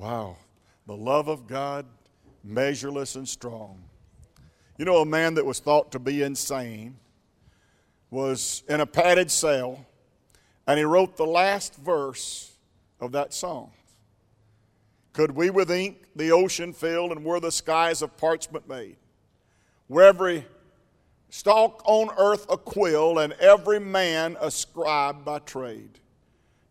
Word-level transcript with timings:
Wow. 0.00 0.38
The 0.86 0.96
love 0.96 1.28
of 1.28 1.46
God, 1.46 1.84
measureless 2.42 3.16
and 3.16 3.28
strong. 3.28 3.82
You 4.78 4.86
know, 4.86 5.02
a 5.02 5.04
man 5.04 5.34
that 5.34 5.44
was 5.44 5.58
thought 5.58 5.92
to 5.92 5.98
be 5.98 6.22
insane 6.22 6.96
was 8.10 8.62
in 8.66 8.80
a 8.80 8.86
padded 8.86 9.30
cell, 9.30 9.84
and 10.66 10.78
he 10.78 10.84
wrote 10.84 11.18
the 11.18 11.26
last 11.26 11.76
verse 11.76 12.50
of 12.98 13.12
that 13.12 13.34
song. 13.34 13.72
Could 15.12 15.32
we 15.32 15.50
with 15.50 15.70
ink 15.70 15.98
the 16.16 16.32
ocean 16.32 16.72
fill, 16.72 17.12
and 17.12 17.22
were 17.22 17.38
the 17.38 17.52
skies 17.52 18.00
of 18.00 18.16
parchment 18.16 18.66
made? 18.66 18.96
Where 19.86 20.06
every 20.06 20.46
stalk 21.28 21.82
on 21.84 22.08
earth 22.16 22.46
a 22.48 22.56
quill, 22.56 23.18
and 23.18 23.34
every 23.34 23.78
man 23.78 24.38
a 24.40 24.50
scribe 24.50 25.26
by 25.26 25.40
trade. 25.40 25.98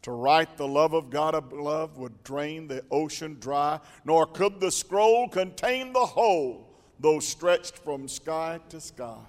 To 0.04 0.12
write 0.12 0.56
the 0.56 0.68
love 0.68 0.94
of 0.94 1.10
God 1.10 1.36
above 1.36 1.98
would 1.98 2.24
drain 2.24 2.68
the 2.68 2.84
ocean 2.90 3.38
dry, 3.40 3.80
nor 4.06 4.26
could 4.26 4.60
the 4.60 4.72
scroll 4.72 5.28
contain 5.28 5.92
the 5.92 6.06
whole, 6.06 6.68
though 7.00 7.20
stretched 7.20 7.78
from 7.78 8.08
sky 8.08 8.60
to 8.70 8.80
sky. 8.80 9.20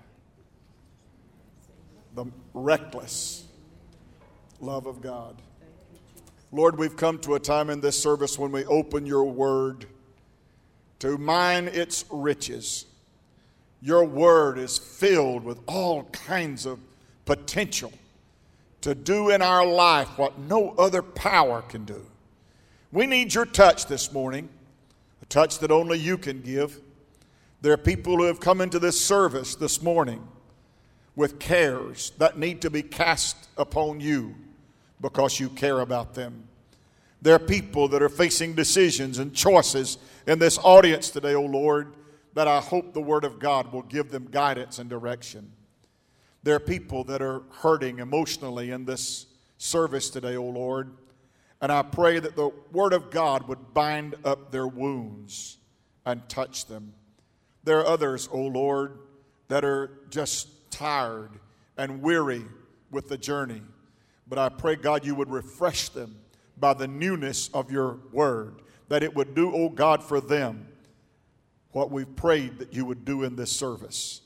The 2.15 2.27
reckless 2.55 3.45
love 4.61 4.87
of 4.87 5.01
God. 5.01 5.43
Lord, 6.53 6.79
we've 6.79 6.97
come 6.97 7.19
to 7.21 7.35
a 7.35 7.41
time 7.41 7.71
in 7.71 7.81
this 7.81 8.01
service 8.01 8.39
when 8.39 8.53
we 8.53 8.65
open 8.67 9.07
your 9.07 9.25
word 9.25 9.87
to 11.01 11.17
mine 11.17 11.69
its 11.69 12.05
riches. 12.11 12.87
Your 13.81 14.05
word 14.05 14.59
is 14.59 14.77
filled 14.77 15.45
with 15.45 15.59
all 15.67 16.05
kinds 16.05 16.67
of 16.67 16.79
potential 17.25 17.93
to 18.83 18.95
do 18.95 19.31
in 19.31 19.43
our 19.43 19.67
life 19.67 20.17
what 20.17 20.39
no 20.39 20.71
other 20.71 21.03
power 21.03 21.63
can 21.63 21.85
do. 21.85 22.07
We 22.93 23.07
need 23.07 23.35
your 23.35 23.47
touch 23.47 23.87
this 23.87 24.13
morning, 24.13 24.49
a 25.23 25.27
touch 25.27 25.59
that 25.59 25.71
only 25.71 25.99
you 25.99 26.19
can 26.19 26.41
give. 26.41 26.81
There 27.61 27.73
are 27.73 27.79
people 27.79 28.17
who 28.17 28.25
have 28.25 28.41
come 28.41 28.61
into 28.61 28.79
this 28.79 29.01
service 29.01 29.55
this 29.55 29.83
morning 29.83 30.27
with 31.15 31.39
cares 31.39 32.13
that 32.19 32.39
need 32.39 32.63
to 32.63 32.71
be 32.71 32.83
cast 32.83 33.49
upon 33.57 34.01
you 34.01 34.35
because 35.01 35.39
you 35.39 35.51
care 35.51 35.81
about 35.81 36.15
them. 36.15 36.49
There 37.23 37.35
are 37.35 37.41
people 37.41 37.89
that 37.89 38.03
are 38.03 38.09
facing 38.09 38.55
decisions 38.55 39.19
and 39.19 39.35
choices 39.35 39.99
in 40.27 40.39
this 40.39 40.59
audience 40.59 41.11
today, 41.11 41.35
O 41.35 41.43
oh 41.43 41.47
Lord, 41.47 41.93
that 42.35 42.49
I 42.49 42.61
hope 42.61 42.95
the 42.95 43.01
Word 43.01 43.25
of 43.25 43.39
God 43.39 43.73
will 43.73 43.83
give 43.83 44.11
them 44.11 44.29
guidance 44.31 44.79
and 44.79 44.89
direction. 44.89 45.53
There 46.43 46.55
are 46.55 46.61
people 46.61 47.05
that 47.05 47.21
are 47.21 47.43
hurting 47.51 47.99
emotionally 47.99 48.71
in 48.71 48.85
this 48.85 49.27
service 49.59 50.09
today, 50.09 50.37
O 50.37 50.45
Lord. 50.45 50.93
And 51.61 51.71
I 51.71 51.83
pray 51.83 52.19
that 52.19 52.37
the 52.37 52.51
Word 52.73 52.95
of 52.95 53.11
God 53.11 53.47
would 53.47 53.75
bind 53.75 54.15
up 54.25 54.51
their 54.51 54.67
wounds 54.67 55.59
and 56.07 56.27
touch 56.29 56.67
them. 56.67 56.95
There 57.65 57.79
are 57.81 57.87
others, 57.87 58.29
O 58.33 58.41
Lord, 58.41 58.99
that 59.49 59.65
are 59.65 59.91
just 60.09 60.71
tired 60.71 61.33
and 61.77 62.01
weary 62.01 62.45
with 62.91 63.09
the 63.11 63.19
journey. 63.19 63.61
But 64.27 64.39
I 64.39 64.49
pray, 64.49 64.77
God, 64.77 65.05
you 65.05 65.15
would 65.15 65.31
refresh 65.31 65.91
them 65.91 66.17
by 66.57 66.73
the 66.73 66.89
newness 66.89 67.49
of 67.53 67.71
your 67.71 67.99
Word, 68.13 68.63
that 68.89 69.03
it 69.03 69.15
would 69.15 69.35
do, 69.35 69.55
O 69.55 69.69
God, 69.69 70.03
for 70.03 70.21
them 70.21 70.69
what 71.73 71.91
we've 71.91 72.17
prayed 72.17 72.59
that 72.59 72.73
you 72.73 72.87
would 72.87 73.05
do 73.05 73.25
in 73.25 73.37
this 73.37 73.53
service. 73.53 74.23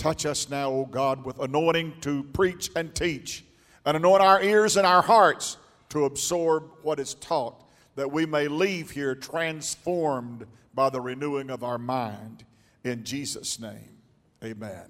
Touch 0.00 0.24
us 0.24 0.48
now, 0.48 0.70
O 0.70 0.86
God, 0.86 1.26
with 1.26 1.38
anointing 1.40 1.92
to 2.00 2.22
preach 2.22 2.70
and 2.74 2.94
teach, 2.94 3.44
and 3.84 3.98
anoint 3.98 4.22
our 4.22 4.42
ears 4.42 4.78
and 4.78 4.86
our 4.86 5.02
hearts 5.02 5.58
to 5.90 6.06
absorb 6.06 6.70
what 6.80 6.98
is 6.98 7.12
taught, 7.16 7.62
that 7.96 8.10
we 8.10 8.24
may 8.24 8.48
leave 8.48 8.90
here 8.90 9.14
transformed 9.14 10.46
by 10.72 10.88
the 10.88 11.02
renewing 11.02 11.50
of 11.50 11.62
our 11.62 11.76
mind. 11.76 12.46
In 12.82 13.04
Jesus' 13.04 13.60
name, 13.60 13.98
amen 14.42 14.86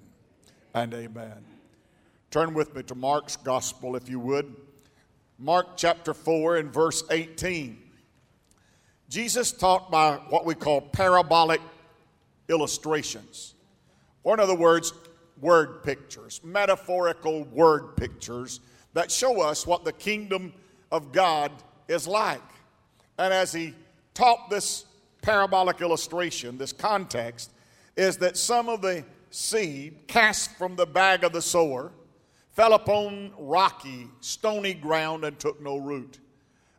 and 0.73 0.93
amen. 0.93 1.43
Turn 2.29 2.53
with 2.53 2.73
me 2.73 2.81
to 2.83 2.95
Mark's 2.95 3.35
gospel, 3.35 3.97
if 3.97 4.07
you 4.07 4.17
would. 4.17 4.55
Mark 5.37 5.75
chapter 5.75 6.13
4 6.13 6.55
and 6.55 6.73
verse 6.73 7.03
18. 7.11 7.77
Jesus 9.09 9.51
taught 9.51 9.91
by 9.91 10.21
what 10.29 10.45
we 10.45 10.55
call 10.55 10.79
parabolic 10.79 11.59
illustrations. 12.47 13.55
Or, 14.23 14.35
in 14.35 14.39
other 14.39 14.55
words, 14.55 14.93
word 15.41 15.83
pictures, 15.83 16.39
metaphorical 16.43 17.43
word 17.45 17.97
pictures 17.97 18.61
that 18.93 19.11
show 19.11 19.41
us 19.41 19.65
what 19.65 19.83
the 19.83 19.93
kingdom 19.93 20.53
of 20.91 21.11
God 21.11 21.51
is 21.87 22.07
like. 22.07 22.41
And 23.17 23.33
as 23.33 23.51
he 23.51 23.73
taught 24.13 24.49
this 24.49 24.85
parabolic 25.21 25.81
illustration, 25.81 26.57
this 26.57 26.73
context, 26.73 27.51
is 27.95 28.17
that 28.17 28.37
some 28.37 28.69
of 28.69 28.81
the 28.81 29.03
seed 29.29 30.07
cast 30.07 30.57
from 30.57 30.75
the 30.75 30.85
bag 30.85 31.23
of 31.23 31.31
the 31.33 31.41
sower 31.41 31.91
fell 32.51 32.73
upon 32.73 33.31
rocky, 33.37 34.07
stony 34.19 34.73
ground 34.73 35.23
and 35.23 35.39
took 35.39 35.61
no 35.61 35.77
root. 35.77 36.19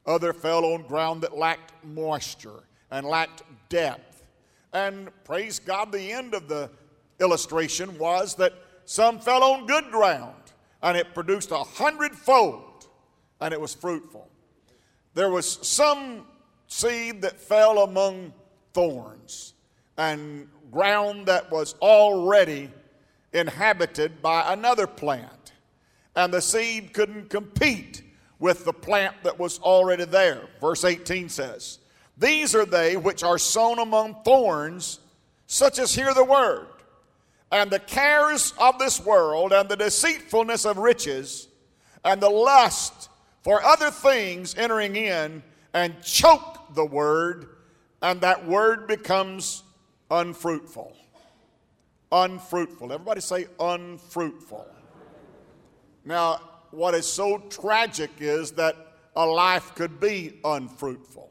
Other 0.06 0.32
fell 0.32 0.64
on 0.64 0.82
ground 0.82 1.22
that 1.22 1.36
lacked 1.36 1.72
moisture 1.84 2.64
and 2.90 3.06
lacked 3.06 3.42
depth. 3.68 4.24
And 4.72 5.10
praise 5.24 5.58
God, 5.58 5.92
the 5.92 6.12
end 6.12 6.34
of 6.34 6.48
the 6.48 6.70
illustration 7.20 7.98
was 7.98 8.34
that 8.36 8.54
some 8.84 9.18
fell 9.18 9.42
on 9.42 9.66
good 9.66 9.90
ground 9.90 10.34
and 10.82 10.96
it 10.96 11.14
produced 11.14 11.50
a 11.50 11.58
hundredfold 11.58 12.86
and 13.40 13.52
it 13.52 13.60
was 13.60 13.74
fruitful. 13.74 14.28
There 15.14 15.30
was 15.30 15.58
some 15.66 16.26
seed 16.66 17.22
that 17.22 17.40
fell 17.40 17.80
among 17.80 18.32
thorns 18.72 19.54
and 19.96 20.48
ground 20.70 21.26
that 21.26 21.50
was 21.50 21.74
already 21.82 22.70
inhabited 23.32 24.22
by 24.22 24.52
another 24.52 24.86
plant. 24.86 25.52
And 26.16 26.32
the 26.32 26.40
seed 26.40 26.92
couldn't 26.92 27.30
compete 27.30 28.02
with 28.38 28.64
the 28.64 28.72
plant 28.72 29.16
that 29.22 29.38
was 29.38 29.58
already 29.60 30.04
there. 30.04 30.48
Verse 30.60 30.84
18 30.84 31.28
says, 31.28 31.78
These 32.18 32.54
are 32.54 32.66
they 32.66 32.96
which 32.96 33.22
are 33.22 33.38
sown 33.38 33.78
among 33.78 34.22
thorns, 34.24 34.98
such 35.46 35.78
as 35.78 35.94
hear 35.94 36.12
the 36.12 36.24
word 36.24 36.66
and 37.52 37.70
the 37.70 37.78
cares 37.78 38.54
of 38.58 38.78
this 38.78 38.98
world 39.04 39.52
and 39.52 39.68
the 39.68 39.76
deceitfulness 39.76 40.64
of 40.64 40.78
riches 40.78 41.48
and 42.02 42.20
the 42.20 42.30
lust 42.30 43.10
for 43.42 43.62
other 43.62 43.90
things 43.90 44.56
entering 44.56 44.96
in 44.96 45.42
and 45.74 46.02
choke 46.02 46.74
the 46.74 46.84
word, 46.84 47.56
and 48.00 48.22
that 48.22 48.46
word 48.46 48.86
becomes 48.88 49.62
unfruitful. 50.10 50.96
Unfruitful. 52.10 52.92
Everybody 52.92 53.20
say 53.20 53.46
unfruitful. 53.60 54.66
Now, 56.04 56.41
what 56.70 56.94
is 56.94 57.06
so 57.06 57.38
tragic 57.50 58.10
is 58.18 58.52
that 58.52 58.76
a 59.14 59.26
life 59.26 59.74
could 59.74 60.00
be 60.00 60.41
unfruitful, 60.42 61.30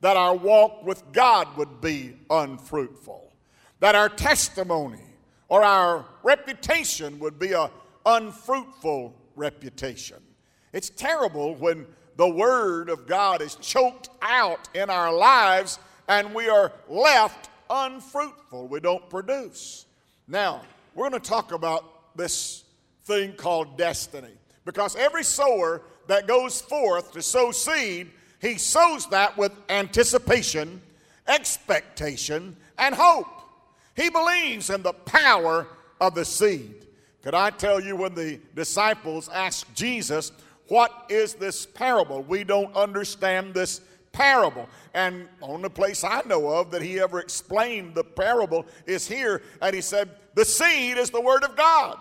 that 0.00 0.16
our 0.16 0.34
walk 0.34 0.84
with 0.84 1.02
God 1.12 1.56
would 1.58 1.82
be 1.82 2.16
unfruitful, 2.30 3.32
that 3.80 3.94
our 3.94 4.08
testimony 4.08 5.11
or 5.52 5.62
our 5.62 6.06
reputation 6.22 7.18
would 7.18 7.38
be 7.38 7.52
a 7.52 7.70
unfruitful 8.06 9.14
reputation. 9.36 10.16
It's 10.72 10.88
terrible 10.88 11.56
when 11.56 11.86
the 12.16 12.26
word 12.26 12.88
of 12.88 13.06
God 13.06 13.42
is 13.42 13.56
choked 13.56 14.08
out 14.22 14.70
in 14.72 14.88
our 14.88 15.12
lives 15.12 15.78
and 16.08 16.34
we 16.34 16.48
are 16.48 16.72
left 16.88 17.50
unfruitful. 17.68 18.66
We 18.68 18.80
don't 18.80 19.10
produce. 19.10 19.84
Now, 20.26 20.62
we're 20.94 21.10
going 21.10 21.20
to 21.20 21.28
talk 21.28 21.52
about 21.52 22.16
this 22.16 22.64
thing 23.04 23.34
called 23.34 23.76
destiny 23.76 24.32
because 24.64 24.96
every 24.96 25.22
sower 25.22 25.82
that 26.06 26.26
goes 26.26 26.62
forth 26.62 27.12
to 27.12 27.20
sow 27.20 27.52
seed, 27.52 28.10
he 28.40 28.56
sows 28.56 29.06
that 29.08 29.36
with 29.36 29.52
anticipation, 29.68 30.80
expectation, 31.28 32.56
and 32.78 32.94
hope. 32.94 33.41
He 33.94 34.08
believes 34.10 34.70
in 34.70 34.82
the 34.82 34.92
power 34.92 35.66
of 36.00 36.14
the 36.14 36.24
seed. 36.24 36.86
Could 37.22 37.34
I 37.34 37.50
tell 37.50 37.80
you 37.80 37.96
when 37.96 38.14
the 38.14 38.40
disciples 38.54 39.28
asked 39.28 39.72
Jesus, 39.74 40.32
What 40.68 41.06
is 41.08 41.34
this 41.34 41.66
parable? 41.66 42.22
We 42.22 42.44
don't 42.44 42.74
understand 42.74 43.54
this 43.54 43.80
parable. 44.12 44.68
And 44.94 45.28
the 45.40 45.46
only 45.46 45.68
place 45.68 46.04
I 46.04 46.22
know 46.26 46.48
of 46.48 46.70
that 46.72 46.82
he 46.82 47.00
ever 47.00 47.20
explained 47.20 47.94
the 47.94 48.04
parable 48.04 48.66
is 48.86 49.06
here. 49.06 49.42
And 49.60 49.74
he 49.74 49.80
said, 49.80 50.10
The 50.34 50.44
seed 50.44 50.98
is 50.98 51.10
the 51.10 51.20
word 51.20 51.44
of 51.44 51.56
God. 51.56 51.98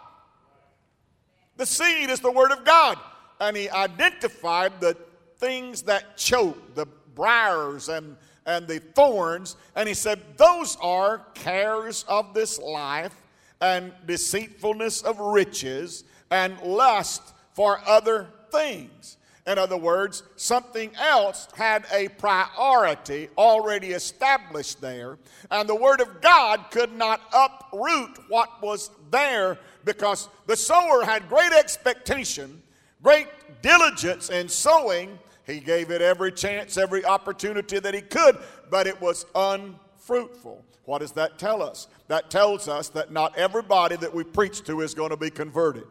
The 1.58 1.66
seed 1.66 2.10
is 2.10 2.20
the 2.20 2.32
word 2.32 2.52
of 2.52 2.66
God. 2.66 2.98
And 3.40 3.56
he 3.56 3.70
identified 3.70 4.80
the 4.80 4.98
things 5.38 5.84
that 5.84 6.18
choke, 6.18 6.76
the 6.76 6.86
briars 7.16 7.90
and 7.90 8.16
and 8.46 8.68
the 8.68 8.80
thorns. 8.80 9.56
And 9.76 9.88
he 9.88 9.94
said, 9.94 10.20
Those 10.38 10.78
are 10.82 11.20
cares 11.34 12.04
of 12.08 12.34
this 12.34 12.60
life 12.60 13.16
and 13.60 13.94
deceitfulness 14.06 15.02
of 15.04 15.20
riches 15.20 16.04
and 16.30 16.60
lust 16.62 17.22
for 17.54 17.80
other 17.86 18.28
things. 18.52 19.18
In 19.48 19.58
other 19.58 19.78
words, 19.78 20.22
something 20.36 20.92
else 21.00 21.48
had 21.56 21.86
a 21.92 22.10
priority 22.10 23.28
already 23.38 23.92
established 23.92 24.82
there, 24.82 25.18
and 25.50 25.68
the 25.68 25.76
Word 25.76 26.00
of 26.00 26.22
God 26.22 26.66
could 26.70 26.94
not 26.94 27.22
uproot 27.34 28.20
what 28.30 28.62
was 28.62 28.92
there 29.10 29.58
because 29.84 30.30
the 30.46 30.56
sower 30.56 31.04
had 31.04 31.28
great 31.28 31.52
expectation, 31.54 32.62
great 33.02 33.28
diligence 33.64 34.30
in 34.30 34.48
sowing. 34.48 35.18
He 35.46 35.60
gave 35.60 35.92
it 35.92 36.02
every 36.02 36.32
chance, 36.32 36.78
every 36.78 37.04
opportunity 37.04 37.80
that 37.80 37.94
he 37.94 38.02
could, 38.02 38.38
but 38.70 38.88
it 38.88 39.00
was 39.02 39.26
unfruitful. 39.34 40.64
What 40.86 41.00
does 41.00 41.12
that 41.14 41.38
tell 41.40 41.62
us? 41.62 41.88
That 42.08 42.30
tells 42.30 42.68
us 42.68 42.90
that 42.90 43.12
not 43.12 43.38
everybody 43.38 43.96
that 43.98 44.14
we 44.14 44.24
preach 44.24 44.64
to 44.64 44.82
is 44.82 44.94
going 44.94 45.12
to 45.12 45.18
be 45.18 45.30
converted. 45.30 45.84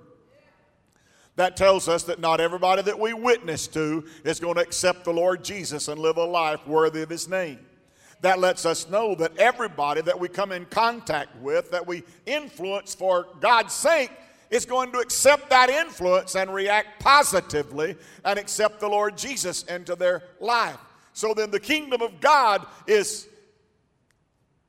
That 1.36 1.56
tells 1.56 1.88
us 1.88 2.02
that 2.04 2.20
not 2.20 2.40
everybody 2.40 2.82
that 2.82 2.98
we 2.98 3.14
witness 3.14 3.66
to 3.68 4.04
is 4.24 4.40
going 4.40 4.56
to 4.56 4.60
accept 4.60 5.04
the 5.04 5.12
Lord 5.12 5.42
Jesus 5.42 5.88
and 5.88 6.00
live 6.00 6.16
a 6.16 6.24
life 6.24 6.66
worthy 6.66 7.02
of 7.02 7.08
his 7.08 7.28
name. 7.28 7.60
That 8.20 8.38
lets 8.38 8.66
us 8.66 8.90
know 8.90 9.14
that 9.14 9.38
everybody 9.38 10.02
that 10.02 10.20
we 10.20 10.28
come 10.28 10.52
in 10.52 10.66
contact 10.66 11.34
with, 11.36 11.70
that 11.70 11.86
we 11.86 12.02
influence 12.26 12.94
for 12.94 13.28
God's 13.40 13.72
sake, 13.72 14.10
is 14.50 14.66
going 14.66 14.92
to 14.92 14.98
accept 14.98 15.50
that 15.50 15.70
influence 15.70 16.34
and 16.34 16.52
react 16.52 17.00
positively 17.00 17.96
and 18.24 18.38
accept 18.38 18.80
the 18.80 18.88
Lord 18.88 19.16
Jesus 19.16 19.62
into 19.64 19.94
their 19.94 20.24
life. 20.40 20.78
So 21.12 21.34
then 21.34 21.50
the 21.50 21.60
kingdom 21.60 22.02
of 22.02 22.20
God 22.20 22.66
is 22.86 23.28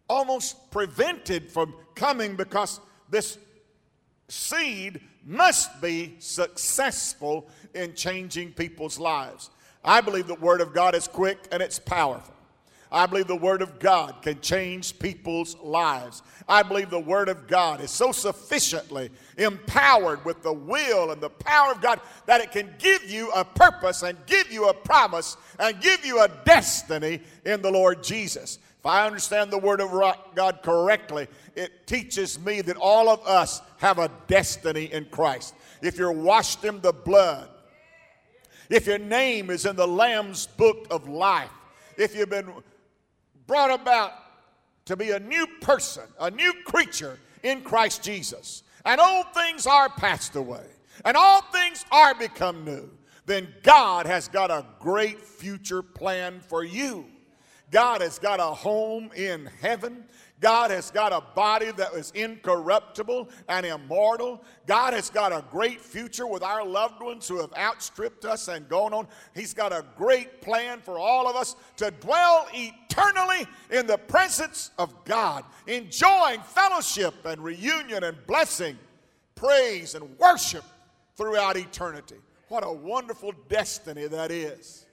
almost 0.08 0.72
prevented 0.72 1.52
from 1.52 1.74
coming 1.96 2.36
because 2.36 2.80
this 3.10 3.38
seed 4.28 5.02
must 5.26 5.82
be 5.82 6.16
successful 6.20 7.50
in 7.74 7.94
changing 7.94 8.52
people's 8.54 9.00
lives. 9.00 9.50
I 9.84 10.02
believe 10.02 10.28
the 10.28 10.36
Word 10.36 10.62
of 10.62 10.74
God 10.74 10.96
is 10.96 11.08
quick 11.08 11.40
and 11.52 11.62
it's 11.62 11.80
powerful. 11.80 12.34
I 12.94 13.06
believe 13.06 13.28
the 13.28 13.36
Word 13.38 13.62
of 13.62 13.80
God 13.80 14.22
can 14.22 14.42
change 14.42 15.00
people's 15.00 15.56
lives. 15.58 16.24
I 16.48 16.62
believe 16.62 16.90
the 16.90 17.00
Word 17.00 17.30
of 17.30 17.48
God 17.48 17.80
is 17.80 17.90
so 17.90 18.12
sufficiently 18.12 19.10
empowered 19.38 20.26
with 20.26 20.44
the 20.44 20.52
will 20.52 21.12
and 21.12 21.22
the 21.22 21.30
power 21.30 21.72
of 21.72 21.82
God 21.82 22.02
that 22.26 22.42
it 22.42 22.52
can 22.52 22.74
give 22.80 23.10
you 23.10 23.32
a 23.32 23.46
purpose 23.46 24.04
and 24.04 24.18
give 24.26 24.52
you 24.52 24.68
a 24.68 24.74
promise 24.74 25.38
and 25.58 25.80
give 25.80 26.06
you 26.06 26.22
a 26.22 26.30
destiny 26.44 27.22
in 27.46 27.62
the 27.62 27.72
Lord 27.72 28.04
Jesus. 28.04 28.60
If 28.80 28.86
I 28.86 29.06
understand 29.06 29.52
the 29.52 29.58
Word 29.58 29.80
of 29.80 29.92
God 30.36 30.60
correctly, 30.62 31.28
it 31.56 31.88
teaches 31.88 32.38
me 32.40 32.60
that 32.62 32.76
all 32.76 33.08
of 33.08 33.26
us 33.26 33.62
have 33.78 34.00
a 34.00 34.12
destiny 34.28 34.92
in 34.92 35.06
Christ. 35.06 35.56
If 35.82 35.98
you're 35.98 36.12
washed 36.12 36.66
in 36.66 36.82
the 36.82 36.92
blood, 36.92 37.48
if 38.70 38.86
your 38.88 38.98
name 38.98 39.50
is 39.50 39.66
in 39.66 39.78
the 39.78 39.88
Lamb's 39.88 40.48
book 40.48 40.88
of 40.90 41.08
life, 41.08 41.52
if 41.98 42.16
you've 42.16 42.30
been 42.30 42.52
brought 43.52 43.82
about 43.82 44.14
to 44.86 44.96
be 44.96 45.12
a 45.12 45.20
new 45.20 45.46
person, 45.60 46.04
a 46.22 46.32
new 46.32 46.54
creature 46.64 47.20
in 47.44 47.60
Christ 47.60 48.02
Jesus, 48.02 48.64
and 48.86 49.02
old 49.02 49.26
things 49.34 49.68
are 49.68 49.90
passed 49.90 50.38
away, 50.38 50.64
and 51.04 51.18
all 51.18 51.42
things 51.42 51.84
are 51.92 52.16
become 52.16 52.64
new, 52.64 52.90
then 53.26 53.54
God 53.62 54.06
has 54.06 54.30
got 54.30 54.52
a 54.52 54.66
great 54.80 55.20
future 55.20 55.82
plan 55.82 56.40
for 56.40 56.64
you. 56.64 57.08
God 57.72 58.00
has 58.00 58.20
got 58.20 58.40
a 58.40 58.44
home 58.44 59.12
in 59.18 59.50
heaven. 59.60 60.06
God 60.42 60.72
has 60.72 60.90
got 60.90 61.14
a 61.14 61.22
body 61.36 61.72
that 61.72 61.94
is 61.94 62.10
incorruptible 62.12 63.30
and 63.48 63.64
immortal. 63.64 64.44
God 64.66 64.94
has 64.94 65.12
got 65.12 65.32
a 65.32 65.46
great 65.52 65.80
future 65.80 66.26
with 66.26 66.42
our 66.42 66.66
loved 66.66 67.00
ones 67.00 67.28
who 67.28 67.40
have 67.40 67.54
outstripped 67.56 68.26
us 68.26 68.48
and 68.48 68.68
gone 68.68 68.92
on. 68.92 69.08
He's 69.36 69.54
got 69.54 69.72
a 69.72 69.86
great 69.96 70.42
plan 70.42 70.80
for 70.82 70.98
all 70.98 71.30
of 71.30 71.36
us 71.36 71.56
to 71.78 71.92
dwell 71.92 72.48
eternally 72.54 73.46
in 73.70 73.86
the 73.86 74.00
presence 74.00 74.72
of 74.80 75.06
God, 75.06 75.46
enjoying 75.68 76.42
fellowship 76.42 77.14
and 77.24 77.44
reunion 77.44 78.04
and 78.04 78.18
blessing, 78.26 78.80
praise 79.36 79.94
and 79.94 80.18
worship 80.18 80.66
throughout 81.18 81.56
eternity. 81.56 82.18
What 82.48 82.66
a 82.66 82.72
wonderful 82.72 83.34
destiny 83.48 84.08
that 84.08 84.32
is. 84.32 84.88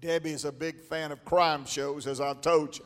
Debbie 0.00 0.32
is 0.32 0.46
a 0.46 0.52
big 0.52 0.80
fan 0.80 1.12
of 1.12 1.22
crime 1.26 1.66
shows, 1.66 2.06
as 2.06 2.22
I've 2.22 2.40
told 2.40 2.78
you. 2.78 2.84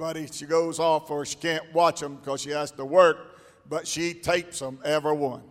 But 0.00 0.34
she 0.34 0.46
goes 0.46 0.78
off 0.78 1.10
or 1.10 1.26
she 1.26 1.36
can't 1.36 1.74
watch 1.74 2.00
them 2.00 2.16
because 2.16 2.40
she 2.40 2.48
has 2.50 2.70
to 2.70 2.86
work, 2.86 3.38
but 3.68 3.86
she 3.86 4.14
tapes 4.14 4.58
them, 4.58 4.78
every 4.82 5.12
one. 5.12 5.42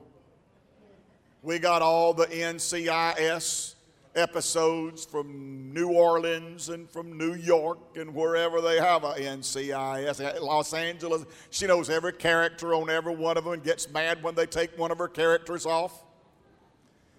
We 1.43 1.59
got 1.59 1.83
all 1.83 2.15
the 2.15 2.25
NCIS 2.25 3.75
episodes 4.15 5.05
from 5.05 5.71
New 5.71 5.89
Orleans 5.89 6.69
and 6.69 6.89
from 6.89 7.15
New 7.15 7.35
York 7.35 7.77
and 7.95 8.15
wherever 8.15 8.59
they 8.59 8.79
have 8.79 9.03
a 9.03 9.13
NCIS. 9.13 10.41
Los 10.41 10.73
Angeles, 10.73 11.25
she 11.51 11.67
knows 11.67 11.91
every 11.91 12.13
character 12.13 12.73
on 12.73 12.89
every 12.89 13.15
one 13.15 13.37
of 13.37 13.43
them 13.43 13.53
and 13.53 13.63
gets 13.63 13.87
mad 13.91 14.23
when 14.23 14.33
they 14.33 14.47
take 14.47 14.75
one 14.79 14.89
of 14.89 14.97
her 14.97 15.07
characters 15.07 15.67
off. 15.67 16.05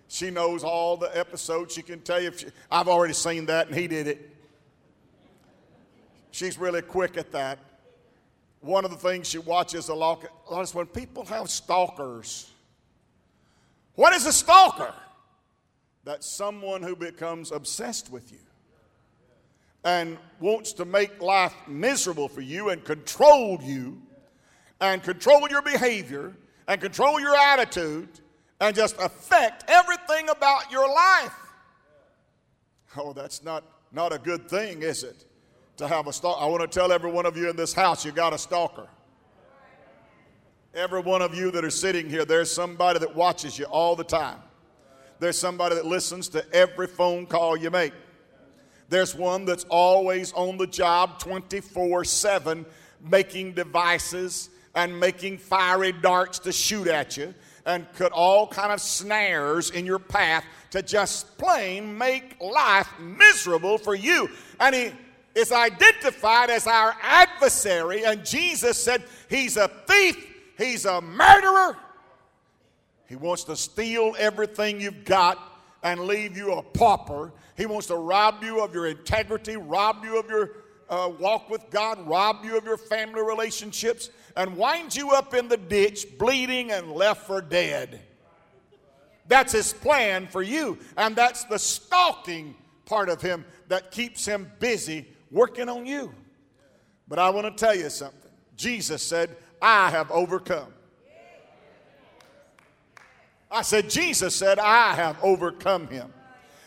She 0.09 0.31
knows 0.31 0.65
all 0.65 0.97
the 0.97 1.17
episodes. 1.17 1.75
She 1.75 1.83
can 1.83 2.01
tell 2.01 2.21
you 2.21 2.33
she, 2.37 2.49
I've 2.73 2.89
already 2.89 3.15
seen 3.15 3.47
that 3.47 3.69
and 3.69 3.77
he 3.77 3.87
did 3.87 4.09
it. 4.09 4.30
She's 6.31 6.59
really 6.59 6.83
quick 6.83 7.17
at 7.17 7.33
that. 7.33 7.59
One 8.61 8.85
of 8.85 8.91
the 8.91 8.97
things 8.97 9.29
she 9.29 9.39
watches 9.39 9.89
a 9.89 9.95
lot 9.95 10.25
is 10.61 10.75
when 10.75 10.87
people 10.87 11.25
have 11.25 11.51
stalkers. 11.51 12.51
What 13.95 14.15
is 14.15 14.27
a 14.27 14.33
stalker? 14.33 14.95
That's 16.05 16.27
someone 16.27 16.83
who 16.83 16.97
becomes 16.97 17.53
obsessed 17.53 18.11
with 18.11 18.31
you 18.33 18.39
and 19.85 20.19
wants 20.41 20.73
to 20.75 20.85
make 20.85 21.21
life 21.23 21.55
miserable 21.67 22.29
for 22.29 22.43
you 22.43 22.69
and 22.69 22.85
control 22.85 23.59
you 23.63 24.01
and 24.81 25.03
control 25.03 25.49
your 25.49 25.63
behavior 25.63 26.35
and 26.69 26.81
control 26.81 27.21
your 27.21 27.35
attitude 27.35 28.09
and 28.61 28.77
just 28.77 28.97
affect 29.01 29.65
everything 29.69 30.29
about 30.29 30.71
your 30.71 30.89
life. 30.89 31.35
Oh, 32.97 33.13
that's 33.13 33.43
not, 33.43 33.65
not 33.93 34.13
a 34.13 34.19
good 34.19 34.49
thing, 34.49 34.83
is 34.83 35.03
it? 35.03 35.25
To 35.81 35.89
have 35.89 36.09
a 36.09 36.13
stalker. 36.13 36.43
I 36.43 36.45
want 36.45 36.61
to 36.61 36.69
tell 36.69 36.93
every 36.93 37.11
one 37.11 37.25
of 37.25 37.39
you 37.39 37.49
in 37.49 37.57
this 37.57 37.73
house, 37.73 38.05
you 38.05 38.13
got 38.13 38.35
a 38.35 38.39
stalker. 38.39 38.87
Every 40.75 41.01
one 41.01 41.23
of 41.23 41.35
you 41.35 41.51
that 41.53 41.65
are 41.65 41.71
sitting 41.71 42.11
here, 42.11 42.27
there's 42.27 42.53
somebody 42.53 42.99
that 42.99 43.17
watches 43.17 43.59
you 43.59 43.65
all 43.65 43.97
the 43.97 44.05
time. 44.05 44.37
There's 45.21 45.39
somebody 45.39 45.77
that 45.77 45.87
listens 45.87 46.29
to 46.29 46.45
every 46.55 46.87
phone 46.87 47.25
call 47.25 47.57
you 47.57 47.71
make. 47.71 47.95
There's 48.91 49.15
one 49.15 49.47
that's 49.47 49.65
always 49.71 50.35
on 50.35 50.59
the 50.59 50.67
job 50.67 51.19
24 51.19 52.05
7, 52.05 52.67
making 53.03 53.55
devices 53.55 54.51
and 54.75 55.01
making 55.01 55.39
fiery 55.39 55.93
darts 55.93 56.41
to 56.41 56.53
shoot 56.53 56.89
at 56.89 57.17
you 57.17 57.33
and 57.65 57.91
put 57.95 58.13
all 58.13 58.47
kind 58.47 58.71
of 58.71 58.83
snares 58.83 59.71
in 59.71 59.87
your 59.87 59.99
path 59.99 60.45
to 60.73 60.83
just 60.83 61.39
plain 61.39 61.97
make 61.97 62.39
life 62.39 62.91
miserable 63.01 63.79
for 63.79 63.95
you. 63.95 64.29
And 64.61 64.75
he 64.75 64.93
is 65.35 65.53
identified 65.53 66.51
as 66.51 66.67
our 66.67 66.95
adversary, 67.03 68.05
and 68.05 68.25
Jesus 68.25 68.83
said 68.83 69.05
he's 69.29 69.57
a 69.57 69.69
thief, 69.69 70.17
he's 70.59 70.85
a 70.85 71.01
murderer. 71.01 71.77
He 73.09 73.17
wants 73.17 73.45
to 73.45 73.57
steal 73.57 74.15
everything 74.19 74.81
you've 74.81 75.05
got 75.05 75.39
and 75.83 76.01
leave 76.03 76.37
you 76.37 76.53
a 76.55 76.63
pauper. 76.63 77.33
He 77.57 77.67
wants 77.67 77.89
to 77.89 77.97
rob 77.97 78.43
you 78.43 78.63
of 78.63 78.75
your 78.75 78.87
integrity, 78.87 79.57
rob 79.57 80.05
you 80.05 80.19
of 80.19 80.29
your 80.29 80.51
uh, 80.89 81.11
walk 81.19 81.49
with 81.49 81.71
God, 81.71 82.07
rob 82.07 82.45
you 82.45 82.57
of 82.57 82.65
your 82.65 82.77
family 82.77 83.23
relationships 83.23 84.11
and 84.37 84.57
wind 84.57 84.95
you 84.95 85.11
up 85.11 85.35
in 85.35 85.49
the 85.49 85.57
ditch, 85.57 86.19
bleeding 86.19 86.73
and 86.73 86.93
left 86.93 87.27
for 87.27 87.41
dead. 87.41 88.01
That's 89.29 89.53
his 89.53 89.73
plan 89.73 90.27
for 90.27 90.43
you. 90.43 90.79
And 90.97 91.15
that's 91.15 91.45
the 91.45 91.59
stalking 91.59 92.57
part 92.85 93.09
of 93.09 93.23
him 93.23 93.45
that 93.69 93.93
keeps 93.93 94.27
him 94.27 94.51
busy 94.59 95.07
working 95.31 95.69
on 95.69 95.87
you. 95.87 96.13
But 97.09 97.19
I 97.19 97.31
want 97.31 97.47
to 97.47 97.65
tell 97.65 97.75
you 97.75 97.91
something. 97.91 98.31
Jesus 98.57 99.03
said, 99.03 99.37
I 99.61 99.91
have 99.91 100.11
overcome. 100.11 100.73
I 103.51 103.63
said, 103.63 103.91
Jesus 103.91 104.35
said, 104.35 104.59
I 104.59 104.95
have 104.95 105.17
overcome 105.23 105.89
him. 105.89 106.13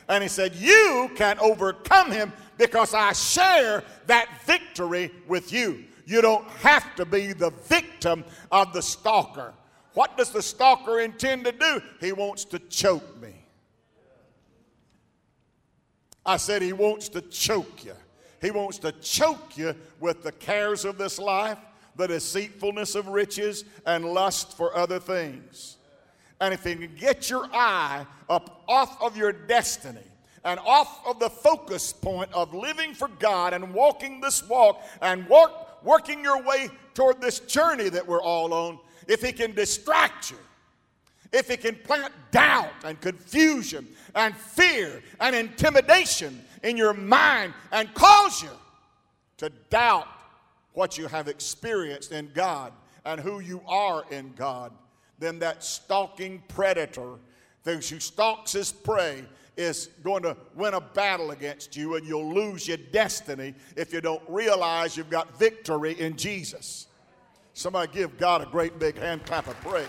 And 0.09 0.21
he 0.21 0.27
said, 0.27 0.53
You 0.55 1.09
can 1.15 1.39
overcome 1.39 2.11
him 2.11 2.33
because 2.57 2.93
I 2.93 3.13
share 3.13 3.83
that 4.07 4.27
victory 4.45 5.11
with 5.27 5.53
you. 5.53 5.85
You 6.05 6.21
don't 6.21 6.47
have 6.49 6.95
to 6.95 7.05
be 7.05 7.31
the 7.31 7.51
victim 7.51 8.25
of 8.51 8.73
the 8.73 8.81
stalker. 8.81 9.53
What 9.93 10.17
does 10.17 10.31
the 10.31 10.41
stalker 10.41 10.99
intend 10.99 11.45
to 11.45 11.51
do? 11.51 11.81
He 12.01 12.11
wants 12.11 12.43
to 12.45 12.59
choke 12.59 13.21
me. 13.21 13.33
I 16.25 16.37
said 16.37 16.61
he 16.61 16.73
wants 16.73 17.09
to 17.09 17.21
choke 17.21 17.85
you. 17.85 17.93
He 18.43 18.51
wants 18.51 18.77
to 18.79 18.91
choke 18.91 19.57
you 19.57 19.73
with 20.01 20.21
the 20.21 20.33
cares 20.33 20.83
of 20.83 20.97
this 20.97 21.17
life, 21.17 21.57
the 21.95 22.07
deceitfulness 22.07 22.93
of 22.93 23.07
riches, 23.07 23.63
and 23.85 24.03
lust 24.03 24.57
for 24.57 24.75
other 24.75 24.99
things. 24.99 25.77
And 26.41 26.53
if 26.53 26.65
he 26.65 26.75
can 26.75 26.93
get 26.95 27.29
your 27.29 27.47
eye 27.53 28.05
up 28.29 28.63
off 28.67 29.01
of 29.01 29.15
your 29.15 29.31
destiny 29.31 30.03
and 30.43 30.59
off 30.59 31.07
of 31.07 31.19
the 31.19 31.29
focus 31.29 31.93
point 31.93 32.33
of 32.33 32.53
living 32.53 32.93
for 32.93 33.07
God 33.07 33.53
and 33.53 33.73
walking 33.73 34.19
this 34.19 34.45
walk 34.49 34.83
and 35.01 35.25
work, 35.29 35.51
working 35.81 36.21
your 36.21 36.43
way 36.43 36.67
toward 36.95 37.21
this 37.21 37.39
journey 37.39 37.87
that 37.87 38.05
we're 38.05 38.21
all 38.21 38.53
on, 38.53 38.77
if 39.07 39.21
he 39.21 39.31
can 39.31 39.53
distract 39.53 40.31
you, 40.31 40.37
if 41.31 41.49
he 41.49 41.55
can 41.55 41.75
plant 41.75 42.13
doubt 42.31 42.73
and 42.83 42.99
confusion 42.99 43.87
and 44.15 44.35
fear 44.35 45.01
and 45.21 45.33
intimidation 45.33 46.43
in 46.63 46.77
your 46.77 46.93
mind 46.93 47.53
and 47.71 47.93
cause 47.93 48.41
you 48.41 48.49
to 49.37 49.49
doubt 49.69 50.07
what 50.73 50.97
you 50.97 51.07
have 51.07 51.27
experienced 51.27 52.11
in 52.11 52.31
God 52.33 52.73
and 53.05 53.19
who 53.19 53.39
you 53.39 53.61
are 53.67 54.03
in 54.09 54.33
God, 54.35 54.71
then 55.19 55.39
that 55.39 55.63
stalking 55.63 56.41
predator 56.47 57.17
those 57.63 57.89
who 57.89 57.99
stalks 57.99 58.51
his 58.51 58.71
prey 58.71 59.23
is 59.55 59.89
going 60.03 60.23
to 60.23 60.35
win 60.55 60.73
a 60.73 60.81
battle 60.81 61.31
against 61.31 61.77
you 61.77 61.95
and 61.95 62.05
you'll 62.05 62.33
lose 62.33 62.67
your 62.67 62.77
destiny 62.91 63.53
if 63.75 63.93
you 63.93 64.01
don't 64.01 64.21
realize 64.27 64.97
you've 64.97 65.09
got 65.09 65.37
victory 65.37 65.99
in 65.99 66.17
Jesus. 66.17 66.87
Somebody 67.53 67.91
give 67.93 68.17
God 68.17 68.41
a 68.41 68.45
great 68.47 68.79
big 68.79 68.97
hand 68.97 69.25
clap 69.25 69.47
of 69.47 69.59
praise. 69.61 69.87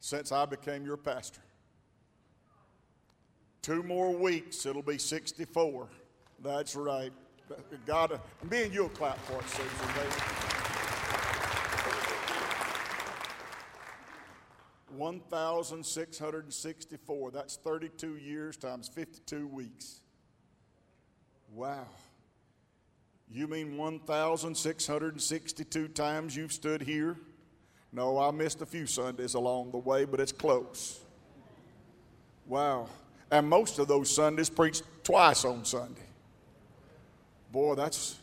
since 0.00 0.32
I 0.32 0.44
became 0.46 0.84
your 0.84 0.96
pastor. 0.96 1.42
Two 3.62 3.82
more 3.84 4.12
weeks, 4.12 4.66
it'll 4.66 4.82
be 4.82 4.98
64. 4.98 5.86
That's 6.42 6.74
right. 6.74 7.12
God, 7.86 8.20
me 8.50 8.64
and 8.64 8.74
you'll 8.74 8.88
clap 8.88 9.18
for 9.26 9.38
it, 9.38 9.48
Susan, 9.48 9.70
baby. 9.94 10.10
1,664. 14.96 17.30
That's 17.30 17.54
32 17.56 18.16
years 18.16 18.56
times 18.56 18.88
52 18.88 19.46
weeks. 19.46 20.00
Wow. 21.54 21.86
You 23.34 23.46
mean 23.46 23.78
1,662 23.78 25.88
times 25.88 26.36
you've 26.36 26.52
stood 26.52 26.82
here? 26.82 27.16
No, 27.90 28.18
I 28.18 28.30
missed 28.30 28.60
a 28.60 28.66
few 28.66 28.86
Sundays 28.86 29.32
along 29.32 29.70
the 29.70 29.78
way, 29.78 30.04
but 30.04 30.20
it's 30.20 30.32
close. 30.32 31.00
Wow. 32.46 32.90
And 33.30 33.48
most 33.48 33.78
of 33.78 33.88
those 33.88 34.14
Sundays 34.14 34.50
preached 34.50 34.82
twice 35.02 35.46
on 35.46 35.64
Sunday. 35.64 36.02
Boy, 37.50 37.74
that's 37.74 38.18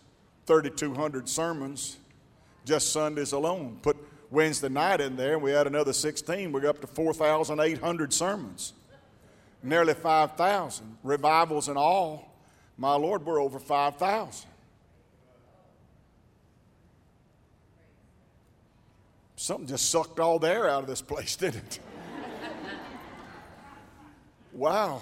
3,200 0.46 1.28
sermons 1.28 1.98
just 2.64 2.92
Sundays 2.92 3.32
alone. 3.32 3.80
Put 3.82 3.98
Wednesday 4.30 4.70
night 4.70 5.02
in 5.02 5.16
there, 5.16 5.34
and 5.34 5.42
we 5.42 5.50
had 5.50 5.66
another 5.66 5.94
16. 5.94 6.52
We're 6.52 6.68
up 6.68 6.82
to 6.82 6.88
4,800 6.88 8.14
sermons, 8.14 8.74
nearly 9.64 9.96
5,000 9.96 10.98
revivals 11.04 11.68
in 11.68 11.78
all. 11.78 12.32
My 12.78 12.94
Lord, 12.94 13.26
we're 13.26 13.42
over 13.42 13.58
5,000. 13.58 14.50
Something 19.42 19.68
just 19.68 19.90
sucked 19.90 20.20
all 20.20 20.38
the 20.38 20.50
air 20.50 20.70
out 20.70 20.84
of 20.84 20.90
this 20.90 21.02
place, 21.02 21.34
didn't 21.38 21.64
it? 21.64 21.80
wow. 24.52 25.02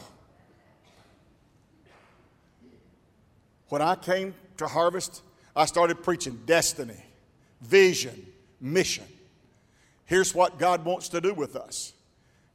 When 3.70 3.82
I 3.82 3.96
came 3.96 4.36
to 4.58 4.68
Harvest, 4.68 5.24
I 5.56 5.66
started 5.66 6.04
preaching 6.04 6.40
destiny, 6.46 7.04
vision, 7.62 8.28
mission. 8.62 9.06
Here's 10.06 10.36
what 10.36 10.60
God 10.60 10.86
wants 10.86 11.10
to 11.10 11.20
do 11.20 11.34
with 11.34 11.56
us 11.56 11.94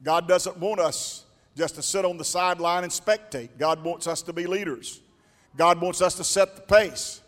God 0.04 0.28
doesn't 0.28 0.58
want 0.58 0.78
us 0.78 1.24
just 1.56 1.74
to 1.74 1.82
sit 1.82 2.04
on 2.04 2.16
the 2.16 2.24
sideline 2.24 2.84
and 2.84 2.92
spectate, 2.92 3.48
God 3.58 3.82
wants 3.82 4.06
us 4.06 4.22
to 4.22 4.32
be 4.32 4.46
leaders. 4.46 5.00
God 5.56 5.80
wants 5.80 6.00
us 6.00 6.14
to 6.14 6.22
set 6.22 6.54
the 6.54 6.62
pace. 6.62 7.20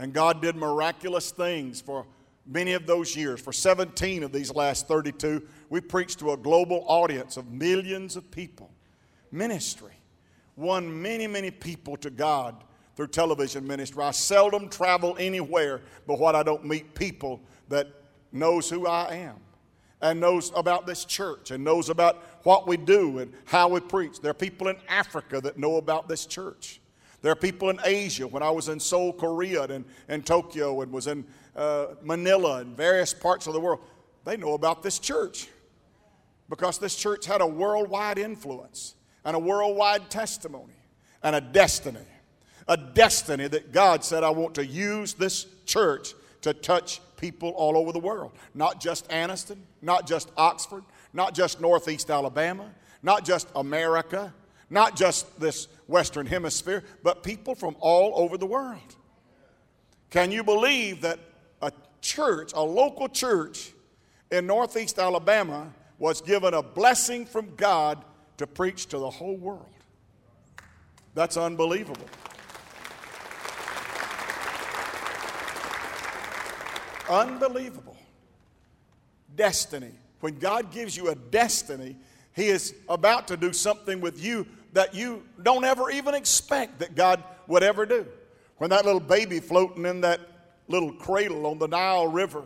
And 0.00 0.12
God 0.12 0.42
did 0.42 0.56
miraculous 0.56 1.30
things 1.30 1.80
for 1.80 2.06
many 2.48 2.72
of 2.72 2.86
those 2.86 3.14
years. 3.14 3.40
For 3.40 3.52
17 3.52 4.22
of 4.22 4.32
these 4.32 4.52
last 4.52 4.88
32, 4.88 5.46
we 5.68 5.80
preached 5.80 6.18
to 6.20 6.32
a 6.32 6.36
global 6.36 6.84
audience 6.88 7.36
of 7.36 7.52
millions 7.52 8.16
of 8.16 8.30
people. 8.30 8.70
Ministry 9.30 9.92
won 10.56 11.02
many, 11.02 11.26
many 11.26 11.50
people 11.50 11.96
to 11.98 12.10
God 12.10 12.64
through 12.96 13.08
television 13.08 13.64
ministry. 13.66 14.02
I 14.02 14.10
seldom 14.10 14.68
travel 14.68 15.14
anywhere 15.20 15.82
but 16.06 16.18
what 16.18 16.34
I 16.34 16.42
don't 16.42 16.64
meet 16.64 16.94
people 16.94 17.40
that 17.68 17.86
knows 18.32 18.68
who 18.68 18.86
I 18.86 19.14
am 19.14 19.36
and 20.00 20.20
knows 20.20 20.50
about 20.56 20.86
this 20.86 21.04
church 21.04 21.50
and 21.50 21.62
knows 21.62 21.90
about 21.90 22.22
what 22.44 22.66
we 22.66 22.76
do 22.76 23.18
and 23.18 23.32
how 23.44 23.68
we 23.68 23.80
preach. 23.80 24.20
There 24.20 24.30
are 24.30 24.34
people 24.34 24.68
in 24.68 24.76
Africa 24.88 25.40
that 25.40 25.58
know 25.58 25.76
about 25.76 26.08
this 26.08 26.26
church. 26.26 26.80
There 27.20 27.32
are 27.32 27.36
people 27.36 27.70
in 27.70 27.80
Asia. 27.84 28.26
When 28.26 28.42
I 28.42 28.50
was 28.50 28.68
in 28.68 28.78
Seoul, 28.78 29.12
Korea, 29.12 29.64
and 29.64 29.84
in 30.08 30.22
Tokyo, 30.22 30.80
and 30.82 30.92
was 30.92 31.06
in 31.06 31.24
uh, 31.56 31.86
Manila 32.02 32.60
and 32.60 32.76
various 32.76 33.12
parts 33.12 33.46
of 33.46 33.54
the 33.54 33.60
world, 33.60 33.80
they 34.24 34.36
know 34.36 34.54
about 34.54 34.82
this 34.82 34.98
church 34.98 35.48
because 36.48 36.78
this 36.78 36.94
church 36.94 37.26
had 37.26 37.40
a 37.40 37.46
worldwide 37.46 38.18
influence 38.18 38.94
and 39.24 39.34
a 39.34 39.38
worldwide 39.38 40.10
testimony 40.10 40.74
and 41.22 41.34
a 41.34 41.40
destiny. 41.40 41.98
A 42.68 42.76
destiny 42.76 43.48
that 43.48 43.72
God 43.72 44.04
said, 44.04 44.22
I 44.22 44.30
want 44.30 44.54
to 44.56 44.66
use 44.66 45.14
this 45.14 45.46
church 45.64 46.14
to 46.42 46.52
touch 46.52 47.00
people 47.16 47.50
all 47.50 47.76
over 47.76 47.92
the 47.92 47.98
world. 47.98 48.32
Not 48.54 48.80
just 48.80 49.08
Anniston, 49.08 49.58
not 49.82 50.06
just 50.06 50.30
Oxford, 50.36 50.84
not 51.12 51.34
just 51.34 51.60
Northeast 51.60 52.10
Alabama, 52.10 52.70
not 53.02 53.24
just 53.24 53.48
America, 53.56 54.32
not 54.70 54.96
just 54.96 55.40
this 55.40 55.68
Western 55.86 56.26
Hemisphere, 56.26 56.84
but 57.02 57.22
people 57.22 57.54
from 57.54 57.76
all 57.80 58.12
over 58.14 58.36
the 58.36 58.46
world. 58.46 58.96
Can 60.10 60.30
you 60.30 60.42
believe 60.42 61.02
that 61.02 61.18
a 61.62 61.72
church, 62.00 62.52
a 62.54 62.62
local 62.62 63.08
church 63.08 63.72
in 64.30 64.46
Northeast 64.46 64.98
Alabama, 64.98 65.72
was 65.98 66.20
given 66.20 66.54
a 66.54 66.62
blessing 66.62 67.26
from 67.26 67.54
God 67.56 68.04
to 68.36 68.46
preach 68.46 68.86
to 68.86 68.98
the 68.98 69.10
whole 69.10 69.36
world? 69.36 69.66
That's 71.14 71.36
unbelievable. 71.36 72.06
Unbelievable. 77.08 77.96
Destiny. 79.34 79.92
When 80.20 80.38
God 80.38 80.70
gives 80.70 80.96
you 80.96 81.08
a 81.08 81.14
destiny, 81.14 81.96
He 82.34 82.46
is 82.48 82.74
about 82.88 83.28
to 83.28 83.36
do 83.36 83.52
something 83.52 84.00
with 84.00 84.22
you 84.22 84.46
that 84.78 84.94
you 84.94 85.24
don't 85.42 85.64
ever 85.64 85.90
even 85.90 86.14
expect 86.14 86.78
that 86.78 86.94
God 86.94 87.24
would 87.48 87.64
ever 87.64 87.84
do. 87.84 88.06
When 88.58 88.70
that 88.70 88.84
little 88.84 89.00
baby 89.00 89.40
floating 89.40 89.84
in 89.84 90.02
that 90.02 90.20
little 90.68 90.92
cradle 90.92 91.48
on 91.48 91.58
the 91.58 91.66
Nile 91.66 92.06
River 92.06 92.44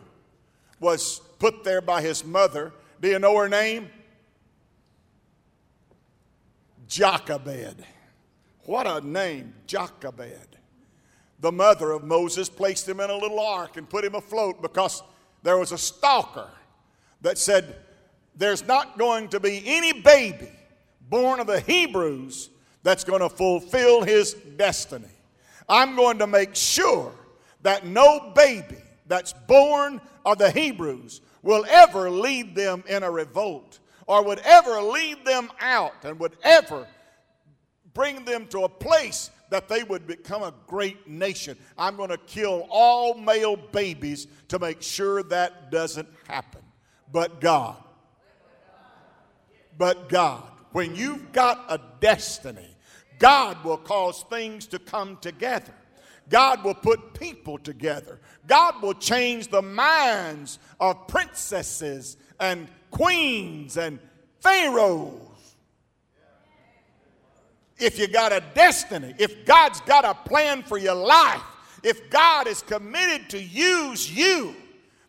was 0.81 1.21
put 1.39 1.63
there 1.63 1.83
by 1.83 2.01
his 2.01 2.25
mother, 2.25 2.73
do 3.03 3.09
you 3.09 3.19
know 3.19 3.37
her 3.37 3.51
name? 3.51 3.91
Jochebed. 6.89 7.85
What 8.65 8.87
a 8.87 9.07
name, 9.07 9.53
Jochebed. 9.67 10.57
The 11.41 11.53
mother 11.53 11.91
of 11.91 12.03
Moses 12.03 12.49
placed 12.49 12.89
him 12.89 13.01
in 13.01 13.11
a 13.11 13.17
little 13.17 13.41
ark 13.41 13.77
and 13.77 13.87
put 13.87 14.07
him 14.07 14.15
afloat 14.15 14.63
because 14.63 15.03
there 15.43 15.59
was 15.59 15.71
a 15.71 15.77
stalker 15.77 16.49
that 17.21 17.37
said, 17.37 17.77
There's 18.35 18.67
not 18.67 18.97
going 18.97 19.29
to 19.29 19.39
be 19.39 19.63
any 19.67 19.93
baby 19.93 20.49
born 21.09 21.41
of 21.41 21.47
the 21.47 21.61
Hebrews 21.61 22.51
that's 22.83 23.05
going 23.05 23.21
to 23.21 23.29
fulfill 23.29 24.03
his 24.03 24.35
destiny. 24.35 25.09
I'm 25.69 25.97
going 25.97 26.19
to 26.19 26.27
make 26.27 26.55
sure 26.55 27.13
that 27.63 27.87
no 27.87 28.33
baby 28.35 28.83
that's 29.07 29.33
born 29.47 30.01
of 30.25 30.39
the 30.39 30.51
Hebrews 30.51 31.21
will 31.43 31.65
ever 31.69 32.11
lead 32.11 32.55
them 32.55 32.85
in 32.89 33.03
a 33.03 33.11
revolt 33.11 33.79
or 34.07 34.25
would 34.25 34.41
ever 34.41 34.81
lead 34.83 35.25
them 35.25 35.51
out 35.61 35.95
and 36.05 36.19
would 36.19 36.37
ever 36.43 36.87
bring 37.95 38.25
them 38.25 38.47
to 38.49 38.65
a 38.65 38.69
place 38.69 39.31
that 39.51 39.69
they 39.69 39.83
would 39.83 40.07
become 40.07 40.43
a 40.43 40.55
great 40.67 41.07
nation. 41.07 41.57
I'm 41.77 41.97
going 41.97 42.09
to 42.09 42.17
kill 42.19 42.67
all 42.71 43.15
male 43.15 43.57
babies 43.57 44.27
to 44.49 44.59
make 44.59 44.83
sure 44.83 45.23
that 45.25 45.71
doesn't 45.71 46.09
happen. 46.27 46.63
But 47.13 47.41
God, 47.41 47.77
but 49.77 50.09
God, 50.09 50.45
when 50.73 50.95
you've 50.95 51.33
got 51.33 51.65
a 51.69 51.81
destiny, 52.01 52.77
God 53.19 53.63
will 53.65 53.79
cause 53.79 54.25
things 54.29 54.67
to 54.69 54.79
come 54.79 55.17
together. 55.19 55.75
God 56.29 56.65
will 56.65 56.75
put 56.75 57.15
people 57.15 57.59
together. 57.59 58.21
God 58.47 58.83
will 58.83 58.95
change 58.95 59.49
the 59.49 59.63
minds 59.63 60.59
of 60.81 61.07
princesses 61.07 62.17
and 62.41 62.69
queens 62.91 63.77
and 63.77 63.99
pharaohs 64.41 65.33
if 67.83 67.99
you 67.99 68.07
got 68.07 68.33
a 68.33 68.43
destiny, 68.55 69.15
if 69.19 69.45
God's 69.45 69.81
got 69.83 70.05
a 70.05 70.15
plan 70.29 70.63
for 70.63 70.79
your 70.79 70.95
life, 70.95 71.43
if 71.83 72.09
God 72.11 72.47
is 72.47 72.63
committed 72.63 73.29
to 73.31 73.43
use 73.43 74.11
you, 74.11 74.55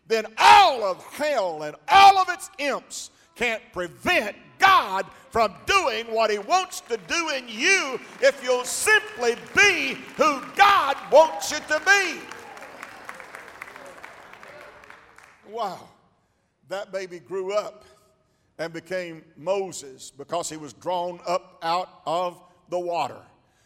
then 0.08 0.26
all 0.38 0.82
of 0.82 1.02
hell 1.04 1.62
and 1.62 1.76
all 1.88 2.18
of 2.18 2.28
its 2.28 2.50
imps 2.58 3.10
can't 3.36 3.62
prevent 3.72 4.36
God 4.64 5.06
from 5.30 5.54
doing 5.66 6.06
what 6.06 6.30
He 6.30 6.38
wants 6.38 6.80
to 6.82 6.96
do 6.96 7.30
in 7.30 7.48
you 7.48 8.00
if 8.20 8.42
you'll 8.42 8.64
simply 8.64 9.36
be 9.56 9.98
who 10.16 10.40
God 10.56 10.96
wants 11.10 11.50
you 11.50 11.58
to 11.68 11.82
be. 11.84 12.20
Wow. 15.50 15.88
That 16.68 16.92
baby 16.92 17.18
grew 17.18 17.52
up 17.52 17.84
and 18.58 18.72
became 18.72 19.24
Moses 19.36 20.10
because 20.10 20.48
he 20.48 20.56
was 20.56 20.72
drawn 20.72 21.20
up 21.26 21.58
out 21.62 22.00
of 22.06 22.40
the 22.70 22.78
water. 22.78 23.20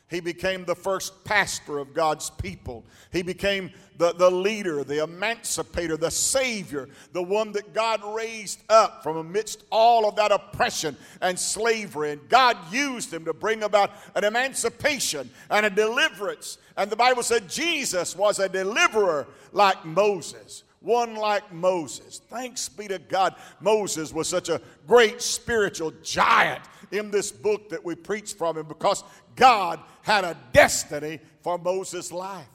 He 0.09 0.21
became 0.21 0.65
the 0.65 0.75
first 0.75 1.23
pastor 1.25 1.79
of 1.79 1.93
God's 1.93 2.31
people. 2.31 2.85
He 3.12 3.23
became 3.23 3.71
the, 3.99 4.15
the 4.15 4.31
leader, 4.31 4.83
the 4.83 5.03
emancipator, 5.03 5.99
the 5.99 6.11
savior, 6.11 6.88
the 7.12 7.23
one 7.23 7.53
that 7.53 7.75
God 7.75 8.03
raised 8.15 8.62
up 8.71 9.03
from 9.03 9.19
amidst 9.19 9.65
all 9.71 10.09
of 10.09 10.17
that 10.17 10.33
oppression 10.33 10.97
and 11.21 11.38
slavery. 11.38 12.12
And 12.12 12.29
God 12.29 12.57
used 12.73 13.12
him 13.12 13.27
to 13.27 13.35
bring 13.35 13.65
about 13.65 13.91
an 14.15 14.25
emancipation 14.25 15.29
and 15.50 15.67
a 15.67 15.71
deliverance. 15.71 16.57
And 16.77 16.91
the 16.91 16.97
Bible 16.97 17.23
said 17.23 17.50
Jesus 17.50 18.17
was 18.17 18.38
a 18.38 18.49
deliverer 18.49 19.27
like 19.53 19.85
Moses 19.85 20.65
one 20.81 21.17
like 21.17 21.53
Moses. 21.53 22.21
Thanks 22.31 22.69
be 22.69 22.87
to 22.88 22.99
God. 22.99 23.35
Moses 23.61 24.12
was 24.12 24.29
such 24.29 24.49
a 24.49 24.61
great 24.87 25.21
spiritual 25.21 25.93
giant 26.03 26.62
in 26.90 27.11
this 27.11 27.30
book 27.30 27.68
that 27.71 27.85
we 27.85 27.95
preach 27.95 28.35
from 28.35 28.59
him 28.59 28.66
because 28.66 29.04
God 29.37 29.80
had 30.02 30.25
a 30.25 30.37
destiny 30.52 31.21
for 31.42 31.59
Moses' 31.59 32.12
life. 32.12 32.47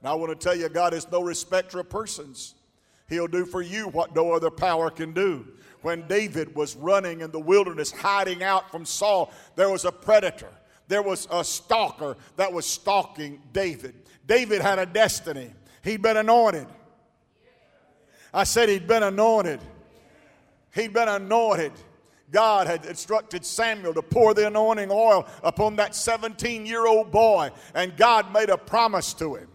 And 0.00 0.08
I 0.08 0.14
want 0.14 0.38
to 0.38 0.44
tell 0.44 0.56
you, 0.56 0.68
God 0.68 0.94
is 0.94 1.10
no 1.10 1.22
respecter 1.22 1.80
of 1.80 1.88
persons. 1.88 2.54
He'll 3.08 3.26
do 3.26 3.44
for 3.44 3.62
you 3.62 3.88
what 3.88 4.14
no 4.14 4.32
other 4.32 4.50
power 4.50 4.90
can 4.90 5.12
do. 5.12 5.46
When 5.82 6.06
David 6.08 6.54
was 6.54 6.74
running 6.74 7.20
in 7.20 7.30
the 7.30 7.40
wilderness, 7.40 7.92
hiding 7.92 8.42
out 8.42 8.70
from 8.70 8.84
Saul, 8.84 9.32
there 9.54 9.70
was 9.70 9.84
a 9.84 9.92
predator. 9.92 10.50
There 10.88 11.02
was 11.02 11.28
a 11.30 11.44
stalker 11.44 12.16
that 12.36 12.52
was 12.52 12.66
stalking 12.66 13.40
David. 13.52 13.94
David 14.26 14.62
had 14.62 14.78
a 14.78 14.86
destiny. 14.86 15.52
He'd 15.82 16.02
been 16.02 16.16
anointed. 16.16 16.66
I 18.34 18.44
said 18.44 18.68
he'd 18.68 18.88
been 18.88 19.02
anointed. 19.02 19.60
He'd 20.74 20.92
been 20.92 21.08
anointed. 21.08 21.72
God 22.32 22.66
had 22.66 22.84
instructed 22.84 23.44
Samuel 23.44 23.94
to 23.94 24.02
pour 24.02 24.34
the 24.34 24.46
anointing 24.46 24.90
oil 24.90 25.26
upon 25.42 25.76
that 25.76 25.94
17 25.94 26.66
year 26.66 26.86
old 26.86 27.10
boy, 27.10 27.50
and 27.74 27.96
God 27.96 28.32
made 28.32 28.50
a 28.50 28.58
promise 28.58 29.14
to 29.14 29.36
him. 29.36 29.48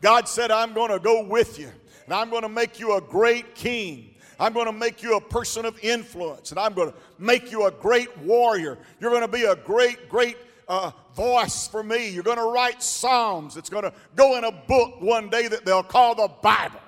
God 0.00 0.28
said, 0.28 0.50
I'm 0.50 0.72
going 0.72 0.90
to 0.90 0.98
go 0.98 1.24
with 1.24 1.58
you, 1.58 1.70
and 2.04 2.14
I'm 2.14 2.30
going 2.30 2.42
to 2.42 2.48
make 2.48 2.80
you 2.80 2.96
a 2.96 3.00
great 3.00 3.54
king. 3.54 4.14
I'm 4.38 4.52
going 4.52 4.66
to 4.66 4.72
make 4.72 5.02
you 5.02 5.16
a 5.16 5.20
person 5.20 5.64
of 5.64 5.78
influence, 5.84 6.50
and 6.50 6.58
I'm 6.58 6.74
going 6.74 6.90
to 6.90 6.96
make 7.18 7.52
you 7.52 7.66
a 7.66 7.70
great 7.70 8.16
warrior. 8.18 8.78
You're 9.00 9.10
going 9.10 9.22
to 9.22 9.28
be 9.28 9.44
a 9.44 9.54
great, 9.54 10.08
great 10.08 10.36
uh, 10.66 10.90
voice 11.14 11.68
for 11.68 11.82
me. 11.82 12.08
You're 12.08 12.24
going 12.24 12.38
to 12.38 12.50
write 12.50 12.82
Psalms. 12.82 13.56
It's 13.56 13.70
going 13.70 13.84
to 13.84 13.92
go 14.16 14.36
in 14.36 14.44
a 14.44 14.52
book 14.52 15.00
one 15.00 15.28
day 15.28 15.46
that 15.46 15.64
they'll 15.64 15.82
call 15.82 16.14
the 16.14 16.28
Bible. 16.42 16.80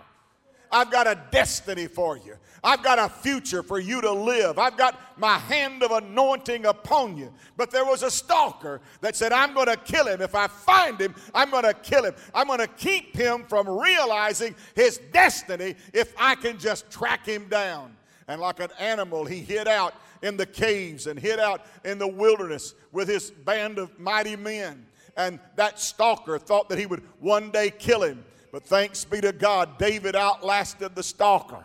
I've 0.72 0.90
got 0.90 1.06
a 1.06 1.20
destiny 1.30 1.86
for 1.86 2.16
you. 2.16 2.34
I've 2.64 2.82
got 2.82 2.98
a 2.98 3.10
future 3.10 3.62
for 3.62 3.78
you 3.78 4.00
to 4.00 4.10
live. 4.10 4.58
I've 4.58 4.78
got 4.78 4.98
my 5.18 5.36
hand 5.36 5.82
of 5.82 5.90
anointing 5.90 6.64
upon 6.64 7.18
you. 7.18 7.30
But 7.58 7.70
there 7.70 7.84
was 7.84 8.02
a 8.02 8.10
stalker 8.10 8.80
that 9.02 9.14
said, 9.14 9.32
I'm 9.32 9.52
going 9.52 9.66
to 9.66 9.76
kill 9.76 10.06
him. 10.06 10.22
If 10.22 10.34
I 10.34 10.46
find 10.46 10.98
him, 10.98 11.14
I'm 11.34 11.50
going 11.50 11.64
to 11.64 11.74
kill 11.74 12.04
him. 12.04 12.14
I'm 12.34 12.46
going 12.46 12.60
to 12.60 12.66
keep 12.66 13.14
him 13.14 13.44
from 13.44 13.68
realizing 13.68 14.54
his 14.74 14.98
destiny 15.12 15.74
if 15.92 16.14
I 16.16 16.36
can 16.36 16.58
just 16.58 16.90
track 16.90 17.26
him 17.26 17.48
down. 17.50 17.94
And 18.28 18.40
like 18.40 18.60
an 18.60 18.70
animal, 18.80 19.26
he 19.26 19.40
hid 19.40 19.68
out 19.68 19.94
in 20.22 20.38
the 20.38 20.46
caves 20.46 21.06
and 21.06 21.18
hid 21.18 21.38
out 21.38 21.66
in 21.84 21.98
the 21.98 22.08
wilderness 22.08 22.74
with 22.92 23.08
his 23.08 23.30
band 23.30 23.78
of 23.78 23.96
mighty 24.00 24.36
men. 24.36 24.86
And 25.18 25.38
that 25.56 25.78
stalker 25.78 26.38
thought 26.38 26.70
that 26.70 26.78
he 26.78 26.86
would 26.86 27.02
one 27.20 27.50
day 27.50 27.70
kill 27.70 28.02
him. 28.02 28.24
But 28.50 28.64
thanks 28.64 29.04
be 29.04 29.20
to 29.20 29.32
God, 29.32 29.78
David 29.78 30.16
outlasted 30.16 30.94
the 30.94 31.02
stalker. 31.02 31.62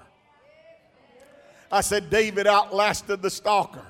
I 1.72 1.82
said, 1.82 2.10
David 2.10 2.48
outlasted 2.48 3.22
the 3.22 3.30
stalker. 3.30 3.86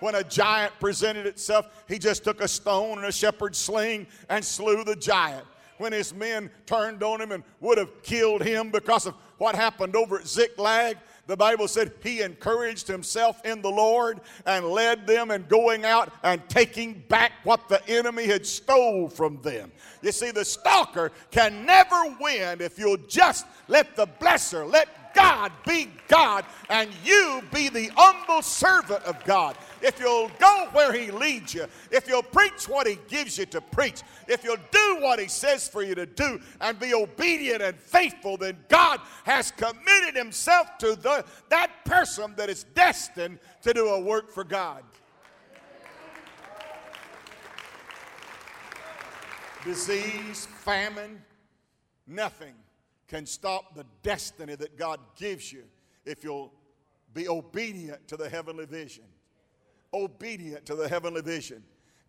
When 0.00 0.14
a 0.14 0.24
giant 0.24 0.72
presented 0.80 1.26
itself, 1.26 1.66
he 1.88 1.98
just 1.98 2.24
took 2.24 2.40
a 2.40 2.48
stone 2.48 2.98
and 2.98 3.06
a 3.06 3.12
shepherd's 3.12 3.58
sling 3.58 4.06
and 4.28 4.44
slew 4.44 4.84
the 4.84 4.96
giant. 4.96 5.46
When 5.78 5.92
his 5.92 6.14
men 6.14 6.50
turned 6.66 7.02
on 7.02 7.20
him 7.20 7.32
and 7.32 7.42
would 7.60 7.78
have 7.78 8.02
killed 8.02 8.42
him 8.42 8.70
because 8.70 9.06
of 9.06 9.14
what 9.38 9.54
happened 9.54 9.96
over 9.96 10.18
at 10.18 10.28
Ziklag, 10.28 10.98
the 11.26 11.36
Bible 11.36 11.68
said 11.68 11.92
he 12.02 12.20
encouraged 12.20 12.86
himself 12.86 13.44
in 13.44 13.62
the 13.62 13.70
Lord 13.70 14.20
and 14.46 14.66
led 14.66 15.06
them 15.06 15.30
in 15.30 15.44
going 15.48 15.84
out 15.84 16.12
and 16.22 16.46
taking 16.48 17.02
back 17.08 17.32
what 17.44 17.68
the 17.68 17.86
enemy 17.88 18.26
had 18.26 18.46
stole 18.46 19.08
from 19.08 19.40
them. 19.42 19.72
You 20.02 20.12
see, 20.12 20.30
the 20.30 20.44
stalker 20.44 21.12
can 21.30 21.64
never 21.64 22.14
win 22.20 22.60
if 22.60 22.78
you'll 22.78 22.98
just 23.08 23.46
let 23.68 23.96
the 23.96 24.06
blesser, 24.06 24.70
let 24.70 24.88
God 25.14 25.52
be 25.66 25.88
God 26.08 26.44
and 26.68 26.90
you 27.04 27.42
be 27.52 27.68
the 27.68 27.90
humble 27.96 28.42
servant 28.42 29.02
of 29.04 29.22
God. 29.24 29.56
If 29.80 29.98
you'll 30.00 30.30
go 30.38 30.68
where 30.72 30.92
He 30.92 31.10
leads 31.10 31.54
you, 31.54 31.66
if 31.90 32.08
you'll 32.08 32.22
preach 32.22 32.68
what 32.68 32.86
He 32.86 32.98
gives 33.08 33.38
you 33.38 33.46
to 33.46 33.60
preach, 33.60 34.02
if 34.28 34.44
you'll 34.44 34.56
do 34.70 34.98
what 35.00 35.18
He 35.18 35.28
says 35.28 35.68
for 35.68 35.82
you 35.82 35.94
to 35.94 36.06
do 36.06 36.40
and 36.60 36.78
be 36.78 36.94
obedient 36.94 37.62
and 37.62 37.78
faithful, 37.78 38.36
then 38.36 38.56
God 38.68 39.00
has 39.24 39.50
committed 39.52 40.14
Himself 40.14 40.76
to 40.78 40.96
the, 40.96 41.24
that 41.48 41.70
person 41.84 42.34
that 42.36 42.50
is 42.50 42.64
destined 42.74 43.38
to 43.62 43.72
do 43.72 43.88
a 43.88 44.00
work 44.00 44.30
for 44.32 44.44
God. 44.44 44.82
Disease, 49.64 50.46
famine, 50.46 51.22
nothing 52.06 52.54
can 53.08 53.26
stop 53.26 53.74
the 53.74 53.84
destiny 54.02 54.54
that 54.54 54.76
God 54.78 55.00
gives 55.16 55.52
you 55.52 55.64
if 56.04 56.24
you'll 56.24 56.52
be 57.12 57.28
obedient 57.28 58.06
to 58.08 58.16
the 58.16 58.28
heavenly 58.28 58.66
vision. 58.66 59.04
Obedient 59.92 60.66
to 60.66 60.74
the 60.74 60.88
heavenly 60.88 61.22
vision. 61.22 61.62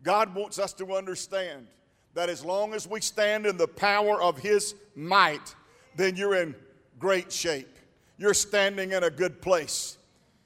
God 0.04 0.34
wants 0.34 0.60
us 0.60 0.74
to 0.74 0.94
understand 0.94 1.68
that 2.14 2.30
as 2.30 2.44
long 2.44 2.74
as 2.74 2.88
we 2.88 3.02
stand 3.02 3.46
in 3.46 3.58
the 3.58 3.68
power 3.68 4.22
of 4.22 4.38
His 4.38 4.74
might, 4.96 5.54
then 5.96 6.16
you're 6.16 6.36
in 6.36 6.56
great 6.98 7.32
shape. 7.32 7.78
You're 8.18 8.34
standing 8.34 8.94
in 8.94 9.04
a 9.04 9.10
good 9.10 9.42
place. 9.42 9.98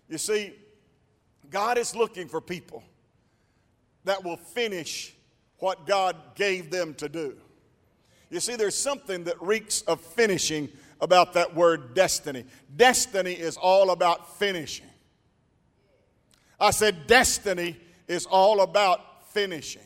You 0.10 0.18
see, 0.18 0.54
God 1.50 1.78
is 1.78 1.96
looking 1.96 2.28
for 2.28 2.42
people 2.42 2.84
that 4.06 4.24
will 4.24 4.38
finish 4.38 5.14
what 5.60 5.86
God 5.86 6.16
gave 6.36 6.72
them 6.72 6.94
to 6.96 7.08
do. 7.08 7.38
You 8.30 8.40
see, 8.40 8.56
there's 8.56 8.78
something 8.78 9.24
that 9.26 9.42
reeks 9.42 9.82
of 9.84 10.02
finishing 10.02 10.70
about 11.02 11.34
that 11.34 11.56
word 11.56 11.94
destiny. 11.94 12.46
Destiny 12.76 13.34
is 13.34 13.58
all 13.58 13.92
about 13.92 14.38
finishing. 14.38 14.86
I 16.60 16.72
said, 16.72 17.08
destiny 17.08 17.78
is 18.08 18.26
all 18.26 18.62
about 18.62 19.32
finishing. 19.32 19.82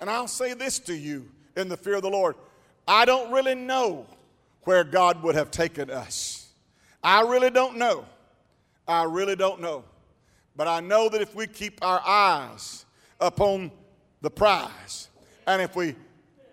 And 0.00 0.08
I'll 0.10 0.28
say 0.28 0.54
this 0.54 0.78
to 0.80 0.94
you 0.94 1.28
in 1.56 1.68
the 1.68 1.76
fear 1.76 1.94
of 1.94 2.02
the 2.02 2.10
Lord 2.10 2.36
I 2.86 3.04
don't 3.04 3.32
really 3.32 3.54
know 3.54 4.06
where 4.62 4.84
God 4.84 5.22
would 5.22 5.34
have 5.34 5.50
taken 5.50 5.90
us. 5.90 6.48
I 7.02 7.22
really 7.22 7.50
don't 7.50 7.76
know. 7.76 8.04
I 8.86 9.04
really 9.04 9.36
don't 9.36 9.60
know. 9.60 9.84
But 10.56 10.68
I 10.68 10.80
know 10.80 11.08
that 11.08 11.20
if 11.20 11.34
we 11.34 11.46
keep 11.46 11.82
our 11.82 12.00
eyes 12.06 12.84
upon 13.20 13.70
the 14.20 14.30
prize, 14.30 15.08
and 15.46 15.60
if 15.60 15.74
we 15.76 15.94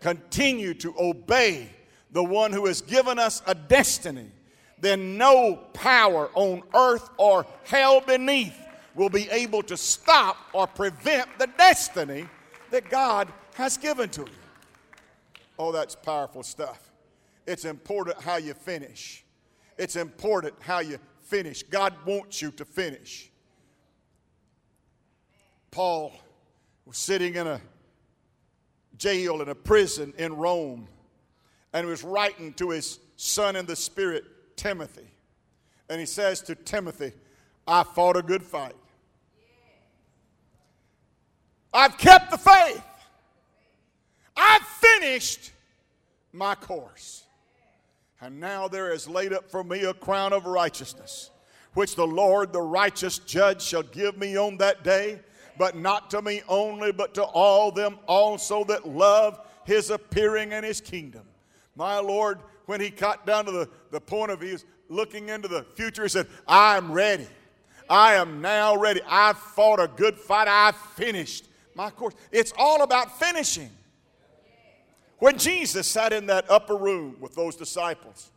continue 0.01 0.73
to 0.73 0.93
obey 0.99 1.69
the 2.11 2.23
one 2.23 2.51
who 2.51 2.65
has 2.65 2.81
given 2.81 3.17
us 3.17 3.41
a 3.47 3.55
destiny, 3.55 4.29
then 4.79 5.17
no 5.17 5.55
power 5.73 6.29
on 6.33 6.63
earth 6.73 7.09
or 7.17 7.45
hell 7.63 8.01
beneath 8.01 8.57
will 8.95 9.09
be 9.09 9.29
able 9.29 9.63
to 9.63 9.77
stop 9.77 10.37
or 10.53 10.67
prevent 10.67 11.29
the 11.39 11.47
destiny 11.57 12.27
that 12.71 12.89
God 12.89 13.31
has 13.55 13.77
given 13.77 14.09
to 14.09 14.21
you. 14.21 14.27
Oh, 15.57 15.71
that's 15.71 15.95
powerful 15.95 16.43
stuff. 16.43 16.91
It's 17.45 17.65
important 17.65 18.19
how 18.19 18.37
you 18.37 18.53
finish. 18.53 19.23
It's 19.77 19.95
important 19.95 20.55
how 20.59 20.79
you 20.79 20.99
finish. 21.21 21.63
God 21.63 21.93
wants 22.05 22.41
you 22.41 22.51
to 22.51 22.65
finish. 22.65 23.31
Paul 25.69 26.13
was 26.85 26.97
sitting 26.97 27.35
in 27.35 27.47
a 27.47 27.61
jail 29.01 29.41
in 29.41 29.49
a 29.49 29.55
prison 29.55 30.13
in 30.19 30.37
Rome 30.37 30.87
and 31.73 31.87
was 31.87 32.03
writing 32.03 32.53
to 32.53 32.69
his 32.69 32.99
son 33.15 33.55
in 33.55 33.65
the 33.65 33.75
Spirit, 33.75 34.23
Timothy. 34.55 35.09
And 35.89 35.99
he 35.99 36.05
says 36.05 36.41
to 36.43 36.55
Timothy, 36.55 37.11
I 37.67 37.81
fought 37.81 38.15
a 38.15 38.21
good 38.21 38.43
fight. 38.43 38.75
I've 41.73 41.97
kept 41.97 42.29
the 42.29 42.37
faith. 42.37 42.83
I've 44.37 44.61
finished 44.61 45.51
my 46.31 46.53
course. 46.53 47.23
And 48.19 48.39
now 48.39 48.67
there 48.67 48.93
is 48.93 49.07
laid 49.07 49.33
up 49.33 49.49
for 49.49 49.63
me 49.63 49.83
a 49.83 49.95
crown 49.95 50.31
of 50.31 50.45
righteousness, 50.45 51.31
which 51.73 51.95
the 51.95 52.05
Lord, 52.05 52.53
the 52.53 52.61
righteous 52.61 53.17
judge, 53.17 53.63
shall 53.63 53.83
give 53.83 54.17
me 54.17 54.37
on 54.37 54.57
that 54.57 54.83
day, 54.83 55.21
but 55.61 55.77
not 55.77 56.09
to 56.09 56.23
me 56.23 56.41
only, 56.49 56.91
but 56.91 57.13
to 57.13 57.21
all 57.21 57.71
them 57.71 57.99
also 58.07 58.63
that 58.63 58.87
love 58.87 59.39
his 59.63 59.91
appearing 59.91 60.53
and 60.53 60.65
his 60.65 60.81
kingdom. 60.81 61.21
My 61.75 61.99
Lord, 61.99 62.39
when 62.65 62.81
he 62.81 62.89
got 62.89 63.27
down 63.27 63.45
to 63.45 63.51
the, 63.51 63.69
the 63.91 64.01
point 64.01 64.31
of 64.31 64.41
his 64.41 64.65
looking 64.89 65.29
into 65.29 65.47
the 65.47 65.63
future, 65.75 66.01
he 66.01 66.09
said, 66.09 66.25
I'm 66.47 66.91
ready. 66.91 67.27
I 67.87 68.15
am 68.15 68.41
now 68.41 68.75
ready. 68.75 69.01
I've 69.07 69.37
fought 69.37 69.79
a 69.79 69.87
good 69.87 70.17
fight. 70.17 70.47
I've 70.47 70.75
finished 70.75 71.45
my 71.75 71.91
course. 71.91 72.15
It's 72.31 72.53
all 72.57 72.81
about 72.81 73.19
finishing. 73.19 73.69
When 75.19 75.37
Jesus 75.37 75.85
sat 75.85 76.11
in 76.11 76.25
that 76.25 76.49
upper 76.49 76.75
room 76.75 77.17
with 77.19 77.35
those 77.35 77.55
disciples, 77.55 78.31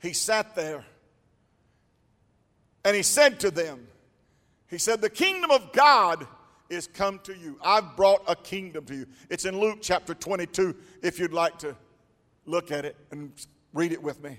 he 0.00 0.12
sat 0.12 0.54
there 0.54 0.84
and 2.84 2.94
he 2.94 3.02
said 3.02 3.40
to 3.40 3.50
them, 3.50 3.88
He 4.68 4.78
said, 4.78 5.00
The 5.00 5.10
kingdom 5.10 5.50
of 5.50 5.72
God 5.72 6.26
is 6.68 6.86
come 6.86 7.20
to 7.20 7.36
you. 7.36 7.58
I've 7.62 7.96
brought 7.96 8.22
a 8.28 8.34
kingdom 8.34 8.84
to 8.86 8.94
you. 8.94 9.06
It's 9.30 9.44
in 9.44 9.58
Luke 9.58 9.78
chapter 9.80 10.14
22, 10.14 10.74
if 11.02 11.18
you'd 11.18 11.32
like 11.32 11.58
to 11.58 11.76
look 12.44 12.70
at 12.70 12.84
it 12.84 12.96
and 13.10 13.32
read 13.72 13.92
it 13.92 14.02
with 14.02 14.22
me. 14.22 14.38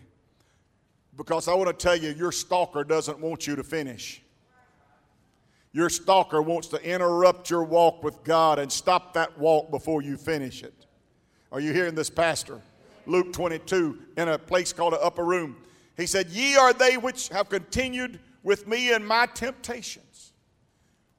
Because 1.16 1.48
I 1.48 1.54
want 1.54 1.68
to 1.68 1.74
tell 1.74 1.96
you, 1.96 2.10
your 2.10 2.32
stalker 2.32 2.84
doesn't 2.84 3.20
want 3.20 3.48
you 3.48 3.56
to 3.56 3.64
finish. 3.64 4.22
Your 5.74 5.90
stalker 5.90 6.42
wants 6.42 6.68
to 6.70 6.84
interrupt 6.84 7.50
your 7.50 7.64
walk 7.64 8.04
with 8.04 8.24
God 8.24 8.60
and 8.60 8.72
stop 8.72 9.14
that 9.14 9.38
walk 9.38 9.70
before 9.72 10.02
you 10.02 10.18
finish 10.18 10.64
it. 10.64 10.86
Are 11.52 11.60
you 11.60 11.74
hearing 11.74 11.96
this, 11.96 12.10
Pastor? 12.10 12.62
Luke 13.06 13.32
22, 13.32 14.00
in 14.18 14.28
a 14.28 14.38
place 14.38 14.74
called 14.74 14.94
an 14.94 15.00
upper 15.02 15.24
room. 15.24 15.56
He 15.96 16.06
said, 16.06 16.30
Ye 16.30 16.56
are 16.56 16.74
they 16.74 16.98
which 16.98 17.30
have 17.30 17.50
continued 17.50 18.20
with 18.44 18.68
me 18.68 18.94
in 18.94 19.06
my 19.06 19.26
temptations. 19.28 20.07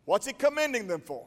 What's 0.09 0.27
he 0.27 0.33
commending 0.33 0.87
them 0.87 1.03
for? 1.03 1.27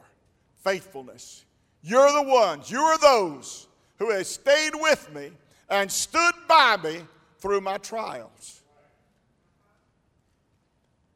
Faithfulness. 0.64 1.44
You're 1.82 2.10
the 2.10 2.28
ones, 2.28 2.68
you 2.68 2.80
are 2.80 2.98
those 2.98 3.68
who 4.00 4.10
have 4.10 4.26
stayed 4.26 4.72
with 4.74 5.08
me 5.14 5.30
and 5.70 5.88
stood 5.88 6.34
by 6.48 6.76
me 6.82 7.02
through 7.38 7.60
my 7.60 7.78
trials. 7.78 8.60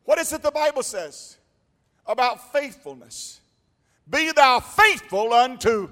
What 0.05 0.21
is 0.21 0.33
it 0.33 0.45
the 0.45 0.53
Bible 0.53 0.85
says 0.85 1.39
about 2.07 2.53
faithfulness? 2.53 3.41
Be 4.09 4.31
thou 4.31 4.61
faithful 4.61 5.33
unto 5.33 5.91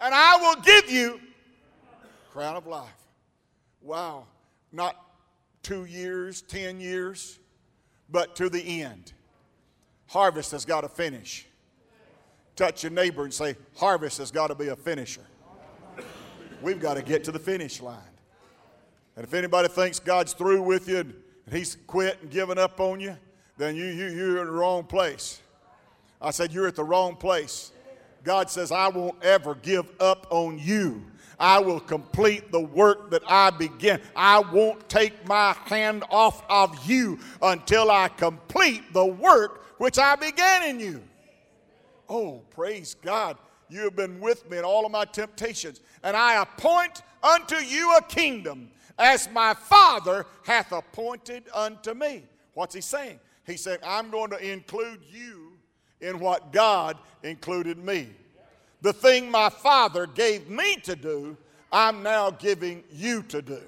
and 0.00 0.12
I 0.12 0.36
will 0.38 0.60
give 0.62 0.90
you 0.90 1.20
crown 2.32 2.56
of 2.56 2.66
life. 2.66 2.90
Wow. 3.80 4.26
Not 4.72 4.96
two 5.62 5.84
years, 5.84 6.42
ten 6.42 6.80
years, 6.80 7.38
but 8.10 8.34
to 8.34 8.48
the 8.48 8.82
end. 8.82 9.12
Harvest 10.06 10.52
has 10.52 10.64
got 10.64 10.82
to 10.82 10.88
finish. 10.88 11.46
Touch 12.54 12.82
your 12.82 12.92
neighbor 12.92 13.24
and 13.24 13.34
say, 13.34 13.56
Harvest 13.76 14.18
has 14.18 14.30
got 14.30 14.48
to 14.48 14.54
be 14.54 14.68
a 14.68 14.76
finisher. 14.76 15.26
We've 16.62 16.80
got 16.80 16.94
to 16.94 17.02
get 17.02 17.24
to 17.24 17.32
the 17.32 17.38
finish 17.38 17.80
line. 17.80 17.98
And 19.16 19.24
if 19.24 19.34
anybody 19.34 19.68
thinks 19.68 19.98
God's 19.98 20.32
through 20.32 20.62
with 20.62 20.88
you 20.88 20.98
and 20.98 21.14
he's 21.50 21.76
quit 21.86 22.18
and 22.22 22.30
given 22.30 22.58
up 22.58 22.80
on 22.80 23.00
you, 23.00 23.16
then 23.58 23.76
you, 23.76 23.86
you, 23.86 24.06
you're 24.08 24.40
in 24.40 24.46
the 24.46 24.52
wrong 24.52 24.84
place. 24.84 25.40
I 26.20 26.30
said, 26.30 26.52
You're 26.52 26.66
at 26.66 26.76
the 26.76 26.84
wrong 26.84 27.16
place. 27.16 27.72
God 28.24 28.50
says, 28.50 28.72
I 28.72 28.88
won't 28.88 29.22
ever 29.22 29.54
give 29.54 29.88
up 30.00 30.26
on 30.30 30.58
you. 30.58 31.04
I 31.38 31.58
will 31.58 31.80
complete 31.80 32.50
the 32.50 32.60
work 32.60 33.10
that 33.10 33.22
I 33.28 33.50
begin. 33.50 34.00
I 34.14 34.40
won't 34.40 34.88
take 34.88 35.26
my 35.26 35.54
hand 35.64 36.04
off 36.10 36.42
of 36.48 36.88
you 36.88 37.18
until 37.42 37.90
I 37.90 38.08
complete 38.08 38.92
the 38.92 39.04
work 39.04 39.78
which 39.78 39.98
I 39.98 40.16
began 40.16 40.64
in 40.70 40.80
you. 40.80 41.02
Oh, 42.08 42.42
praise 42.50 42.94
God. 42.94 43.36
You 43.68 43.80
have 43.80 43.96
been 43.96 44.20
with 44.20 44.48
me 44.48 44.58
in 44.58 44.64
all 44.64 44.86
of 44.86 44.92
my 44.92 45.04
temptations, 45.04 45.80
and 46.02 46.16
I 46.16 46.40
appoint 46.40 47.02
unto 47.22 47.56
you 47.56 47.96
a 47.96 48.02
kingdom 48.02 48.70
as 48.98 49.28
my 49.30 49.54
Father 49.54 50.24
hath 50.44 50.72
appointed 50.72 51.44
unto 51.52 51.92
me. 51.92 52.22
What's 52.54 52.74
he 52.74 52.80
saying? 52.80 53.18
He 53.44 53.56
said, 53.56 53.80
I'm 53.84 54.10
going 54.10 54.30
to 54.30 54.52
include 54.52 55.00
you 55.10 55.52
in 56.00 56.18
what 56.18 56.52
God 56.52 56.96
included 57.22 57.78
me. 57.78 58.08
The 58.82 58.92
thing 58.92 59.30
my 59.30 59.48
Father 59.48 60.06
gave 60.06 60.48
me 60.48 60.76
to 60.76 60.96
do, 60.96 61.36
I'm 61.72 62.02
now 62.02 62.30
giving 62.30 62.84
you 62.90 63.22
to 63.24 63.42
do. 63.42 63.60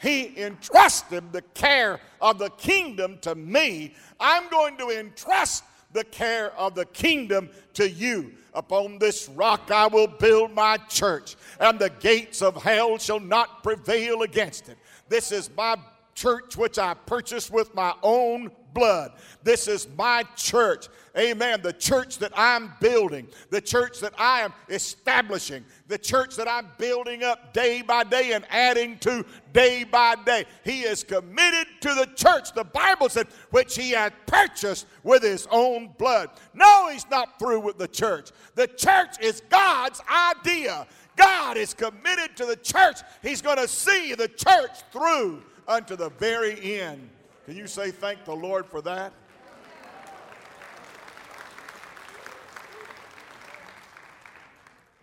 He 0.00 0.40
entrusted 0.40 1.32
the 1.32 1.42
care 1.42 2.00
of 2.20 2.38
the 2.38 2.50
kingdom 2.50 3.18
to 3.22 3.34
me. 3.34 3.94
I'm 4.20 4.48
going 4.48 4.76
to 4.78 4.90
entrust 4.90 5.64
the 5.92 6.04
care 6.04 6.52
of 6.58 6.74
the 6.74 6.84
kingdom 6.86 7.50
to 7.74 7.88
you. 7.88 8.32
Upon 8.54 8.98
this 8.98 9.28
rock 9.30 9.70
I 9.70 9.86
will 9.86 10.06
build 10.06 10.52
my 10.52 10.76
church, 10.88 11.36
and 11.60 11.78
the 11.78 11.90
gates 11.90 12.42
of 12.42 12.62
hell 12.62 12.98
shall 12.98 13.20
not 13.20 13.62
prevail 13.62 14.22
against 14.22 14.68
it. 14.68 14.78
This 15.08 15.32
is 15.32 15.50
my 15.56 15.76
church 16.14 16.56
which 16.56 16.78
I 16.78 16.94
purchased 16.94 17.50
with 17.50 17.74
my 17.74 17.94
own 18.02 18.50
blood. 18.74 19.12
This 19.42 19.68
is 19.68 19.88
my 19.96 20.24
church. 20.36 20.88
Amen. 21.16 21.60
The 21.62 21.72
church 21.72 22.18
that 22.18 22.32
I'm 22.36 22.72
building, 22.80 23.26
the 23.50 23.60
church 23.60 23.98
that 24.00 24.12
I 24.18 24.42
am 24.42 24.52
establishing, 24.68 25.64
the 25.88 25.98
church 25.98 26.36
that 26.36 26.48
I'm 26.48 26.68
building 26.78 27.24
up 27.24 27.52
day 27.52 27.82
by 27.82 28.04
day 28.04 28.32
and 28.32 28.44
adding 28.50 28.98
to 28.98 29.24
day 29.52 29.84
by 29.84 30.14
day. 30.24 30.44
He 30.64 30.82
is 30.82 31.02
committed 31.02 31.66
to 31.80 31.94
the 31.94 32.06
church, 32.14 32.52
the 32.52 32.64
Bible 32.64 33.08
said, 33.08 33.26
which 33.50 33.74
he 33.74 33.90
had 33.90 34.12
purchased 34.26 34.86
with 35.02 35.22
his 35.22 35.48
own 35.50 35.90
blood. 35.98 36.30
No, 36.54 36.88
he's 36.92 37.08
not 37.10 37.38
through 37.38 37.60
with 37.60 37.78
the 37.78 37.88
church. 37.88 38.30
The 38.54 38.68
church 38.68 39.16
is 39.20 39.42
God's 39.48 40.00
idea. 40.08 40.86
God 41.16 41.56
is 41.56 41.74
committed 41.74 42.36
to 42.36 42.46
the 42.46 42.56
church. 42.56 42.98
He's 43.22 43.42
going 43.42 43.56
to 43.56 43.66
see 43.66 44.14
the 44.14 44.28
church 44.28 44.82
through 44.92 45.42
unto 45.66 45.96
the 45.96 46.10
very 46.10 46.80
end. 46.80 47.10
Can 47.48 47.56
you 47.56 47.66
say 47.66 47.90
thank 47.90 48.26
the 48.26 48.36
Lord 48.36 48.66
for 48.66 48.82
that? 48.82 49.10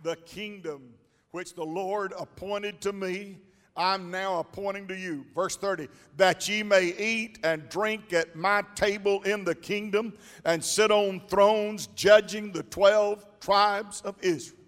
The 0.04 0.16
kingdom 0.28 0.94
which 1.32 1.56
the 1.56 1.64
Lord 1.64 2.14
appointed 2.16 2.82
to 2.82 2.94
me, 2.94 3.40
I'm 3.76 4.12
now 4.12 4.38
appointing 4.38 4.88
to 4.90 4.96
you. 4.96 5.26
Verse 5.34 5.58
30 5.58 5.88
that 6.18 6.48
ye 6.48 6.62
may 6.62 6.94
eat 7.00 7.40
and 7.44 7.68
drink 7.68 8.14
at 8.14 8.36
my 8.36 8.62
table 8.76 9.24
in 9.24 9.44
the 9.44 9.56
kingdom 9.56 10.14
and 10.46 10.64
sit 10.64 10.92
on 10.92 11.22
thrones 11.28 11.88
judging 11.96 12.52
the 12.52 12.62
12 12.62 13.26
tribes 13.40 14.02
of 14.02 14.18
Israel. 14.22 14.62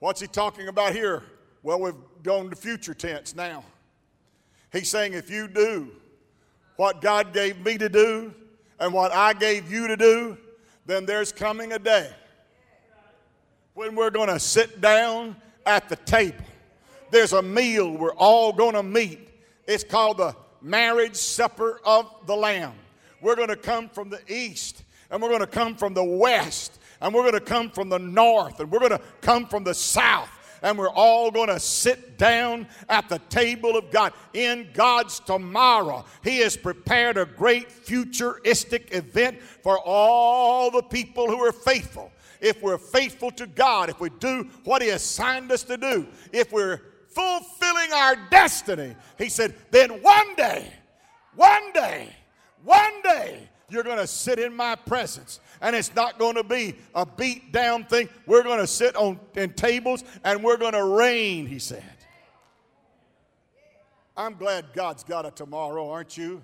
What's 0.00 0.20
he 0.20 0.26
talking 0.26 0.66
about 0.66 0.92
here? 0.92 1.22
Well, 1.62 1.78
we've 1.78 1.94
gone 2.24 2.50
to 2.50 2.56
future 2.56 2.94
tense 2.94 3.32
now. 3.36 3.62
He's 4.76 4.90
saying, 4.90 5.14
if 5.14 5.30
you 5.30 5.48
do 5.48 5.90
what 6.76 7.00
God 7.00 7.32
gave 7.32 7.58
me 7.64 7.78
to 7.78 7.88
do 7.88 8.34
and 8.78 8.92
what 8.92 9.10
I 9.12 9.32
gave 9.32 9.72
you 9.72 9.88
to 9.88 9.96
do, 9.96 10.36
then 10.84 11.06
there's 11.06 11.32
coming 11.32 11.72
a 11.72 11.78
day 11.78 12.10
when 13.74 13.94
we're 13.94 14.10
going 14.10 14.28
to 14.28 14.38
sit 14.38 14.80
down 14.80 15.36
at 15.64 15.88
the 15.88 15.96
table. 15.96 16.44
There's 17.10 17.32
a 17.32 17.42
meal 17.42 17.96
we're 17.96 18.14
all 18.14 18.52
going 18.52 18.74
to 18.74 18.82
meet. 18.82 19.28
It's 19.66 19.84
called 19.84 20.18
the 20.18 20.36
marriage 20.60 21.16
supper 21.16 21.80
of 21.84 22.10
the 22.26 22.36
Lamb. 22.36 22.74
We're 23.22 23.36
going 23.36 23.48
to 23.48 23.56
come 23.56 23.88
from 23.88 24.10
the 24.10 24.20
east, 24.32 24.82
and 25.10 25.22
we're 25.22 25.30
going 25.30 25.40
to 25.40 25.46
come 25.46 25.74
from 25.74 25.94
the 25.94 26.04
west, 26.04 26.78
and 27.00 27.14
we're 27.14 27.22
going 27.22 27.32
to 27.32 27.40
come 27.40 27.70
from 27.70 27.88
the 27.88 27.98
north, 27.98 28.60
and 28.60 28.70
we're 28.70 28.80
going 28.80 28.90
to 28.90 29.00
come 29.22 29.46
from 29.46 29.64
the 29.64 29.74
south 29.74 30.28
and 30.62 30.78
we're 30.78 30.90
all 30.90 31.30
going 31.30 31.48
to 31.48 31.60
sit 31.60 32.18
down 32.18 32.66
at 32.88 33.08
the 33.08 33.18
table 33.28 33.76
of 33.76 33.90
God 33.90 34.12
in 34.32 34.68
God's 34.72 35.20
tomorrow. 35.20 36.04
He 36.22 36.38
has 36.38 36.56
prepared 36.56 37.16
a 37.16 37.26
great 37.26 37.70
futuristic 37.70 38.94
event 38.94 39.40
for 39.42 39.78
all 39.78 40.70
the 40.70 40.82
people 40.82 41.28
who 41.28 41.42
are 41.44 41.52
faithful. 41.52 42.12
If 42.40 42.62
we're 42.62 42.78
faithful 42.78 43.30
to 43.32 43.46
God, 43.46 43.88
if 43.88 44.00
we 44.00 44.10
do 44.10 44.48
what 44.64 44.82
He 44.82 44.90
assigned 44.90 45.50
us 45.50 45.62
to 45.64 45.76
do, 45.76 46.06
if 46.32 46.52
we're 46.52 46.80
fulfilling 47.08 47.92
our 47.92 48.16
destiny, 48.30 48.94
He 49.18 49.28
said, 49.28 49.54
then 49.70 50.02
one 50.02 50.34
day, 50.36 50.72
one 51.34 51.72
day, 51.72 52.14
one 52.62 53.02
day, 53.02 53.48
you're 53.68 53.82
going 53.82 53.98
to 53.98 54.06
sit 54.06 54.38
in 54.38 54.54
my 54.54 54.74
presence 54.74 55.40
and 55.60 55.74
it's 55.74 55.94
not 55.94 56.18
going 56.18 56.36
to 56.36 56.44
be 56.44 56.76
a 56.94 57.06
beat 57.06 57.52
down 57.52 57.84
thing. 57.84 58.08
We're 58.26 58.42
going 58.42 58.58
to 58.58 58.66
sit 58.66 58.96
on 58.96 59.18
in 59.34 59.52
tables 59.54 60.04
and 60.24 60.42
we're 60.42 60.56
going 60.56 60.72
to 60.72 60.84
reign, 60.84 61.46
he 61.46 61.58
said. 61.58 61.82
I'm 64.16 64.34
glad 64.34 64.66
God's 64.72 65.04
got 65.04 65.26
a 65.26 65.30
tomorrow, 65.30 65.90
aren't 65.90 66.16
you? 66.16 66.42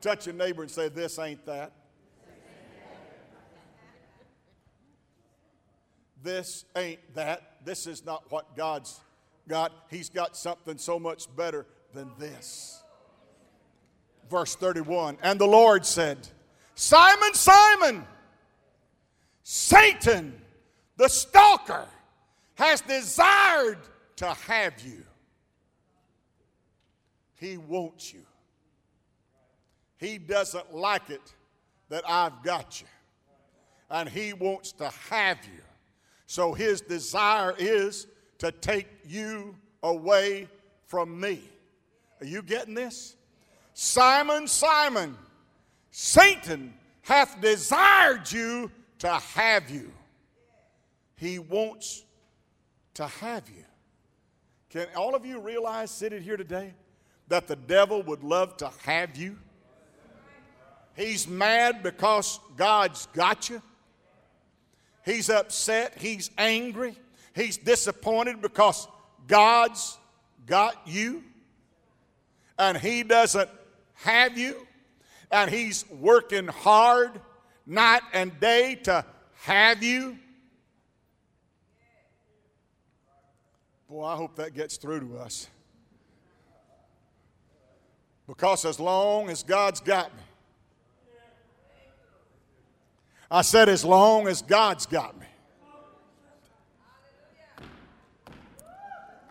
Touch 0.00 0.26
your 0.26 0.34
neighbor 0.34 0.62
and 0.62 0.70
say, 0.70 0.88
This 0.88 1.18
ain't 1.18 1.44
that. 1.46 1.72
This 6.22 6.64
ain't 6.76 7.00
that. 7.14 7.64
This 7.64 7.86
is 7.86 8.04
not 8.04 8.24
what 8.30 8.56
God's 8.56 9.00
got. 9.46 9.72
He's 9.90 10.08
got 10.08 10.36
something 10.36 10.78
so 10.78 10.98
much 10.98 11.34
better 11.36 11.64
than 11.94 12.10
this. 12.18 12.82
Verse 14.28 14.56
31 14.56 15.18
And 15.22 15.40
the 15.40 15.46
Lord 15.46 15.86
said, 15.86 16.28
Simon, 16.80 17.34
Simon, 17.34 18.06
Satan, 19.42 20.40
the 20.96 21.08
stalker, 21.08 21.88
has 22.54 22.82
desired 22.82 23.78
to 24.14 24.28
have 24.28 24.80
you. 24.86 25.02
He 27.34 27.56
wants 27.56 28.14
you. 28.14 28.20
He 29.96 30.18
doesn't 30.18 30.72
like 30.72 31.10
it 31.10 31.34
that 31.88 32.08
I've 32.08 32.44
got 32.44 32.80
you. 32.80 32.86
And 33.90 34.08
he 34.08 34.32
wants 34.32 34.70
to 34.74 34.88
have 35.10 35.38
you. 35.52 35.62
So 36.26 36.52
his 36.52 36.80
desire 36.80 37.56
is 37.58 38.06
to 38.38 38.52
take 38.52 38.86
you 39.04 39.56
away 39.82 40.46
from 40.86 41.18
me. 41.18 41.42
Are 42.20 42.26
you 42.26 42.40
getting 42.40 42.74
this? 42.74 43.16
Simon, 43.74 44.46
Simon, 44.46 45.16
Satan 46.00 46.74
hath 47.02 47.40
desired 47.40 48.30
you 48.30 48.70
to 49.00 49.10
have 49.10 49.68
you. 49.68 49.90
He 51.16 51.40
wants 51.40 52.04
to 52.94 53.08
have 53.08 53.50
you. 53.50 53.64
Can 54.70 54.86
all 54.94 55.16
of 55.16 55.26
you 55.26 55.40
realize 55.40 55.90
sitting 55.90 56.22
here 56.22 56.36
today 56.36 56.72
that 57.26 57.48
the 57.48 57.56
devil 57.56 58.00
would 58.04 58.22
love 58.22 58.56
to 58.58 58.70
have 58.84 59.16
you? 59.16 59.38
He's 60.94 61.26
mad 61.26 61.82
because 61.82 62.38
God's 62.56 63.06
got 63.06 63.50
you. 63.50 63.60
He's 65.04 65.28
upset. 65.28 65.98
He's 65.98 66.30
angry. 66.38 66.94
He's 67.34 67.56
disappointed 67.56 68.40
because 68.40 68.86
God's 69.26 69.98
got 70.46 70.80
you 70.86 71.24
and 72.56 72.78
He 72.78 73.02
doesn't 73.02 73.50
have 73.94 74.38
you. 74.38 74.67
And 75.30 75.50
He's 75.50 75.84
working 75.90 76.46
hard 76.46 77.20
night 77.66 78.02
and 78.12 78.38
day 78.40 78.76
to 78.84 79.04
have 79.42 79.82
you. 79.82 80.18
Boy, 83.88 84.04
I 84.04 84.16
hope 84.16 84.36
that 84.36 84.54
gets 84.54 84.76
through 84.76 85.00
to 85.00 85.18
us. 85.18 85.48
Because 88.26 88.64
as 88.66 88.78
long 88.78 89.30
as 89.30 89.42
God's 89.42 89.80
got 89.80 90.14
me, 90.14 90.22
I 93.30 93.42
said, 93.42 93.68
as 93.68 93.84
long 93.84 94.26
as 94.26 94.40
God's 94.40 94.86
got 94.86 95.18
me. 95.18 95.26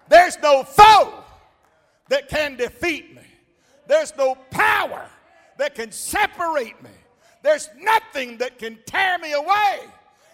There's 0.07 0.37
no 0.39 0.63
foe 0.63 1.23
that 2.09 2.29
can 2.29 2.55
defeat 2.55 3.15
me. 3.15 3.23
There's 3.87 4.15
no 4.15 4.35
power 4.51 5.09
that 5.57 5.75
can 5.75 5.91
separate 5.91 6.81
me. 6.83 6.89
There's 7.43 7.69
nothing 7.79 8.37
that 8.37 8.57
can 8.57 8.77
tear 8.85 9.17
me 9.19 9.33
away. 9.33 9.79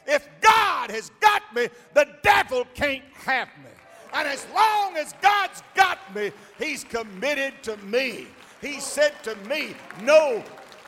If 0.06 0.28
God 0.42 0.92
has 0.92 1.12
got 1.20 1.42
me, 1.56 1.70
the 1.94 2.08
devil 2.24 2.66
can't 2.74 3.04
have 3.14 3.48
me. 3.64 3.70
And 4.14 4.28
as 4.28 4.46
long 4.54 4.96
as 4.98 5.14
God's 5.22 5.64
got 5.76 5.98
me, 6.16 6.32
He's 6.60 6.84
committed 6.84 7.54
to 7.64 7.78
me. 7.78 8.28
He 8.62 8.80
said 8.80 9.14
to 9.24 9.36
me, 9.48 9.76
No 10.02 10.44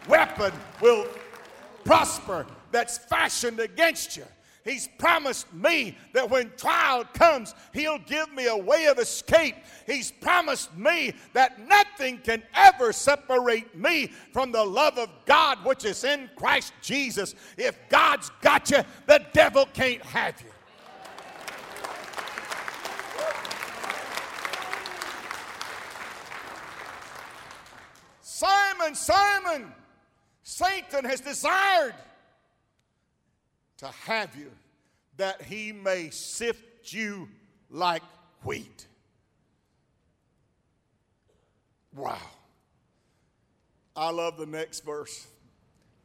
weapon 0.07 0.51
will 0.81 1.07
prosper 1.83 2.45
that's 2.71 2.97
fashioned 2.97 3.59
against 3.59 4.17
you. 4.17 4.25
He's 4.65 4.87
promised 4.97 5.53
me 5.53 5.95
that 6.13 6.27
when 6.27 6.51
trial 6.57 7.05
comes, 7.13 7.53
He'll 7.71 7.99
give 7.99 8.33
me 8.33 8.47
a 8.47 8.57
way 8.57 8.87
of 8.87 8.97
escape. 8.97 9.55
He's 9.85 10.11
promised 10.11 10.75
me 10.75 11.13
that 11.33 11.59
nothing 11.67 12.17
can 12.17 12.41
ever 12.55 12.91
separate 12.91 13.77
me 13.77 14.07
from 14.33 14.51
the 14.51 14.63
love 14.63 14.97
of 14.97 15.09
God 15.25 15.63
which 15.63 15.85
is 15.85 16.03
in 16.03 16.31
Christ 16.35 16.73
Jesus. 16.81 17.35
If 17.57 17.77
God's 17.89 18.31
got 18.41 18.71
you, 18.71 18.81
the 19.05 19.23
devil 19.33 19.67
can't 19.71 20.01
have 20.01 20.41
you. 20.41 20.47
Simon, 28.21 28.95
Simon, 28.95 29.71
Satan 30.41 31.05
has 31.05 31.21
desired 31.21 31.93
to 33.77 33.87
have 33.87 34.35
you, 34.35 34.51
that 35.17 35.41
he 35.41 35.71
may 35.71 36.09
sift 36.09 36.93
you 36.93 37.27
like 37.69 38.03
wheat. 38.43 38.87
Wow. 41.95 42.17
I 43.95 44.09
love 44.11 44.37
the 44.37 44.45
next 44.45 44.83
verse. 44.83 45.27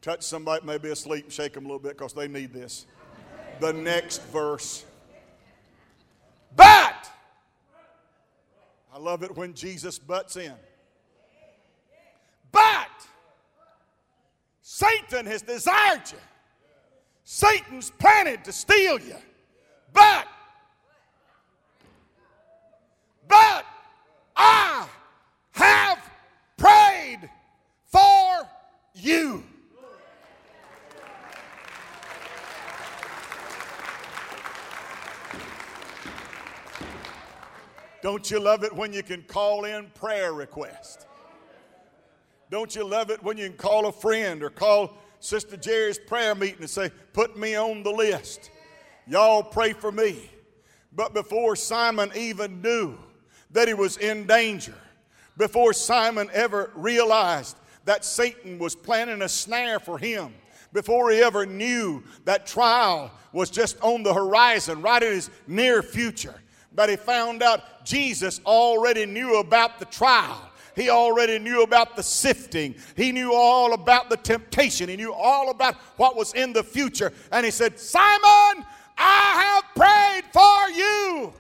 Touch 0.01 0.23
somebody 0.23 0.65
maybe 0.65 0.91
asleep, 0.91 1.31
shake 1.31 1.55
them 1.55 1.65
a 1.65 1.69
little 1.69 1.81
bit 1.81 1.99
because 1.99 2.13
they 2.13 2.29
need 2.29 2.53
this. 2.53 2.87
The 3.59 3.73
next 3.73 4.23
verse. 4.27 4.85
But, 6.57 7.11
I 8.93 8.99
love 8.99 9.23
it 9.23 9.37
when 9.37 9.55
Jesus 9.55 9.99
butts 9.99 10.37
in. 10.37 10.55
But, 12.51 12.89
Satan 14.63 15.27
has 15.27 15.43
desired 15.43 16.03
you 16.11 16.19
Satan's 17.33 17.93
planted 17.93 18.43
to 18.43 18.51
steal 18.51 18.99
you. 18.99 19.15
But, 19.93 20.27
but 23.29 23.65
I 24.37 24.89
have 25.53 26.11
prayed 26.57 27.31
for 27.87 28.49
you. 28.95 29.45
Don't 38.03 38.29
you 38.29 38.41
love 38.41 38.65
it 38.65 38.75
when 38.75 38.93
you 38.93 39.05
can 39.05 39.23
call 39.23 39.67
in 39.67 39.87
prayer 39.91 40.33
requests? 40.33 41.07
Don't 42.51 42.75
you 42.75 42.83
love 42.83 43.11
it 43.11 43.23
when 43.23 43.39
you 43.39 43.47
can 43.47 43.57
call 43.57 43.87
a 43.87 43.93
friend 43.93 44.43
or 44.43 44.51
call 44.51 44.99
Sister 45.21 45.57
Jerry's 45.57 45.99
prayer 45.99 46.35
meeting 46.35 46.61
and 46.61 46.71
say, 46.71 46.91
Put 47.13 47.37
me 47.37 47.55
on 47.55 47.83
the 47.83 47.91
list. 47.91 48.51
Y'all 49.07 49.43
pray 49.43 49.73
for 49.73 49.93
me. 49.93 50.31
But 50.93 51.15
before 51.15 51.55
Simon 51.57 52.11
even 52.17 52.63
knew 52.63 52.97
that 53.53 53.69
he 53.69 53.75
was 53.75 53.97
in 53.99 54.27
danger, 54.27 54.75
before 55.37 55.73
Simon 55.73 56.29
ever 56.33 56.73
realized 56.75 57.57
that 57.85 58.05
Satan 58.05 58.59
was 58.59 58.75
planning 58.75 59.23
a 59.23 59.29
snare 59.29 59.79
for 59.79 59.99
him, 59.99 60.35
before 60.73 61.11
he 61.11 61.19
ever 61.19 61.47
knew 61.47 62.03
that 62.25 62.47
trial 62.47 63.11
was 63.33 63.51
just 63.51 63.81
on 63.83 64.03
the 64.03 64.13
horizon, 64.13 64.83
right 64.83 65.03
in 65.03 65.13
his 65.13 65.31
near 65.47 65.83
future, 65.83 66.35
but 66.75 66.89
he 66.89 66.97
found 66.97 67.43
out 67.43 67.85
Jesus 67.85 68.41
already 68.47 69.07
knew 69.07 69.39
about 69.39 69.79
the 69.79 69.85
trial. 69.87 70.50
He 70.77 70.91
already 70.91 71.39
knew 71.39 71.63
about 71.63 71.97
the 71.97 72.03
sifting. 72.03 72.75
He 72.97 73.13
knew 73.13 73.33
all 73.35 73.73
about 73.73 74.09
the 74.09 74.17
temptation. 74.17 74.89
He 74.89 74.97
knew 74.97 75.13
all 75.13 75.51
about 75.51 75.77
what 75.97 76.17
was 76.17 76.33
in 76.35 76.53
the 76.53 76.63
future. 76.63 77.13
And 77.33 77.45
he 77.45 77.51
said, 77.51 77.79
Simon, 77.79 78.65
I 78.97 79.63
have 79.63 79.65
prayed 79.75 80.25
for 80.33 80.71
you. 80.71 81.33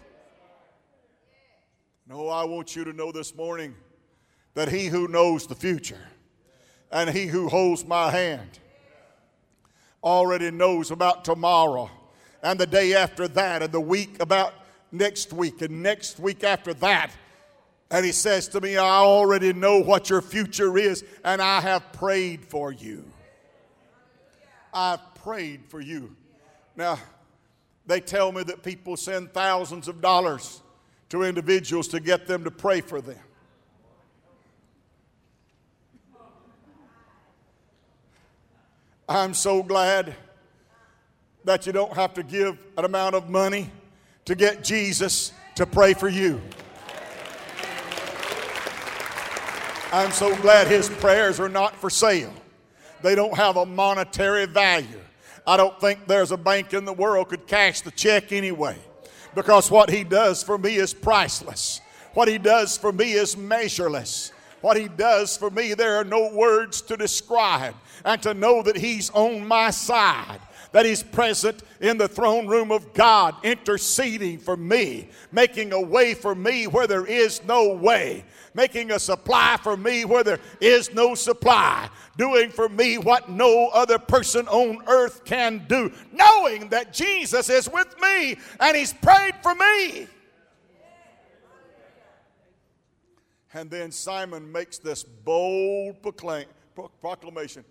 No, 2.08 2.28
I 2.28 2.44
want 2.44 2.74
you 2.74 2.84
to 2.84 2.92
know 2.92 3.12
this 3.12 3.34
morning 3.34 3.74
that 4.54 4.68
he 4.68 4.86
who 4.86 5.06
knows 5.06 5.46
the 5.46 5.54
future 5.54 6.00
and 6.90 7.08
he 7.08 7.26
who 7.26 7.48
holds 7.48 7.84
my 7.84 8.10
hand 8.10 8.58
already 10.02 10.50
knows 10.50 10.90
about 10.90 11.24
tomorrow 11.24 11.90
and 12.42 12.58
the 12.58 12.66
day 12.66 12.94
after 12.94 13.28
that 13.28 13.62
and 13.62 13.72
the 13.72 13.80
week 13.80 14.20
about 14.20 14.54
next 14.90 15.32
week 15.32 15.62
and 15.62 15.82
next 15.82 16.18
week 16.18 16.42
after 16.42 16.74
that 16.74 17.10
and 17.90 18.04
he 18.04 18.12
says 18.12 18.46
to 18.48 18.60
me, 18.60 18.76
I 18.76 18.86
already 18.86 19.52
know 19.52 19.78
what 19.78 20.08
your 20.08 20.22
future 20.22 20.78
is, 20.78 21.04
and 21.24 21.42
I 21.42 21.60
have 21.60 21.92
prayed 21.92 22.44
for 22.44 22.72
you. 22.72 23.04
I've 24.72 25.14
prayed 25.16 25.64
for 25.66 25.80
you. 25.80 26.14
Now, 26.76 26.98
they 27.86 28.00
tell 28.00 28.30
me 28.30 28.44
that 28.44 28.62
people 28.62 28.96
send 28.96 29.32
thousands 29.32 29.88
of 29.88 30.00
dollars 30.00 30.62
to 31.08 31.24
individuals 31.24 31.88
to 31.88 31.98
get 31.98 32.28
them 32.28 32.44
to 32.44 32.50
pray 32.50 32.80
for 32.80 33.00
them. 33.00 33.18
I'm 39.08 39.34
so 39.34 39.64
glad 39.64 40.14
that 41.44 41.66
you 41.66 41.72
don't 41.72 41.92
have 41.94 42.14
to 42.14 42.22
give 42.22 42.56
an 42.78 42.84
amount 42.84 43.16
of 43.16 43.28
money 43.28 43.68
to 44.26 44.36
get 44.36 44.62
Jesus 44.62 45.32
to 45.56 45.66
pray 45.66 45.94
for 45.94 46.08
you. 46.08 46.40
I'm 49.92 50.12
so 50.12 50.36
glad 50.36 50.68
his 50.68 50.88
prayers 50.88 51.40
are 51.40 51.48
not 51.48 51.74
for 51.74 51.90
sale. 51.90 52.32
They 53.02 53.16
don't 53.16 53.36
have 53.36 53.56
a 53.56 53.66
monetary 53.66 54.46
value. 54.46 55.00
I 55.44 55.56
don't 55.56 55.80
think 55.80 56.06
there's 56.06 56.30
a 56.30 56.36
bank 56.36 56.74
in 56.74 56.84
the 56.84 56.92
world 56.92 57.30
could 57.30 57.48
cash 57.48 57.80
the 57.80 57.90
check 57.90 58.30
anyway 58.30 58.78
because 59.34 59.68
what 59.68 59.90
he 59.90 60.04
does 60.04 60.44
for 60.44 60.58
me 60.58 60.76
is 60.76 60.94
priceless. 60.94 61.80
What 62.14 62.28
he 62.28 62.38
does 62.38 62.76
for 62.76 62.92
me 62.92 63.14
is 63.14 63.36
measureless. 63.36 64.30
What 64.60 64.76
he 64.76 64.86
does 64.86 65.36
for 65.36 65.50
me, 65.50 65.74
there 65.74 65.96
are 65.96 66.04
no 66.04 66.32
words 66.34 66.82
to 66.82 66.96
describe. 66.96 67.74
And 68.04 68.22
to 68.22 68.32
know 68.32 68.62
that 68.62 68.76
he's 68.76 69.10
on 69.10 69.46
my 69.46 69.70
side, 69.70 70.40
that 70.72 70.86
he's 70.86 71.02
present 71.02 71.62
in 71.80 71.98
the 71.98 72.08
throne 72.08 72.46
room 72.46 72.70
of 72.70 72.92
God, 72.92 73.34
interceding 73.42 74.38
for 74.38 74.56
me, 74.56 75.08
making 75.32 75.72
a 75.72 75.80
way 75.80 76.14
for 76.14 76.34
me 76.34 76.66
where 76.66 76.86
there 76.86 77.06
is 77.06 77.42
no 77.44 77.74
way, 77.74 78.24
making 78.54 78.90
a 78.90 78.98
supply 78.98 79.58
for 79.62 79.76
me 79.76 80.04
where 80.04 80.22
there 80.22 80.40
is 80.60 80.92
no 80.94 81.14
supply, 81.14 81.88
doing 82.16 82.50
for 82.50 82.68
me 82.68 82.98
what 82.98 83.30
no 83.30 83.68
other 83.68 83.98
person 83.98 84.46
on 84.48 84.82
earth 84.86 85.24
can 85.24 85.64
do, 85.68 85.92
knowing 86.12 86.68
that 86.68 86.92
Jesus 86.92 87.48
is 87.48 87.68
with 87.68 87.94
me 88.00 88.36
and 88.60 88.76
he's 88.76 88.92
prayed 88.92 89.34
for 89.42 89.54
me. 89.54 90.06
And 93.52 93.68
then 93.68 93.90
Simon 93.90 94.50
makes 94.50 94.78
this 94.78 95.02
bold 95.02 95.96
proclamation 97.00 97.64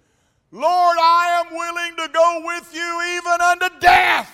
Lord, 0.51 0.97
I 0.99 1.43
am 1.45 1.55
willing 1.55 1.95
to 1.97 2.13
go 2.13 2.41
with 2.45 2.73
you 2.73 3.17
even 3.17 3.41
unto 3.41 3.79
death. 3.79 4.31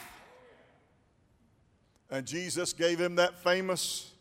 And 2.10 2.26
Jesus 2.26 2.72
gave 2.72 3.00
him 3.00 3.16
that 3.16 3.38
famous 3.44 4.14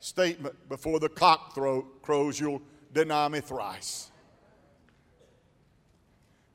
statement 0.00 0.68
before 0.68 1.00
the 1.00 1.08
cock 1.08 1.54
throw, 1.54 1.82
crows, 2.02 2.38
you'll 2.38 2.60
deny 2.92 3.28
me 3.28 3.40
thrice. 3.40 4.10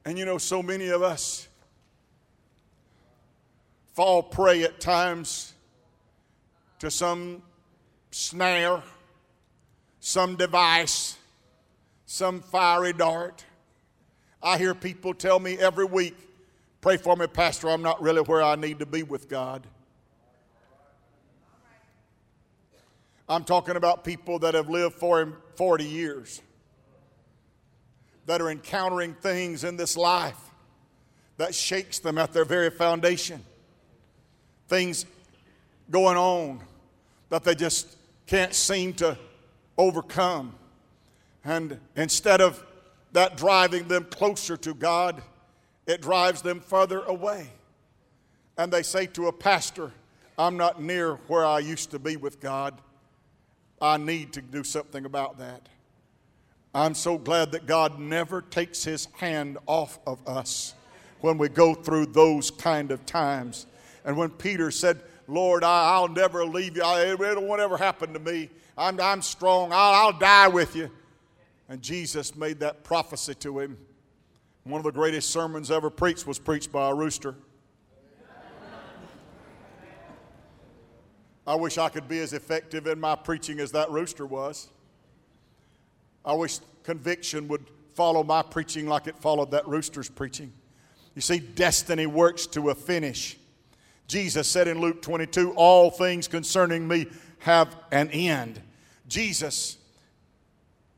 And 0.05 0.19
you 0.19 0.25
know, 0.25 0.37
so 0.37 0.61
many 0.61 0.89
of 0.89 1.01
us 1.01 1.47
fall 3.93 4.21
prey 4.21 4.63
at 4.63 4.79
times 4.79 5.53
to 6.79 6.91
some 6.91 7.41
snare, 8.11 8.83
some 9.99 10.35
device, 10.35 11.17
some 12.05 12.41
fiery 12.41 12.93
dart 12.93 13.43
I 14.41 14.57
hear 14.57 14.75
people 14.75 15.13
tell 15.13 15.39
me 15.39 15.57
every 15.57 15.85
week, 15.85 16.15
pray 16.81 16.97
for 16.97 17.15
me, 17.15 17.27
Pastor, 17.27 17.69
I'm 17.69 17.81
not 17.81 18.01
really 18.01 18.21
where 18.21 18.43
I 18.43 18.55
need 18.55 18.79
to 18.79 18.85
be 18.85 19.03
with 19.03 19.29
God. 19.29 19.65
I'm 23.27 23.43
talking 23.43 23.75
about 23.75 24.03
people 24.03 24.39
that 24.39 24.53
have 24.53 24.69
lived 24.69 24.95
for 24.95 25.33
40 25.55 25.83
years, 25.83 26.41
that 28.27 28.39
are 28.41 28.49
encountering 28.49 29.13
things 29.15 29.63
in 29.63 29.77
this 29.77 29.97
life 29.97 30.37
that 31.37 31.53
shakes 31.53 31.99
them 31.99 32.17
at 32.17 32.33
their 32.33 32.45
very 32.45 32.69
foundation. 32.69 33.43
Things 34.67 35.05
going 35.91 36.17
on 36.17 36.61
that 37.29 37.43
they 37.43 37.55
just 37.55 37.97
can't 38.25 38.53
seem 38.53 38.93
to 38.93 39.17
overcome. 39.77 40.55
And 41.43 41.79
instead 41.95 42.41
of 42.41 42.63
that 43.15 43.37
driving 43.37 43.87
them 43.87 44.03
closer 44.03 44.57
to 44.57 44.73
God, 44.73 45.21
it 45.87 46.01
drives 46.01 46.41
them 46.41 46.59
further 46.59 46.99
away. 47.03 47.47
And 48.57 48.71
they 48.71 48.83
say 48.83 49.05
to 49.07 49.27
a 49.27 49.31
pastor, 49.31 49.91
I'm 50.37 50.57
not 50.57 50.81
near 50.81 51.15
where 51.27 51.45
I 51.45 51.59
used 51.59 51.91
to 51.91 51.99
be 51.99 52.17
with 52.17 52.41
God. 52.41 52.81
I 53.81 53.95
need 53.95 54.33
to 54.33 54.41
do 54.41 54.65
something 54.65 55.05
about 55.05 55.37
that. 55.37 55.69
I'm 56.73 56.93
so 56.93 57.17
glad 57.17 57.53
that 57.53 57.65
God 57.65 57.99
never 57.99 58.41
takes 58.41 58.83
his 58.83 59.07
hand 59.13 59.59
off 59.65 59.97
of 60.05 60.19
us 60.27 60.73
when 61.21 61.37
we 61.37 61.47
go 61.47 61.73
through 61.73 62.07
those 62.07 62.51
kind 62.51 62.91
of 62.91 63.05
times. 63.05 63.65
And 64.03 64.17
when 64.17 64.29
Peter 64.29 64.71
said, 64.71 64.99
Lord, 65.29 65.63
I, 65.63 66.01
will 66.01 66.09
never 66.09 66.45
leave 66.45 66.75
you, 66.75 66.83
I, 66.83 67.05
it 67.05 67.17
won't 67.17 67.61
ever 67.61 67.77
happen 67.77 68.11
to 68.11 68.19
me. 68.19 68.49
I'm, 68.77 68.99
I'm 68.99 69.21
strong, 69.21 69.71
I'll, 69.71 69.93
I'll 69.93 70.19
die 70.19 70.49
with 70.49 70.75
you. 70.75 70.91
And 71.67 71.81
Jesus 71.81 72.35
made 72.35 72.59
that 72.59 72.83
prophecy 72.83 73.35
to 73.35 73.59
him. 73.59 73.77
One 74.63 74.79
of 74.79 74.83
the 74.83 74.91
greatest 74.91 75.29
sermons 75.31 75.69
ever 75.71 75.89
preached 75.89 76.25
was 76.25 76.39
preached 76.39 76.71
by 76.71 76.89
a 76.89 76.93
rooster. 76.93 77.35
I 81.47 81.55
wish 81.55 81.77
I 81.77 81.89
could 81.89 82.07
be 82.07 82.19
as 82.19 82.33
effective 82.33 82.87
in 82.87 82.99
my 82.99 83.15
preaching 83.15 83.59
as 83.59 83.71
that 83.73 83.91
rooster 83.91 84.25
was. 84.25 84.69
I 86.23 86.33
wish 86.33 86.59
conviction 86.83 87.47
would 87.47 87.67
follow 87.93 88.23
my 88.23 88.41
preaching 88.41 88.87
like 88.87 89.05
it 89.07 89.17
followed 89.17 89.51
that 89.51 89.67
rooster's 89.67 90.09
preaching. 90.09 90.51
You 91.13 91.21
see, 91.21 91.39
destiny 91.39 92.07
works 92.07 92.47
to 92.47 92.71
a 92.71 92.75
finish. 92.75 93.37
Jesus 94.07 94.47
said 94.47 94.67
in 94.67 94.81
Luke 94.81 95.01
22, 95.01 95.53
All 95.53 95.91
things 95.91 96.27
concerning 96.27 96.87
me 96.87 97.07
have 97.39 97.75
an 97.91 98.09
end. 98.09 98.61
Jesus 99.07 99.77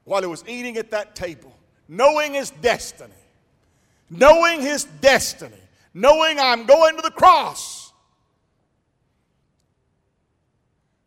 while 0.07 0.21
he 0.21 0.27
was 0.27 0.41
eating 0.47 0.77
at 0.77 0.89
that 0.91 1.17
table, 1.17 1.53
knowing 1.89 2.33
his 2.33 2.49
destiny, 2.49 3.11
knowing 4.09 4.61
his 4.61 4.85
destiny, 5.01 5.59
knowing 5.93 6.39
I'm 6.39 6.65
going 6.65 6.95
to 6.95 7.01
the 7.01 7.11
cross. 7.11 7.91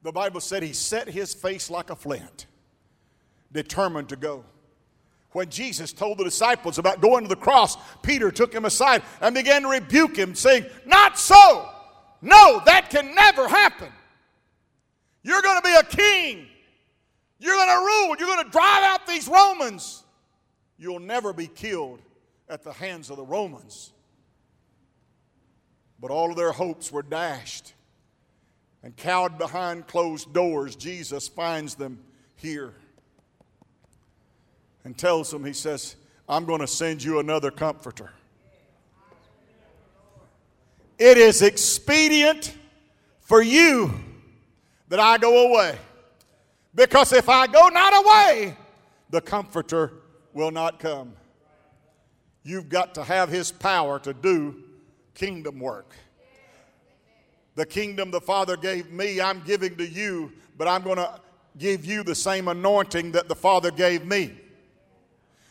The 0.02 0.12
Bible 0.12 0.42
said 0.42 0.62
he 0.62 0.74
set 0.74 1.08
his 1.08 1.32
face 1.32 1.70
like 1.70 1.88
a 1.88 1.96
flint, 1.96 2.44
determined 3.50 4.10
to 4.10 4.16
go. 4.16 4.44
When 5.32 5.48
Jesus 5.48 5.94
told 5.94 6.18
the 6.18 6.24
disciples 6.24 6.76
about 6.76 7.00
going 7.00 7.24
to 7.24 7.28
the 7.28 7.36
cross, 7.36 7.78
Peter 8.02 8.30
took 8.30 8.52
him 8.52 8.66
aside 8.66 9.02
and 9.22 9.34
began 9.34 9.62
to 9.62 9.68
rebuke 9.68 10.14
him, 10.14 10.34
saying, 10.34 10.66
Not 10.84 11.18
so! 11.18 11.70
No, 12.20 12.60
that 12.66 12.90
can 12.90 13.14
never 13.14 13.48
happen. 13.48 13.88
You're 15.22 15.40
going 15.40 15.56
to 15.56 15.66
be 15.66 15.74
a 15.74 15.84
king. 15.84 16.48
You're 17.40 17.56
going 17.56 17.68
to 17.68 17.84
rule. 17.84 18.16
You're 18.18 18.36
going 18.36 18.44
to 18.44 18.50
drive 18.50 18.84
out 18.84 19.06
these 19.06 19.26
Romans. 19.26 20.04
You'll 20.78 21.00
never 21.00 21.32
be 21.32 21.46
killed 21.46 22.00
at 22.48 22.62
the 22.62 22.72
hands 22.72 23.10
of 23.10 23.16
the 23.16 23.24
Romans. 23.24 23.92
But 25.98 26.10
all 26.10 26.30
of 26.30 26.36
their 26.36 26.52
hopes 26.52 26.92
were 26.92 27.02
dashed. 27.02 27.74
And 28.82 28.96
cowed 28.96 29.38
behind 29.38 29.86
closed 29.86 30.32
doors, 30.32 30.76
Jesus 30.76 31.28
finds 31.28 31.74
them 31.74 31.98
here 32.36 32.74
and 34.84 34.96
tells 34.96 35.30
them, 35.30 35.44
He 35.44 35.52
says, 35.52 35.96
I'm 36.28 36.44
going 36.44 36.60
to 36.60 36.66
send 36.66 37.02
you 37.02 37.18
another 37.18 37.50
comforter. 37.50 38.10
It 40.98 41.18
is 41.18 41.42
expedient 41.42 42.56
for 43.20 43.42
you 43.42 43.92
that 44.88 45.00
I 45.00 45.18
go 45.18 45.48
away. 45.48 45.78
Because 46.74 47.12
if 47.12 47.28
I 47.28 47.46
go 47.46 47.68
not 47.68 48.04
away, 48.04 48.56
the 49.10 49.20
Comforter 49.20 49.92
will 50.32 50.50
not 50.50 50.78
come. 50.78 51.14
You've 52.42 52.68
got 52.68 52.94
to 52.94 53.04
have 53.04 53.28
His 53.28 53.50
power 53.50 53.98
to 54.00 54.14
do 54.14 54.62
kingdom 55.14 55.58
work. 55.58 55.94
The 57.56 57.66
kingdom 57.66 58.10
the 58.10 58.20
Father 58.20 58.56
gave 58.56 58.90
me, 58.90 59.20
I'm 59.20 59.42
giving 59.42 59.76
to 59.76 59.86
you, 59.86 60.32
but 60.56 60.68
I'm 60.68 60.82
going 60.82 60.96
to 60.96 61.20
give 61.58 61.84
you 61.84 62.02
the 62.04 62.14
same 62.14 62.48
anointing 62.48 63.12
that 63.12 63.28
the 63.28 63.34
Father 63.34 63.70
gave 63.70 64.06
me. 64.06 64.32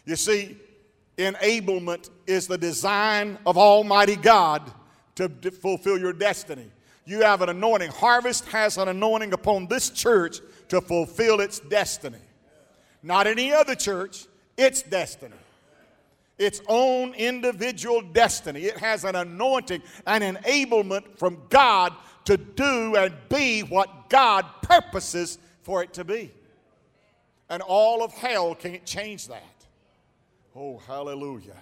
You 0.06 0.16
see, 0.16 0.58
enablement 1.18 2.10
is 2.26 2.48
the 2.48 2.58
design 2.58 3.38
of 3.46 3.58
Almighty 3.58 4.16
God 4.16 4.72
to 5.16 5.30
fulfill 5.52 6.00
your 6.00 6.14
destiny. 6.14 6.72
You 7.06 7.22
have 7.22 7.42
an 7.42 7.50
anointing. 7.50 7.92
Harvest 7.92 8.48
has 8.48 8.78
an 8.78 8.88
anointing 8.88 9.34
upon 9.34 9.68
this 9.68 9.90
church 9.90 10.40
to 10.70 10.82
fulfill 10.82 11.42
its 11.42 11.60
destiny. 11.60 12.18
Not 13.04 13.28
any 13.28 13.52
other 13.52 13.76
church, 13.76 14.26
its 14.58 14.82
destiny. 14.82 15.36
Its 16.38 16.62
own 16.68 17.14
individual 17.16 18.02
destiny. 18.02 18.62
It 18.62 18.78
has 18.78 19.04
an 19.04 19.16
anointing, 19.16 19.82
an 20.08 20.22
enablement 20.22 21.18
from 21.18 21.42
God 21.50 21.94
to 22.26 22.38
do 22.38 22.96
and 22.96 23.14
be 23.28 23.62
what 23.62 24.10
God 24.10 24.46
purposes 24.62 25.38
for 25.64 25.84
it 25.84 25.94
to 25.94 26.04
be. 26.04 26.32
And 27.50 27.62
all 27.62 28.04
of 28.04 28.14
hell 28.14 28.56
can't 28.56 28.86
change 28.86 29.28
that. 29.28 29.44
Oh, 30.56 30.78
hallelujah. 30.78 31.58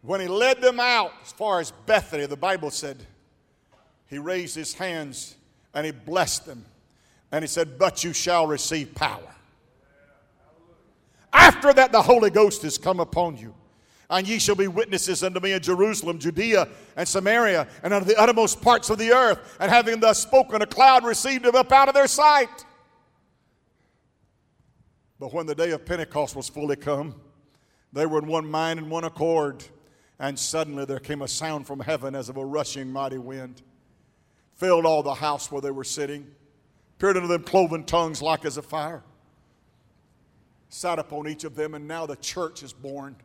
When 0.00 0.20
he 0.20 0.26
led 0.26 0.60
them 0.60 0.80
out 0.80 1.12
as 1.22 1.32
far 1.32 1.60
as 1.60 1.70
Bethany, 1.86 2.26
the 2.26 2.36
Bible 2.36 2.70
said, 2.70 3.06
he 4.08 4.18
raised 4.18 4.56
his 4.56 4.74
hands 4.74 5.36
and 5.74 5.86
he 5.86 5.92
blessed 5.92 6.46
them. 6.46 6.64
And 7.32 7.42
he 7.42 7.48
said, 7.48 7.78
But 7.78 8.04
you 8.04 8.12
shall 8.12 8.46
receive 8.46 8.94
power. 8.94 9.34
After 11.32 11.72
that, 11.72 11.90
the 11.90 12.02
Holy 12.02 12.30
Ghost 12.30 12.62
is 12.62 12.76
come 12.76 13.00
upon 13.00 13.38
you. 13.38 13.54
And 14.10 14.28
ye 14.28 14.38
shall 14.38 14.54
be 14.54 14.68
witnesses 14.68 15.24
unto 15.24 15.40
me 15.40 15.52
in 15.52 15.62
Jerusalem, 15.62 16.18
Judea, 16.18 16.68
and 16.96 17.08
Samaria, 17.08 17.66
and 17.82 17.94
unto 17.94 18.06
the 18.06 18.20
uttermost 18.20 18.60
parts 18.60 18.90
of 18.90 18.98
the 18.98 19.10
earth. 19.10 19.56
And 19.58 19.70
having 19.70 20.00
thus 20.00 20.20
spoken, 20.20 20.60
a 20.60 20.66
cloud 20.66 21.02
received 21.02 21.46
him 21.46 21.56
up 21.56 21.72
out 21.72 21.88
of 21.88 21.94
their 21.94 22.06
sight. 22.06 22.66
But 25.18 25.32
when 25.32 25.46
the 25.46 25.54
day 25.54 25.70
of 25.70 25.86
Pentecost 25.86 26.36
was 26.36 26.50
fully 26.50 26.76
come, 26.76 27.14
they 27.94 28.04
were 28.04 28.18
in 28.18 28.26
one 28.26 28.50
mind 28.50 28.78
and 28.78 28.90
one 28.90 29.04
accord. 29.04 29.64
And 30.18 30.38
suddenly 30.38 30.84
there 30.84 30.98
came 30.98 31.22
a 31.22 31.28
sound 31.28 31.66
from 31.66 31.80
heaven 31.80 32.14
as 32.14 32.28
of 32.28 32.36
a 32.36 32.44
rushing 32.44 32.92
mighty 32.92 33.18
wind, 33.18 33.62
filled 34.56 34.84
all 34.84 35.02
the 35.02 35.14
house 35.14 35.50
where 35.50 35.62
they 35.62 35.70
were 35.70 35.84
sitting, 35.84 36.26
appeared 37.02 37.16
unto 37.16 37.26
them 37.26 37.42
cloven 37.42 37.82
tongues 37.82 38.22
like 38.22 38.44
as 38.44 38.58
a 38.58 38.62
fire, 38.62 39.02
sat 40.68 41.00
upon 41.00 41.26
each 41.26 41.42
of 41.42 41.56
them, 41.56 41.74
and 41.74 41.88
now 41.88 42.06
the 42.06 42.14
church 42.14 42.62
is 42.62 42.72
born 42.72 43.16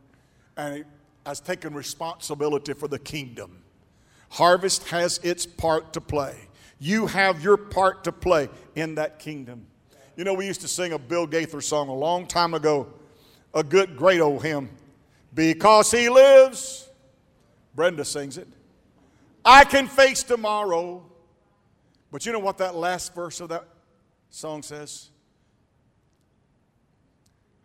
and 0.56 0.78
it 0.78 0.86
has 1.24 1.38
taken 1.38 1.72
responsibility 1.72 2.72
for 2.72 2.88
the 2.88 2.98
kingdom. 2.98 3.62
Harvest 4.30 4.88
has 4.88 5.18
its 5.22 5.46
part 5.46 5.92
to 5.92 6.00
play. 6.00 6.48
You 6.80 7.06
have 7.06 7.40
your 7.40 7.56
part 7.56 8.02
to 8.02 8.10
play 8.10 8.48
in 8.74 8.96
that 8.96 9.20
kingdom. 9.20 9.64
You 10.16 10.24
know, 10.24 10.34
we 10.34 10.48
used 10.48 10.62
to 10.62 10.68
sing 10.68 10.92
a 10.92 10.98
Bill 10.98 11.28
Gaither 11.28 11.60
song 11.60 11.88
a 11.88 11.94
long 11.94 12.26
time 12.26 12.54
ago, 12.54 12.92
a 13.54 13.62
good, 13.62 13.96
great 13.96 14.20
old 14.20 14.42
hymn. 14.42 14.70
Because 15.32 15.92
he 15.92 16.08
lives, 16.08 16.88
Brenda 17.76 18.04
sings 18.04 18.38
it. 18.38 18.48
I 19.44 19.62
can 19.62 19.86
face 19.86 20.24
tomorrow. 20.24 21.07
But 22.10 22.24
you 22.24 22.32
know 22.32 22.38
what 22.38 22.58
that 22.58 22.74
last 22.74 23.14
verse 23.14 23.40
of 23.40 23.50
that 23.50 23.64
song 24.30 24.62
says? 24.62 25.10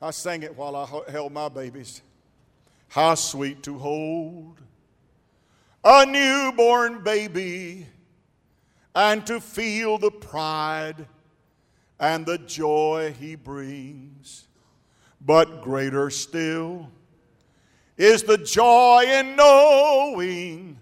I 0.01 0.11
sang 0.11 0.43
it 0.43 0.55
while 0.55 0.75
I 0.75 1.11
held 1.11 1.31
my 1.31 1.47
babies. 1.47 2.01
How 2.89 3.15
sweet 3.15 3.63
to 3.63 3.77
hold 3.77 4.61
a 5.83 6.05
newborn 6.05 7.03
baby 7.03 7.87
and 8.95 9.25
to 9.27 9.39
feel 9.39 9.97
the 9.97 10.11
pride 10.11 11.07
and 11.99 12.25
the 12.25 12.37
joy 12.37 13.15
he 13.19 13.35
brings. 13.35 14.47
But 15.21 15.61
greater 15.61 16.09
still 16.09 16.89
is 17.97 18.23
the 18.23 18.37
joy 18.37 19.05
in 19.07 19.35
knowing 19.35 20.79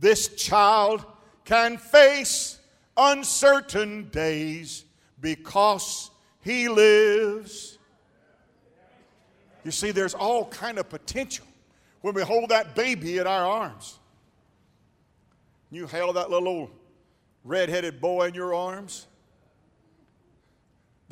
this 0.00 0.28
child 0.28 1.04
can 1.44 1.76
face 1.76 2.58
uncertain 2.96 4.08
days 4.10 4.84
because 5.20 6.10
he 6.40 6.68
lives. 6.68 7.78
You 9.64 9.70
see, 9.70 9.90
there's 9.90 10.14
all 10.14 10.46
kind 10.46 10.78
of 10.78 10.88
potential 10.88 11.46
when 12.00 12.14
we 12.14 12.22
hold 12.22 12.50
that 12.50 12.74
baby 12.74 13.18
in 13.18 13.26
our 13.26 13.46
arms. 13.46 13.98
You 15.70 15.86
held 15.86 16.16
that 16.16 16.30
little 16.30 16.70
red-headed 17.44 18.00
boy 18.00 18.28
in 18.28 18.34
your 18.34 18.54
arms 18.54 19.06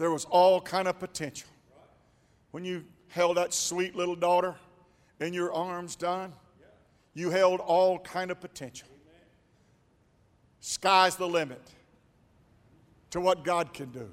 there 0.01 0.11
was 0.11 0.25
all 0.25 0.63
kind 0.63 0.89
of 0.89 0.99
potential. 0.99 1.51
When 2.53 2.65
you 2.65 2.85
held 3.09 3.37
that 3.37 3.53
sweet 3.53 3.95
little 3.95 4.17
daughter 4.17 4.55
in 5.21 5.35
your 5.35 5.53
arms, 5.53 5.95
Don, 5.95 6.33
you 7.13 7.29
held 7.29 7.61
all 7.61 7.99
kind 7.99 8.31
of 8.31 8.41
potential. 8.41 8.89
Sky's 10.61 11.17
the 11.17 11.27
limit 11.27 11.63
to 13.11 13.21
what 13.21 13.45
God 13.45 13.73
can 13.73 13.91
do. 13.91 14.09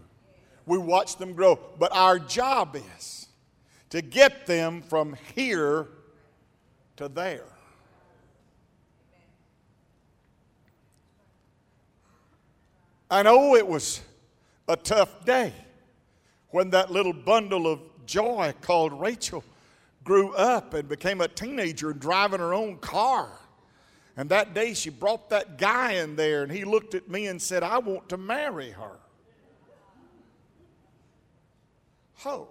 We 0.65 0.77
watch 0.77 1.17
them 1.17 1.33
grow, 1.33 1.59
but 1.77 1.93
our 1.93 2.19
job 2.19 2.75
is 2.97 3.27
to 3.89 4.01
get 4.01 4.45
them 4.45 4.81
from 4.81 5.15
here 5.35 5.87
to 6.97 7.07
there. 7.07 7.45
I 13.09 13.23
know 13.23 13.55
it 13.55 13.65
was 13.65 14.01
a 14.67 14.75
tough 14.75 15.23
day 15.23 15.53
when 16.49 16.69
that 16.71 16.91
little 16.91 17.13
bundle 17.13 17.71
of 17.71 17.79
joy 18.05 18.53
called 18.61 18.99
Rachel 18.99 19.43
grew 20.03 20.33
up 20.35 20.73
and 20.73 20.89
became 20.89 21.21
a 21.21 21.27
teenager 21.27 21.93
driving 21.93 22.39
her 22.39 22.53
own 22.53 22.77
car. 22.77 23.29
And 24.18 24.30
that 24.30 24.55
day 24.55 24.74
she 24.74 24.89
brought 24.89 25.30
that 25.30 25.59
guy 25.59 25.93
in 25.93 26.15
there 26.15 26.41
and 26.41 26.51
he 26.51 26.65
looked 26.65 26.95
at 26.95 27.07
me 27.07 27.28
and 27.28 27.39
said, 27.39 27.61
I 27.61 27.78
want 27.78 28.09
to 28.09 28.18
marry 28.18 28.72
her. 28.72 28.97
Oh. 32.26 32.47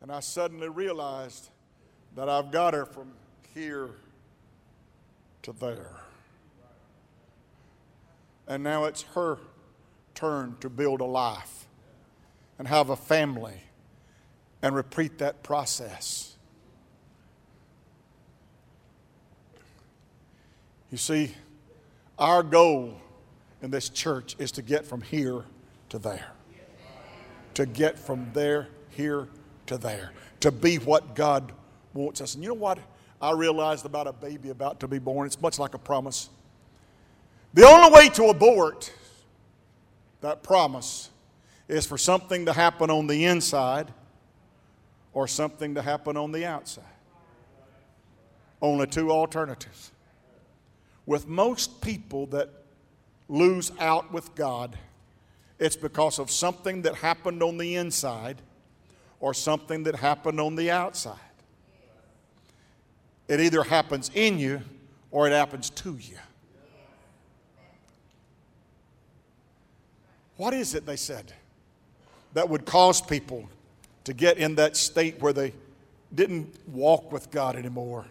And 0.00 0.10
I 0.10 0.20
suddenly 0.20 0.68
realized 0.68 1.50
that 2.14 2.28
I've 2.28 2.52
got 2.52 2.74
her 2.74 2.86
from 2.86 3.12
here 3.54 3.90
to 5.42 5.52
there. 5.52 6.00
And 8.46 8.62
now 8.62 8.84
it's 8.84 9.02
her 9.14 9.38
turn 10.14 10.56
to 10.60 10.70
build 10.70 11.00
a 11.00 11.06
life 11.06 11.66
and 12.58 12.68
have 12.68 12.90
a 12.90 12.96
family 12.96 13.62
and 14.60 14.76
repeat 14.76 15.18
that 15.18 15.42
process. 15.42 16.31
You 20.92 20.98
see, 20.98 21.34
our 22.18 22.42
goal 22.42 23.00
in 23.62 23.70
this 23.70 23.88
church 23.88 24.36
is 24.38 24.52
to 24.52 24.62
get 24.62 24.84
from 24.84 25.00
here 25.00 25.42
to 25.88 25.98
there. 25.98 26.32
To 27.54 27.64
get 27.64 27.98
from 27.98 28.30
there, 28.34 28.68
here 28.90 29.28
to 29.66 29.78
there. 29.78 30.12
To 30.40 30.52
be 30.52 30.76
what 30.76 31.14
God 31.14 31.52
wants 31.94 32.20
us. 32.20 32.34
And 32.34 32.44
you 32.44 32.50
know 32.50 32.56
what 32.56 32.78
I 33.22 33.32
realized 33.32 33.86
about 33.86 34.06
a 34.06 34.12
baby 34.12 34.50
about 34.50 34.80
to 34.80 34.88
be 34.88 34.98
born? 34.98 35.26
It's 35.26 35.40
much 35.40 35.58
like 35.58 35.72
a 35.72 35.78
promise. 35.78 36.28
The 37.54 37.66
only 37.66 37.90
way 37.90 38.10
to 38.10 38.24
abort 38.24 38.92
that 40.20 40.42
promise 40.42 41.08
is 41.68 41.86
for 41.86 41.96
something 41.96 42.44
to 42.44 42.52
happen 42.52 42.90
on 42.90 43.06
the 43.06 43.24
inside 43.24 43.90
or 45.14 45.26
something 45.26 45.74
to 45.74 45.80
happen 45.80 46.18
on 46.18 46.32
the 46.32 46.44
outside. 46.44 46.84
Only 48.60 48.86
two 48.86 49.10
alternatives. 49.10 49.90
With 51.06 51.26
most 51.26 51.80
people 51.80 52.26
that 52.26 52.48
lose 53.28 53.72
out 53.80 54.12
with 54.12 54.34
God, 54.34 54.76
it's 55.58 55.76
because 55.76 56.18
of 56.18 56.30
something 56.30 56.82
that 56.82 56.96
happened 56.96 57.42
on 57.42 57.58
the 57.58 57.76
inside 57.76 58.42
or 59.20 59.32
something 59.34 59.84
that 59.84 59.96
happened 59.96 60.40
on 60.40 60.56
the 60.56 60.70
outside. 60.70 61.18
It 63.28 63.40
either 63.40 63.62
happens 63.62 64.10
in 64.14 64.38
you 64.38 64.62
or 65.10 65.28
it 65.28 65.32
happens 65.32 65.70
to 65.70 65.96
you. 65.96 66.18
What 70.36 70.54
is 70.54 70.74
it, 70.74 70.86
they 70.86 70.96
said, 70.96 71.32
that 72.32 72.48
would 72.48 72.64
cause 72.64 73.00
people 73.00 73.48
to 74.04 74.12
get 74.12 74.38
in 74.38 74.56
that 74.56 74.76
state 74.76 75.20
where 75.20 75.32
they 75.32 75.52
didn't 76.12 76.52
walk 76.68 77.12
with 77.12 77.30
God 77.30 77.54
anymore? 77.54 78.06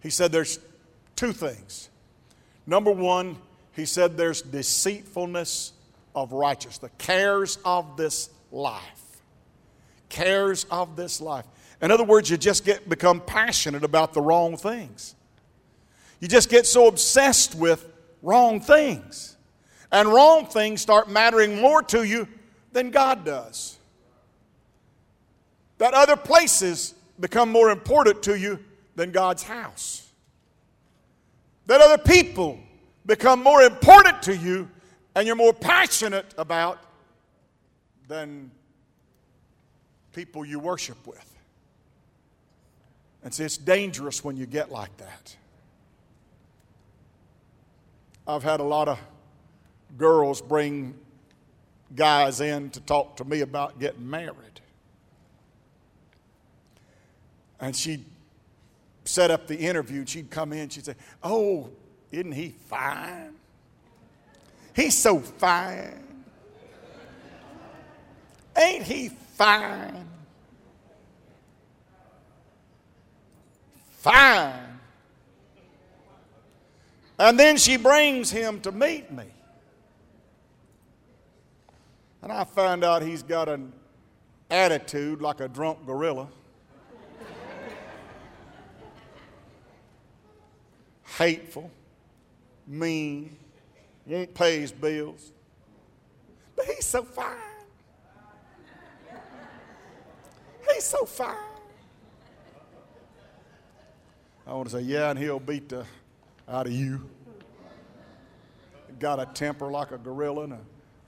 He 0.00 0.10
said 0.10 0.30
there's 0.30 0.58
two 1.16 1.32
things. 1.32 1.88
Number 2.66 2.90
one, 2.90 3.36
he 3.72 3.84
said 3.84 4.16
there's 4.16 4.42
deceitfulness 4.42 5.72
of 6.14 6.32
righteousness, 6.32 6.78
the 6.78 6.88
cares 7.04 7.58
of 7.64 7.96
this 7.96 8.30
life. 8.52 8.82
Cares 10.08 10.64
of 10.70 10.96
this 10.96 11.20
life. 11.20 11.44
In 11.82 11.90
other 11.90 12.04
words, 12.04 12.30
you 12.30 12.36
just 12.36 12.64
get 12.64 12.88
become 12.88 13.20
passionate 13.20 13.82
about 13.82 14.14
the 14.14 14.20
wrong 14.20 14.56
things. 14.56 15.16
You 16.20 16.28
just 16.28 16.48
get 16.48 16.66
so 16.66 16.86
obsessed 16.86 17.54
with 17.54 17.86
wrong 18.22 18.60
things 18.60 19.36
and 19.90 20.08
wrong 20.08 20.46
things 20.46 20.80
start 20.80 21.10
mattering 21.10 21.60
more 21.60 21.82
to 21.82 22.04
you 22.04 22.28
than 22.72 22.90
God 22.90 23.24
does. 23.24 23.78
That 25.78 25.94
other 25.94 26.16
places 26.16 26.94
become 27.18 27.50
more 27.50 27.70
important 27.70 28.22
to 28.24 28.38
you 28.38 28.58
than 28.96 29.10
God's 29.10 29.42
house. 29.42 30.03
That 31.66 31.80
other 31.80 31.98
people 31.98 32.58
become 33.06 33.42
more 33.42 33.62
important 33.62 34.22
to 34.22 34.36
you 34.36 34.68
and 35.14 35.26
you're 35.26 35.36
more 35.36 35.52
passionate 35.52 36.34
about 36.36 36.78
than 38.08 38.50
people 40.12 40.44
you 40.44 40.58
worship 40.58 41.06
with. 41.06 41.34
And 43.22 43.32
see, 43.32 43.44
it's 43.44 43.56
dangerous 43.56 44.22
when 44.22 44.36
you 44.36 44.46
get 44.46 44.70
like 44.70 44.94
that. 44.98 45.36
I've 48.26 48.42
had 48.42 48.60
a 48.60 48.64
lot 48.64 48.88
of 48.88 48.98
girls 49.96 50.40
bring 50.40 50.94
guys 51.94 52.40
in 52.40 52.70
to 52.70 52.80
talk 52.80 53.16
to 53.16 53.24
me 53.24 53.40
about 53.40 53.78
getting 53.78 54.08
married. 54.08 54.60
And 57.60 57.74
she'd 57.74 58.04
set 59.04 59.30
up 59.30 59.46
the 59.46 59.56
interview. 59.56 60.00
and 60.00 60.08
She'd 60.08 60.30
come 60.30 60.52
in. 60.52 60.68
She'd 60.68 60.86
say, 60.86 60.94
Oh, 61.22 61.70
isn't 62.10 62.32
he 62.32 62.54
fine? 62.68 63.34
He's 64.74 64.96
so 64.96 65.20
fine. 65.20 66.02
Ain't 68.56 68.84
he 68.84 69.08
fine? 69.08 70.08
Fine. 73.98 74.80
And 77.18 77.38
then 77.38 77.56
she 77.56 77.76
brings 77.76 78.30
him 78.30 78.60
to 78.60 78.72
meet 78.72 79.10
me. 79.10 79.24
And 82.22 82.32
I 82.32 82.44
find 82.44 82.82
out 82.84 83.02
he's 83.02 83.22
got 83.22 83.48
an 83.48 83.72
attitude 84.50 85.20
like 85.20 85.40
a 85.40 85.48
drunk 85.48 85.86
gorilla. 85.86 86.28
Hateful, 91.16 91.70
mean, 92.66 93.36
won't 94.04 94.34
pay 94.34 94.60
his 94.60 94.72
bills. 94.72 95.32
But 96.56 96.66
he's 96.66 96.84
so 96.84 97.02
fine. 97.04 97.36
He's 100.72 100.84
so 100.84 101.04
fine. 101.04 101.36
I 104.46 104.52
want 104.52 104.68
to 104.68 104.76
say, 104.76 104.82
yeah, 104.82 105.10
and 105.10 105.18
he'll 105.18 105.40
beat 105.40 105.68
the 105.68 105.86
out 106.48 106.66
of 106.66 106.72
you. 106.72 107.08
Got 108.98 109.20
a 109.20 109.26
temper 109.26 109.70
like 109.70 109.92
a 109.92 109.98
gorilla 109.98 110.44
and 110.44 110.58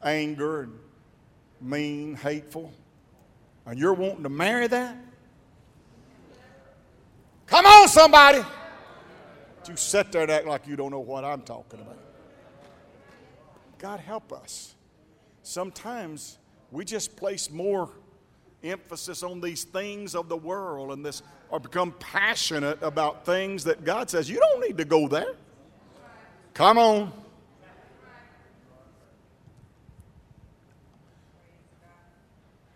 anger 0.02 0.62
and 0.62 0.78
mean, 1.60 2.14
hateful. 2.14 2.72
And 3.66 3.78
you're 3.78 3.94
wanting 3.94 4.22
to 4.22 4.28
marry 4.28 4.68
that? 4.68 4.96
Come 7.46 7.66
on, 7.66 7.88
somebody. 7.88 8.44
You 9.68 9.76
sit 9.76 10.12
there 10.12 10.22
and 10.22 10.30
act 10.30 10.46
like 10.46 10.66
you 10.66 10.76
don't 10.76 10.90
know 10.90 11.00
what 11.00 11.24
I'm 11.24 11.42
talking 11.42 11.80
about. 11.80 11.98
God 13.78 14.00
help 14.00 14.32
us. 14.32 14.74
Sometimes 15.42 16.38
we 16.70 16.84
just 16.84 17.16
place 17.16 17.50
more 17.50 17.90
emphasis 18.62 19.22
on 19.22 19.40
these 19.40 19.64
things 19.64 20.14
of 20.14 20.28
the 20.28 20.36
world 20.36 20.92
and 20.92 21.04
this 21.04 21.22
or 21.50 21.60
become 21.60 21.92
passionate 22.00 22.82
about 22.82 23.24
things 23.24 23.64
that 23.64 23.84
God 23.84 24.10
says 24.10 24.28
you 24.28 24.38
don't 24.38 24.60
need 24.60 24.76
to 24.78 24.84
go 24.84 25.06
there. 25.08 25.34
Come 26.54 26.78
on. 26.78 27.12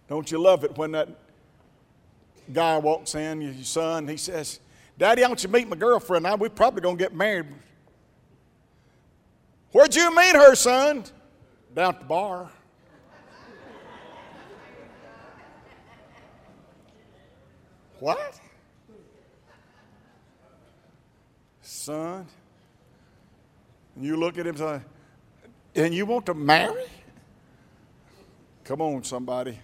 Don't 0.09 0.30
you 0.30 0.38
love 0.38 0.64
it 0.64 0.76
when 0.76 0.93
that 0.93 1.09
guy 2.53 2.78
walks 2.78 3.14
in, 3.14 3.41
your 3.41 3.55
son, 3.62 4.09
he 4.09 4.16
says, 4.16 4.59
Daddy, 5.01 5.24
I 5.24 5.28
want 5.28 5.42
you 5.42 5.48
to 5.48 5.53
meet 5.55 5.66
my 5.66 5.76
girlfriend. 5.76 6.24
Now 6.24 6.36
we're 6.36 6.51
probably 6.51 6.82
going 6.82 6.98
to 6.98 7.03
get 7.03 7.14
married. 7.14 7.46
Where'd 9.72 9.96
you 9.96 10.14
meet 10.14 10.34
her, 10.34 10.55
son? 10.55 11.05
Down 11.74 11.94
at 11.94 12.01
the 12.01 12.05
bar. 12.05 12.51
what? 17.98 18.38
Son? 21.62 22.26
You 23.98 24.18
look 24.18 24.36
at 24.36 24.46
him 24.46 24.57
say, 24.59 24.82
and 25.76 25.94
you 25.94 26.05
want 26.05 26.26
to 26.26 26.34
marry? 26.34 26.84
Come 28.64 28.82
on, 28.82 29.03
somebody. 29.03 29.59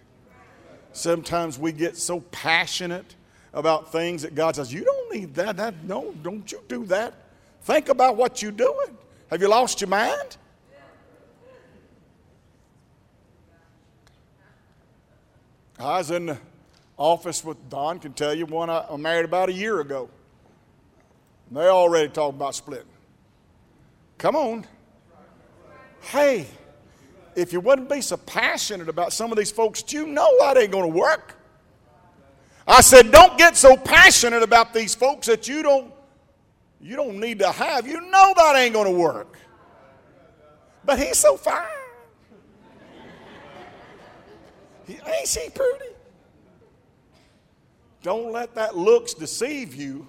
Sometimes 0.93 1.59
we 1.59 1.73
get 1.73 1.99
so 1.99 2.21
passionate 2.21 3.16
about 3.57 3.91
things 3.91 4.23
that 4.23 4.35
God 4.35 4.55
says, 4.55 4.73
You 4.73 4.85
don't 4.85 5.13
need 5.13 5.35
that. 5.35 5.57
that 5.57 5.83
no, 5.83 6.15
don't 6.23 6.51
you 6.53 6.61
do 6.69 6.85
that. 6.87 7.15
Think 7.63 7.89
about 7.89 8.17
what 8.17 8.43
you're 8.43 8.53
doing. 8.53 8.97
Have 9.31 9.41
you 9.41 9.49
lost 9.49 9.81
your 9.81 9.89
mind? 9.89 10.37
I 15.79 15.99
was 15.99 16.11
in 16.11 16.27
the 16.27 16.39
office 16.97 17.45
with 17.45 17.69
Don, 17.69 17.99
can 17.99 18.13
tell 18.13 18.35
you 18.35 18.47
one 18.47 18.71
I 18.71 18.95
married 18.97 19.25
about 19.25 19.49
a 19.49 19.53
year 19.53 19.81
ago. 19.81 20.09
They 21.51 21.67
already 21.67 22.09
talked 22.09 22.37
about 22.37 22.55
splitting. 22.55 22.87
Come 24.19 24.37
on. 24.37 24.67
Hey, 26.01 26.47
if 27.35 27.53
you 27.53 27.61
wouldn't 27.61 27.91
be 27.91 28.01
so 28.01 28.17
passionate 28.17 28.89
about 28.89 29.13
some 29.13 29.33
of 29.33 29.39
these 29.39 29.51
folks, 29.51 29.85
you 29.93 30.07
know 30.07 30.31
that 30.41 30.57
ain't 30.57 30.73
going 30.73 30.91
to 30.91 30.99
work. 30.99 31.37
I 32.67 32.81
said, 32.81 33.13
don't 33.13 33.39
get 33.39 33.57
so 33.57 33.77
passionate 33.77 34.43
about 34.43 34.75
these 34.75 34.95
folks 34.95 35.29
that 35.29 35.47
you 35.47 35.63
don't 35.63 35.93
you 36.81 36.95
don't 36.95 37.19
need 37.19 37.39
to 37.41 37.51
have. 37.51 37.87
You 37.87 38.01
know 38.01 38.33
that 38.37 38.55
ain't 38.57 38.75
going 38.75 38.87
to 38.87 38.99
work. 38.99 39.39
But 40.85 40.99
he's 40.99 41.19
so 41.19 41.37
fine. 41.37 41.67
He, 44.87 44.95
ain't 44.95 45.27
she 45.27 45.49
pretty? 45.53 45.95
Don't 48.03 48.31
let 48.31 48.55
that 48.55 48.77
looks 48.77 49.15
deceive 49.15 49.75
you. 49.75 50.07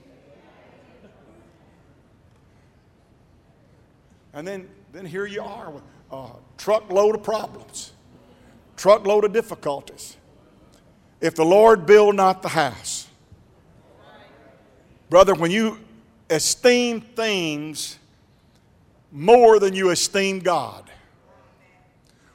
And 4.34 4.48
then, 4.48 4.70
then 4.94 5.04
here 5.04 5.26
you 5.26 5.42
are 5.42 5.72
with 5.72 5.84
a 6.12 6.28
truckload 6.60 7.16
of 7.16 7.24
problems, 7.24 7.94
truckload 8.76 9.26
of 9.26 9.34
difficulties. 9.34 10.16
If 11.20 11.36
the 11.36 11.46
Lord 11.46 11.86
build 11.86 12.16
not 12.16 12.42
the 12.42 12.50
house, 12.50 13.08
brother, 15.10 15.34
when 15.34 15.52
you 15.52 15.80
esteem 16.30 17.02
things 17.02 17.98
more 19.12 19.60
than 19.60 19.74
you 19.74 19.90
esteem 19.90 20.40
God, 20.40 20.90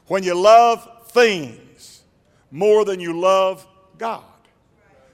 when 0.07 0.22
you 0.24 0.35
love 0.35 1.09
things 1.09 2.03
more 2.51 2.85
than 2.85 3.01
you 3.01 3.18
love 3.18 3.66
God. 3.99 4.24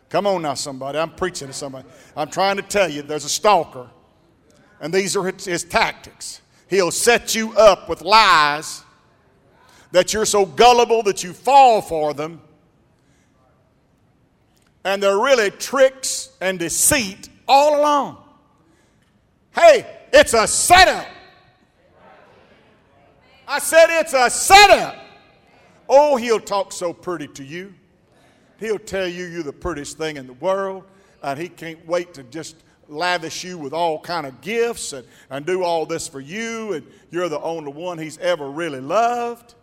Come 0.09 0.27
on 0.27 0.43
now, 0.43 0.55
somebody. 0.55 0.99
I'm 0.99 1.11
preaching 1.11 1.49
to 1.49 1.55
somebody. 1.55 1.87
I'm 2.16 2.31
trying 2.31 2.57
to 2.57 2.62
tell 2.62 2.91
you 2.91 3.03
there's 3.03 3.25
a 3.25 3.29
stalker, 3.29 3.89
and 4.81 4.93
these 4.93 5.16
are 5.16 5.25
his 5.25 5.64
tactics. 5.64 6.41
He'll 6.69 6.91
set 6.91 7.35
you 7.35 7.53
up 7.57 7.89
with 7.89 8.03
lies 8.03 8.83
that 9.93 10.12
you're 10.12 10.27
so 10.27 10.45
gullible 10.45 11.03
that 11.05 11.23
you 11.23 11.33
fall 11.33 11.81
for 11.81 12.12
them. 12.12 12.41
And 14.89 15.03
they're 15.03 15.18
really 15.18 15.51
tricks 15.51 16.30
and 16.41 16.59
deceit 16.59 17.28
all 17.47 17.78
along. 17.78 18.16
Hey, 19.55 19.84
it's 20.14 20.32
a 20.32 20.47
setup. 20.47 21.07
I 23.47 23.59
said 23.59 24.01
it's 24.01 24.14
a 24.14 24.30
setup. 24.30 24.97
Oh, 25.91 26.16
he'll 26.16 26.41
talk 26.41 26.72
so 26.72 26.95
pretty 26.95 27.28
to 27.28 27.45
you. 27.45 27.74
He'll 28.59 28.78
tell 28.78 29.07
you 29.07 29.26
you're 29.26 29.43
the 29.43 29.53
prettiest 29.53 29.99
thing 29.99 30.16
in 30.16 30.26
the 30.26 30.32
world, 30.32 30.84
and 31.22 31.39
he 31.39 31.51
can't 31.51 31.86
wait 31.86 32.14
to 32.14 32.22
just 32.22 32.57
lavish 32.89 33.45
you 33.45 33.59
with 33.59 33.74
all 33.74 34.01
kind 34.01 34.26
of 34.26 34.41
gifts 34.41 34.95
and, 34.95 35.07
and 35.28 35.45
do 35.45 35.64
all 35.64 35.84
this 35.84 36.09
for 36.09 36.20
you 36.20 36.72
and 36.72 36.86
you're 37.11 37.28
the 37.28 37.39
only 37.41 37.70
one 37.70 37.99
he's 37.99 38.16
ever 38.16 38.51
really 38.51 38.80
loved 38.80 39.55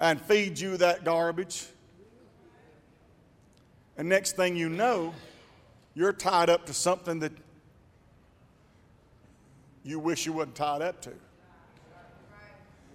and 0.00 0.20
feed 0.20 0.58
you 0.58 0.76
that 0.78 1.04
garbage 1.04 1.66
and 3.96 4.08
next 4.08 4.36
thing 4.36 4.56
you 4.56 4.68
know 4.68 5.14
you're 5.94 6.12
tied 6.12 6.48
up 6.48 6.66
to 6.66 6.74
something 6.74 7.20
that 7.20 7.32
you 9.84 9.98
wish 9.98 10.26
you 10.26 10.32
wasn't 10.32 10.54
tied 10.54 10.82
up 10.82 11.00
to 11.00 11.12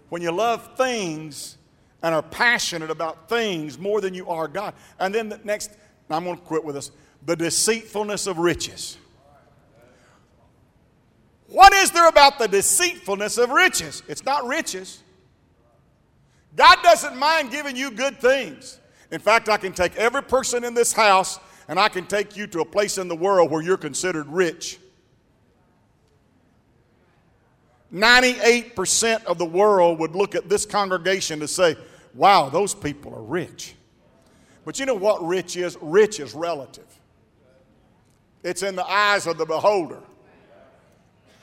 when 0.09 0.21
you 0.21 0.31
love 0.31 0.75
things 0.75 1.57
and 2.01 2.13
are 2.13 2.23
passionate 2.23 2.91
about 2.91 3.29
things 3.29 3.79
more 3.79 4.01
than 4.01 4.13
you 4.13 4.27
are 4.29 4.47
God 4.47 4.73
and 4.99 5.13
then 5.13 5.29
the 5.29 5.39
next 5.43 5.71
I'm 6.09 6.23
going 6.23 6.37
to 6.37 6.43
quit 6.43 6.63
with 6.63 6.75
this 6.75 6.91
the 7.25 7.35
deceitfulness 7.35 8.27
of 8.27 8.37
riches. 8.37 8.97
What 11.47 11.73
is 11.73 11.91
there 11.91 12.07
about 12.07 12.37
the 12.37 12.47
deceitfulness 12.47 13.37
of 13.37 13.49
riches? 13.49 14.03
It's 14.07 14.23
not 14.23 14.45
riches. 14.45 15.01
God 16.55 16.77
doesn't 16.83 17.17
mind 17.17 17.51
giving 17.51 17.75
you 17.75 17.91
good 17.91 18.19
things. 18.19 18.79
In 19.11 19.19
fact, 19.19 19.49
I 19.49 19.57
can 19.57 19.73
take 19.73 19.95
every 19.97 20.23
person 20.23 20.63
in 20.63 20.73
this 20.73 20.93
house 20.93 21.39
and 21.67 21.79
I 21.79 21.89
can 21.89 22.05
take 22.05 22.37
you 22.37 22.47
to 22.47 22.61
a 22.61 22.65
place 22.65 22.97
in 22.97 23.07
the 23.07 23.15
world 23.15 23.51
where 23.51 23.61
you're 23.61 23.77
considered 23.77 24.27
rich. 24.27 24.79
98% 27.93 29.23
of 29.25 29.37
the 29.37 29.45
world 29.45 29.99
would 29.99 30.15
look 30.15 30.35
at 30.35 30.49
this 30.49 30.65
congregation 30.65 31.39
to 31.39 31.47
say, 31.47 31.75
wow, 32.13 32.49
those 32.49 32.73
people 32.73 33.13
are 33.13 33.21
rich. 33.21 33.75
But 34.63 34.79
you 34.79 34.85
know 34.85 34.95
what 34.95 35.25
rich 35.25 35.57
is? 35.57 35.77
Rich 35.81 36.19
is 36.19 36.33
relative. 36.33 36.83
It's 38.43 38.63
in 38.63 38.75
the 38.75 38.85
eyes 38.85 39.27
of 39.27 39.37
the 39.37 39.45
beholder 39.45 40.01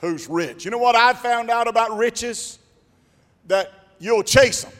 who's 0.01 0.29
rich. 0.29 0.65
You 0.65 0.71
know 0.71 0.77
what 0.77 0.95
I 0.95 1.13
found 1.13 1.49
out 1.49 1.67
about 1.67 1.97
riches? 1.97 2.59
That 3.47 3.71
you'll 3.99 4.23
chase 4.23 4.63
them 4.63 4.73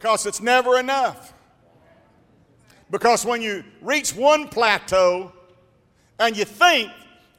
because 0.00 0.24
it's 0.24 0.40
never 0.40 0.80
enough. 0.80 1.34
Because 2.90 3.26
when 3.26 3.42
you 3.42 3.62
reach 3.82 4.16
one 4.16 4.48
plateau 4.48 5.30
and 6.18 6.34
you 6.34 6.46
think, 6.46 6.90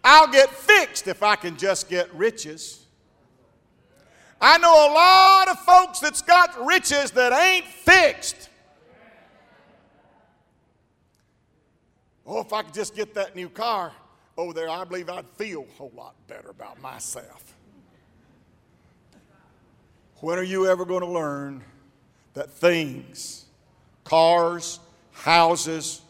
I'll 0.03 0.31
get 0.31 0.49
fixed 0.49 1.07
if 1.07 1.23
I 1.23 1.35
can 1.35 1.57
just 1.57 1.89
get 1.89 2.13
riches. 2.13 2.85
I 4.39 4.59
know 4.59 4.73
a 4.73 4.91
lot 4.93 5.47
of 5.49 5.59
folks 5.59 5.99
that's 5.99 6.21
got 6.21 6.63
riches 6.63 7.09
that 7.11 7.33
ain't 7.33 7.65
fixed. 7.65 8.49
Oh, 12.27 12.41
if 12.41 12.53
I 12.53 12.61
could 12.61 12.75
just 12.75 12.95
get 12.95 13.15
that 13.15 13.35
new 13.35 13.49
car 13.49 13.91
over 14.37 14.53
there, 14.53 14.69
I 14.69 14.83
believe 14.83 15.09
I'd 15.09 15.27
feel 15.35 15.65
a 15.67 15.77
whole 15.77 15.91
lot 15.95 16.13
better 16.27 16.51
about 16.51 16.79
myself. 16.79 17.55
When 20.17 20.37
are 20.37 20.43
you 20.43 20.67
ever 20.67 20.85
going 20.85 21.01
to 21.01 21.09
learn 21.09 21.63
that 22.33 22.49
things, 22.49 23.45
cars, 24.03 24.79
houses, 25.11 26.01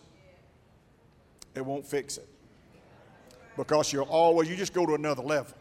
it 1.55 1.65
won't 1.65 1.85
fix 1.85 2.17
it? 2.17 2.27
Because 3.57 3.91
you're 3.91 4.03
always, 4.03 4.49
you 4.49 4.55
just 4.55 4.73
go 4.73 4.85
to 4.85 4.93
another 4.93 5.23
level. 5.23 5.55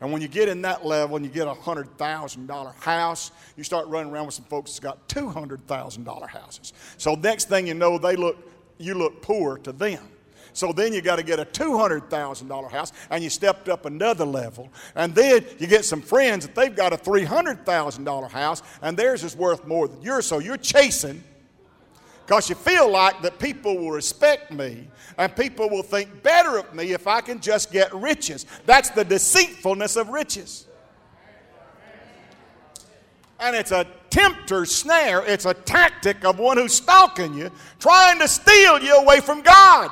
And 0.00 0.10
when 0.10 0.22
you 0.22 0.28
get 0.28 0.48
in 0.48 0.62
that 0.62 0.86
level 0.86 1.16
and 1.16 1.24
you 1.24 1.30
get 1.30 1.46
a 1.46 1.52
$100,000 1.52 2.74
house, 2.76 3.30
you 3.56 3.64
start 3.64 3.86
running 3.88 4.10
around 4.10 4.26
with 4.26 4.34
some 4.34 4.46
folks 4.46 4.70
that's 4.70 4.80
got 4.80 5.08
$200,000 5.08 6.28
houses. 6.28 6.72
So 6.96 7.14
next 7.14 7.48
thing 7.48 7.66
you 7.66 7.74
know, 7.74 7.98
they 7.98 8.16
look, 8.16 8.38
you 8.78 8.94
look 8.94 9.20
poor 9.20 9.58
to 9.58 9.72
them. 9.72 10.08
So 10.52 10.72
then 10.72 10.92
you 10.92 11.00
got 11.00 11.16
to 11.16 11.22
get 11.22 11.38
a 11.38 11.44
$200,000 11.44 12.70
house 12.70 12.92
and 13.10 13.22
you 13.22 13.30
stepped 13.30 13.68
up 13.68 13.86
another 13.86 14.24
level. 14.24 14.70
And 14.94 15.14
then 15.14 15.44
you 15.58 15.66
get 15.66 15.84
some 15.84 16.02
friends 16.02 16.46
that 16.46 16.54
they've 16.54 16.74
got 16.74 16.92
a 16.92 16.96
$300,000 16.96 18.30
house 18.30 18.62
and 18.82 18.96
theirs 18.96 19.24
is 19.24 19.36
worth 19.36 19.66
more 19.66 19.88
than 19.88 20.02
yours. 20.02 20.26
So 20.26 20.38
you're 20.38 20.56
chasing 20.56 21.22
because 22.26 22.48
you 22.48 22.54
feel 22.54 22.90
like 22.90 23.22
that 23.22 23.38
people 23.38 23.76
will 23.76 23.90
respect 23.90 24.52
me 24.52 24.88
and 25.18 25.34
people 25.34 25.68
will 25.68 25.82
think 25.82 26.22
better 26.22 26.58
of 26.58 26.74
me 26.74 26.92
if 26.92 27.06
I 27.06 27.20
can 27.20 27.40
just 27.40 27.72
get 27.72 27.94
riches. 27.94 28.46
That's 28.66 28.90
the 28.90 29.04
deceitfulness 29.04 29.96
of 29.96 30.08
riches. 30.08 30.66
And 33.40 33.56
it's 33.56 33.72
a 33.72 33.86
tempter's 34.10 34.74
snare, 34.74 35.24
it's 35.24 35.46
a 35.46 35.54
tactic 35.54 36.24
of 36.24 36.38
one 36.38 36.58
who's 36.58 36.74
stalking 36.74 37.32
you, 37.32 37.50
trying 37.78 38.18
to 38.18 38.28
steal 38.28 38.78
you 38.82 38.96
away 38.96 39.20
from 39.20 39.40
God 39.40 39.90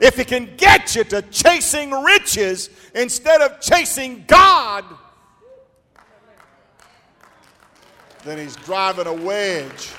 if 0.00 0.16
he 0.16 0.24
can 0.24 0.56
get 0.56 0.96
you 0.96 1.04
to 1.04 1.22
chasing 1.22 1.90
riches 1.90 2.70
instead 2.94 3.42
of 3.42 3.60
chasing 3.60 4.24
God, 4.26 4.84
then 8.24 8.38
he's 8.38 8.56
driving 8.56 9.06
a 9.06 9.12
wedge 9.12 9.90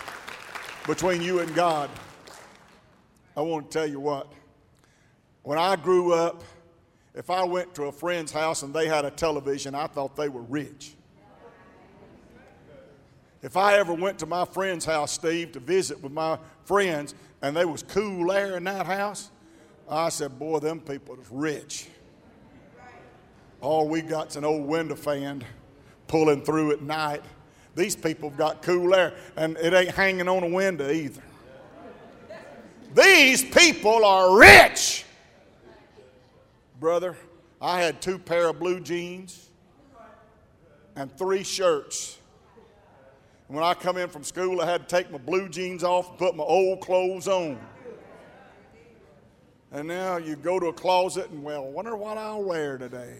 between 0.87 1.21
you 1.21 1.39
and 1.39 1.53
God. 1.53 1.89
I 3.37 3.41
want 3.41 3.71
to 3.71 3.77
tell 3.77 3.87
you 3.87 3.99
what. 3.99 4.31
When 5.43 5.57
I 5.57 5.75
grew 5.75 6.13
up, 6.13 6.43
if 7.13 7.29
I 7.29 7.43
went 7.43 7.73
to 7.75 7.83
a 7.83 7.91
friend's 7.91 8.31
house 8.31 8.63
and 8.63 8.73
they 8.73 8.87
had 8.87 9.05
a 9.05 9.11
television, 9.11 9.75
I 9.75 9.87
thought 9.87 10.15
they 10.15 10.29
were 10.29 10.41
rich. 10.43 10.93
If 13.41 13.57
I 13.57 13.77
ever 13.77 13.93
went 13.93 14.19
to 14.19 14.25
my 14.25 14.45
friend's 14.45 14.85
house, 14.85 15.11
Steve, 15.11 15.51
to 15.53 15.59
visit 15.59 16.01
with 16.01 16.11
my 16.11 16.37
friends, 16.65 17.15
and 17.41 17.55
they 17.55 17.65
was 17.65 17.81
cool 17.81 18.31
air 18.31 18.55
in 18.55 18.63
that 18.65 18.85
house, 18.85 19.31
I 19.91 20.07
said, 20.07 20.39
Boy, 20.39 20.59
them 20.59 20.79
people 20.79 21.19
is 21.19 21.27
rich. 21.29 21.87
All 23.59 23.89
we 23.89 24.01
got's 24.01 24.37
an 24.37 24.45
old 24.45 24.65
window 24.65 24.95
fan 24.95 25.43
pulling 26.07 26.43
through 26.43 26.71
at 26.71 26.81
night. 26.81 27.21
These 27.75 27.95
people 27.95 28.29
have 28.29 28.37
got 28.37 28.61
cool 28.61 28.95
air, 28.95 29.13
and 29.35 29.57
it 29.57 29.73
ain't 29.73 29.91
hanging 29.91 30.27
on 30.27 30.43
a 30.43 30.47
window 30.47 30.89
either. 30.89 31.21
These 32.95 33.43
people 33.45 34.03
are 34.03 34.37
rich. 34.37 35.05
Brother, 36.79 37.15
I 37.61 37.81
had 37.81 38.01
two 38.01 38.17
pair 38.17 38.49
of 38.49 38.59
blue 38.59 38.79
jeans 38.79 39.49
and 40.95 41.15
three 41.17 41.43
shirts. 41.43 42.17
When 43.47 43.63
I 43.63 43.73
come 43.73 43.97
in 43.97 44.09
from 44.09 44.23
school, 44.23 44.61
I 44.61 44.65
had 44.65 44.87
to 44.87 44.95
take 44.95 45.11
my 45.11 45.17
blue 45.17 45.47
jeans 45.49 45.83
off 45.83 46.09
and 46.09 46.17
put 46.17 46.35
my 46.35 46.43
old 46.43 46.81
clothes 46.81 47.27
on. 47.27 47.59
And 49.71 49.87
now 49.87 50.17
you 50.17 50.35
go 50.35 50.59
to 50.59 50.67
a 50.67 50.73
closet 50.73 51.29
and, 51.29 51.43
well, 51.43 51.65
wonder 51.65 51.95
what 51.95 52.17
I'll 52.17 52.43
wear 52.43 52.77
today. 52.77 53.15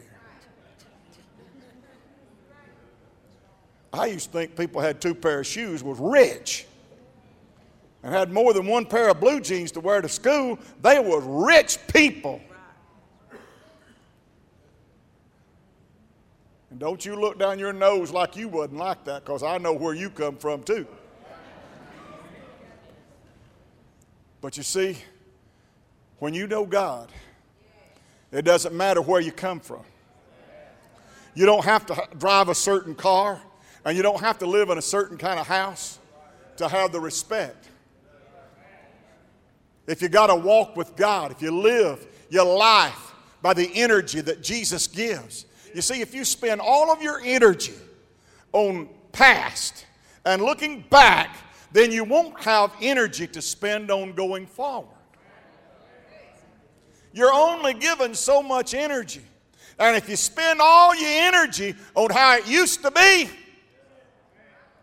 I 3.94 4.08
used 4.08 4.28
to 4.28 4.32
think 4.32 4.56
people 4.58 4.82
had 4.82 5.02
two 5.02 5.16
pair 5.16 5.40
of 5.40 5.48
shoes 5.48 5.84
was 5.84 5.98
rich 6.00 6.66
and 8.04 8.14
had 8.14 8.32
more 8.32 8.54
than 8.54 8.66
one 8.66 8.86
pair 8.86 9.10
of 9.10 9.20
blue 9.20 9.40
jeans 9.40 9.72
to 9.74 9.80
wear 9.80 10.02
to 10.02 10.10
school. 10.10 10.58
They 10.82 11.00
was 11.00 11.24
rich 11.26 11.78
people. 11.88 12.42
And 16.70 16.80
don't 16.80 17.06
you 17.06 17.20
look 17.20 17.38
down 17.38 17.60
your 17.60 17.74
nose 17.74 18.12
like 18.12 18.38
you 18.38 18.48
wasn't 18.48 18.78
like 18.78 19.04
that 19.06 19.26
because 19.26 19.44
I 19.44 19.58
know 19.58 19.74
where 19.74 19.94
you 19.94 20.10
come 20.10 20.38
from 20.38 20.64
too. 20.64 20.88
But 24.40 24.58
you 24.58 24.64
see, 24.64 24.98
when 26.22 26.36
you 26.36 26.46
know 26.46 26.68
God, 26.68 27.12
it 28.32 28.44
doesn't 28.44 28.76
matter 28.76 29.02
where 29.02 29.20
you 29.20 29.32
come 29.32 29.60
from. 29.60 29.82
You 31.34 31.48
don't 31.48 31.66
have 31.66 31.88
to 31.88 32.08
drive 32.20 32.48
a 32.48 32.54
certain 32.54 32.94
car, 32.94 33.42
and 33.84 33.98
you 33.98 34.04
don't 34.04 34.20
have 34.20 34.38
to 34.38 34.46
live 34.46 34.70
in 34.70 34.78
a 34.78 34.84
certain 34.84 35.18
kind 35.18 35.40
of 35.40 35.48
house 35.48 35.98
to 36.58 36.68
have 36.68 36.92
the 36.92 37.00
respect. 37.00 37.70
If 39.88 40.04
you 40.04 40.10
got 40.10 40.28
to 40.28 40.36
walk 40.36 40.76
with 40.78 40.96
God, 40.96 41.32
if 41.32 41.42
you 41.42 41.60
live 41.60 42.06
your 42.30 42.46
life 42.46 43.16
by 43.42 43.56
the 43.56 43.72
energy 43.74 44.22
that 44.22 44.44
Jesus 44.44 44.86
gives. 44.86 45.48
You 45.74 45.82
see, 45.82 46.02
if 46.02 46.14
you 46.14 46.24
spend 46.24 46.62
all 46.62 46.92
of 46.92 47.02
your 47.02 47.20
energy 47.24 47.74
on 48.54 48.90
past 49.12 49.88
and 50.24 50.44
looking 50.44 50.82
back, 50.92 51.36
then 51.72 51.92
you 51.92 52.04
won't 52.04 52.40
have 52.42 52.76
energy 52.80 53.26
to 53.26 53.42
spend 53.42 53.90
on 53.90 54.14
going 54.14 54.46
forward. 54.46 55.01
You're 57.14 57.34
only 57.34 57.74
given 57.74 58.14
so 58.14 58.42
much 58.42 58.74
energy. 58.74 59.22
And 59.80 59.96
if 59.96 60.08
you 60.08 60.16
spend 60.16 60.60
all 60.62 60.96
your 60.96 61.10
energy 61.10 61.76
on 61.96 62.12
how 62.12 62.38
it 62.38 62.48
used 62.48 62.82
to 62.84 62.92
be, 62.92 63.30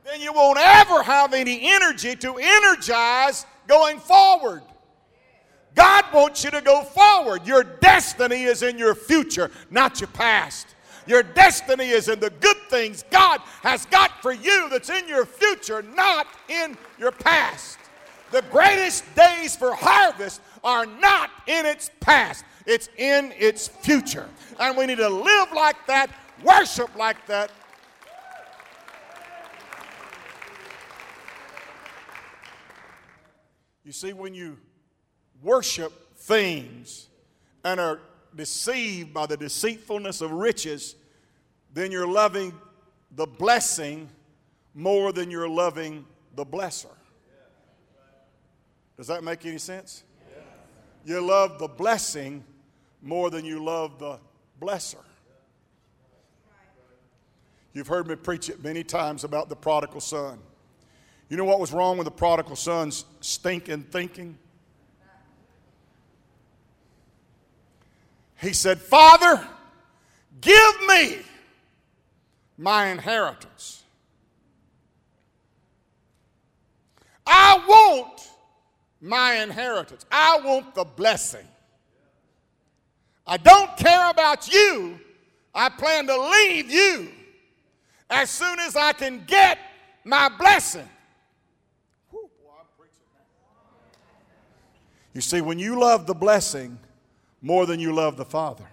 then 0.04 0.20
you 0.20 0.32
won't 0.32 0.58
ever 0.58 1.02
have 1.02 1.34
any 1.34 1.70
energy 1.70 2.16
to 2.16 2.36
energize 2.36 3.46
going 3.66 3.98
forward. 3.98 4.62
God 5.74 6.04
wants 6.12 6.42
you 6.42 6.50
to 6.50 6.60
go 6.60 6.82
forward. 6.82 7.46
Your 7.46 7.62
destiny 7.62 8.44
is 8.44 8.62
in 8.62 8.78
your 8.78 8.94
future, 8.94 9.50
not 9.70 10.00
your 10.00 10.08
past. 10.08 10.66
Your 11.06 11.22
destiny 11.22 11.88
is 11.90 12.08
in 12.08 12.20
the 12.20 12.30
good 12.30 12.56
things 12.68 13.04
God 13.10 13.40
has 13.62 13.86
got 13.86 14.20
for 14.20 14.32
you 14.32 14.68
that's 14.70 14.90
in 14.90 15.08
your 15.08 15.24
future, 15.24 15.82
not 15.82 16.26
in 16.48 16.76
your 16.98 17.12
past. 17.12 17.78
The 18.30 18.42
greatest 18.50 19.04
days 19.14 19.56
for 19.56 19.74
harvest 19.74 20.40
are 20.64 20.86
not 20.86 21.30
in 21.46 21.66
its 21.66 21.90
past, 22.00 22.44
it's 22.66 22.88
in 22.96 23.32
its 23.38 23.68
future. 23.68 24.28
And 24.58 24.76
we 24.76 24.86
need 24.86 24.98
to 24.98 25.08
live 25.08 25.48
like 25.54 25.86
that, 25.86 26.10
worship 26.42 26.94
like 26.96 27.26
that. 27.26 27.50
You 33.84 33.92
see, 33.92 34.12
when 34.12 34.34
you 34.34 34.58
worship 35.42 36.14
things 36.16 37.08
and 37.64 37.80
are 37.80 38.00
deceived 38.36 39.14
by 39.14 39.26
the 39.26 39.36
deceitfulness 39.36 40.20
of 40.20 40.30
riches, 40.30 40.94
then 41.72 41.90
you're 41.90 42.06
loving 42.06 42.52
the 43.12 43.26
blessing 43.26 44.08
more 44.74 45.12
than 45.12 45.30
you're 45.30 45.48
loving 45.48 46.04
the 46.34 46.44
blesser. 46.44 46.86
Does 48.96 49.06
that 49.06 49.24
make 49.24 49.46
any 49.46 49.58
sense? 49.58 50.04
You 51.08 51.22
love 51.22 51.58
the 51.58 51.68
blessing 51.68 52.44
more 53.00 53.30
than 53.30 53.46
you 53.46 53.64
love 53.64 53.98
the 53.98 54.18
blesser. 54.60 55.02
You've 57.72 57.86
heard 57.86 58.06
me 58.06 58.14
preach 58.14 58.50
it 58.50 58.62
many 58.62 58.84
times 58.84 59.24
about 59.24 59.48
the 59.48 59.56
prodigal 59.56 60.02
son. 60.02 60.38
You 61.30 61.38
know 61.38 61.46
what 61.46 61.60
was 61.60 61.72
wrong 61.72 61.96
with 61.96 62.04
the 62.04 62.10
prodigal 62.10 62.56
son's 62.56 63.06
stinking 63.22 63.84
thinking? 63.84 64.36
He 68.38 68.52
said, 68.52 68.78
Father, 68.78 69.42
give 70.42 70.74
me 70.88 71.20
my 72.58 72.88
inheritance. 72.88 73.82
I 77.26 77.64
want 77.66 78.28
my 79.00 79.34
inheritance. 79.34 80.04
I 80.10 80.40
want 80.44 80.74
the 80.74 80.84
blessing. 80.84 81.46
I 83.26 83.36
don't 83.36 83.76
care 83.76 84.10
about 84.10 84.52
you. 84.52 84.98
I 85.54 85.68
plan 85.68 86.06
to 86.06 86.16
leave 86.16 86.70
you 86.70 87.08
as 88.10 88.30
soon 88.30 88.58
as 88.60 88.76
I 88.76 88.92
can 88.92 89.24
get 89.26 89.58
my 90.04 90.28
blessing. 90.28 90.88
You 95.14 95.20
see, 95.20 95.40
when 95.40 95.58
you 95.58 95.80
love 95.80 96.06
the 96.06 96.14
blessing 96.14 96.78
more 97.42 97.66
than 97.66 97.80
you 97.80 97.92
love 97.92 98.16
the 98.16 98.24
Father, 98.24 98.68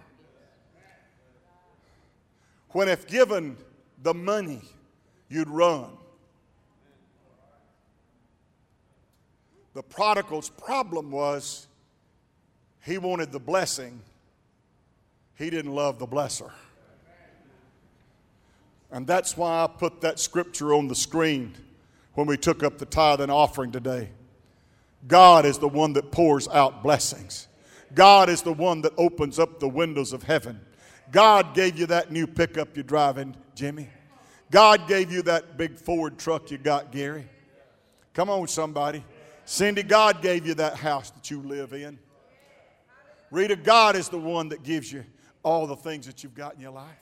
when 2.70 2.88
if 2.88 3.06
given 3.06 3.56
the 4.02 4.14
money, 4.14 4.62
you'd 5.28 5.48
run. 5.48 5.90
The 9.76 9.82
prodigal's 9.82 10.48
problem 10.48 11.10
was 11.10 11.66
he 12.80 12.96
wanted 12.96 13.30
the 13.30 13.38
blessing, 13.38 14.00
he 15.34 15.50
didn't 15.50 15.74
love 15.74 15.98
the 15.98 16.06
blesser. 16.06 16.50
And 18.90 19.06
that's 19.06 19.36
why 19.36 19.64
I 19.64 19.66
put 19.66 20.00
that 20.00 20.18
scripture 20.18 20.72
on 20.72 20.88
the 20.88 20.94
screen 20.94 21.52
when 22.14 22.26
we 22.26 22.38
took 22.38 22.62
up 22.62 22.78
the 22.78 22.86
tithe 22.86 23.20
and 23.20 23.30
offering 23.30 23.70
today. 23.70 24.08
God 25.06 25.44
is 25.44 25.58
the 25.58 25.68
one 25.68 25.92
that 25.92 26.10
pours 26.10 26.48
out 26.48 26.82
blessings. 26.82 27.46
God 27.94 28.30
is 28.30 28.40
the 28.40 28.54
one 28.54 28.80
that 28.80 28.94
opens 28.96 29.38
up 29.38 29.60
the 29.60 29.68
windows 29.68 30.14
of 30.14 30.22
heaven. 30.22 30.58
God 31.12 31.54
gave 31.54 31.78
you 31.78 31.84
that 31.88 32.10
new 32.10 32.26
pickup 32.26 32.74
you're 32.74 32.82
driving, 32.82 33.36
Jimmy. 33.54 33.90
God 34.50 34.88
gave 34.88 35.12
you 35.12 35.20
that 35.24 35.58
big 35.58 35.76
Ford 35.76 36.16
truck 36.16 36.50
you 36.50 36.56
got, 36.56 36.92
Gary. 36.92 37.28
Come 38.14 38.30
on, 38.30 38.48
somebody. 38.48 39.04
Cindy, 39.46 39.84
God 39.84 40.22
gave 40.22 40.44
you 40.44 40.54
that 40.54 40.74
house 40.74 41.10
that 41.12 41.30
you 41.30 41.40
live 41.40 41.72
in. 41.72 42.00
Rita, 43.30 43.54
God 43.54 43.94
is 43.94 44.08
the 44.08 44.18
one 44.18 44.48
that 44.48 44.64
gives 44.64 44.92
you 44.92 45.04
all 45.44 45.68
the 45.68 45.76
things 45.76 46.04
that 46.06 46.24
you've 46.24 46.34
got 46.34 46.56
in 46.56 46.60
your 46.60 46.72
life. 46.72 46.98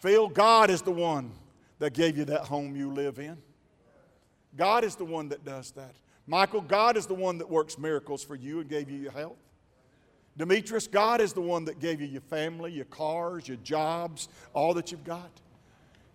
Phil, 0.00 0.28
God 0.28 0.68
is 0.68 0.82
the 0.82 0.90
one 0.90 1.32
that 1.78 1.94
gave 1.94 2.18
you 2.18 2.26
that 2.26 2.42
home 2.42 2.76
you 2.76 2.92
live 2.92 3.18
in. 3.18 3.38
God 4.58 4.84
is 4.84 4.94
the 4.94 5.06
one 5.06 5.30
that 5.30 5.42
does 5.42 5.70
that. 5.72 5.94
Michael, 6.26 6.60
God 6.60 6.98
is 6.98 7.06
the 7.06 7.14
one 7.14 7.38
that 7.38 7.48
works 7.48 7.78
miracles 7.78 8.22
for 8.22 8.34
you 8.34 8.60
and 8.60 8.68
gave 8.68 8.90
you 8.90 8.98
your 8.98 9.12
health. 9.12 9.38
Demetrius, 10.36 10.86
God 10.86 11.22
is 11.22 11.32
the 11.32 11.40
one 11.40 11.64
that 11.64 11.80
gave 11.80 12.02
you 12.02 12.06
your 12.06 12.20
family, 12.20 12.72
your 12.72 12.84
cars, 12.84 13.48
your 13.48 13.56
jobs, 13.58 14.28
all 14.52 14.74
that 14.74 14.92
you've 14.92 15.04
got. 15.04 15.30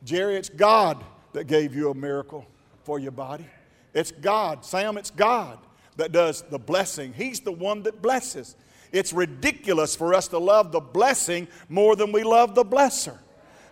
Jerry, 0.03 0.35
it's 0.35 0.49
God 0.49 1.03
that 1.33 1.47
gave 1.47 1.73
you 1.73 1.89
a 1.89 1.95
miracle 1.95 2.45
for 2.83 2.99
your 2.99 3.11
body. 3.11 3.47
It's 3.95 4.11
God. 4.11 4.63
Sam, 4.63 4.97
it's 4.97 5.09
God 5.09 5.57
that 5.95 6.11
does 6.11 6.43
the 6.43 6.59
blessing. 6.59 7.13
He's 7.13 7.39
the 7.39 7.51
one 7.51 7.81
that 7.83 8.01
blesses. 8.01 8.55
It's 8.91 9.13
ridiculous 9.13 9.95
for 9.95 10.13
us 10.13 10.27
to 10.27 10.37
love 10.37 10.71
the 10.71 10.79
blessing 10.79 11.47
more 11.69 11.95
than 11.95 12.11
we 12.11 12.23
love 12.23 12.53
the 12.53 12.63
blesser. 12.63 13.17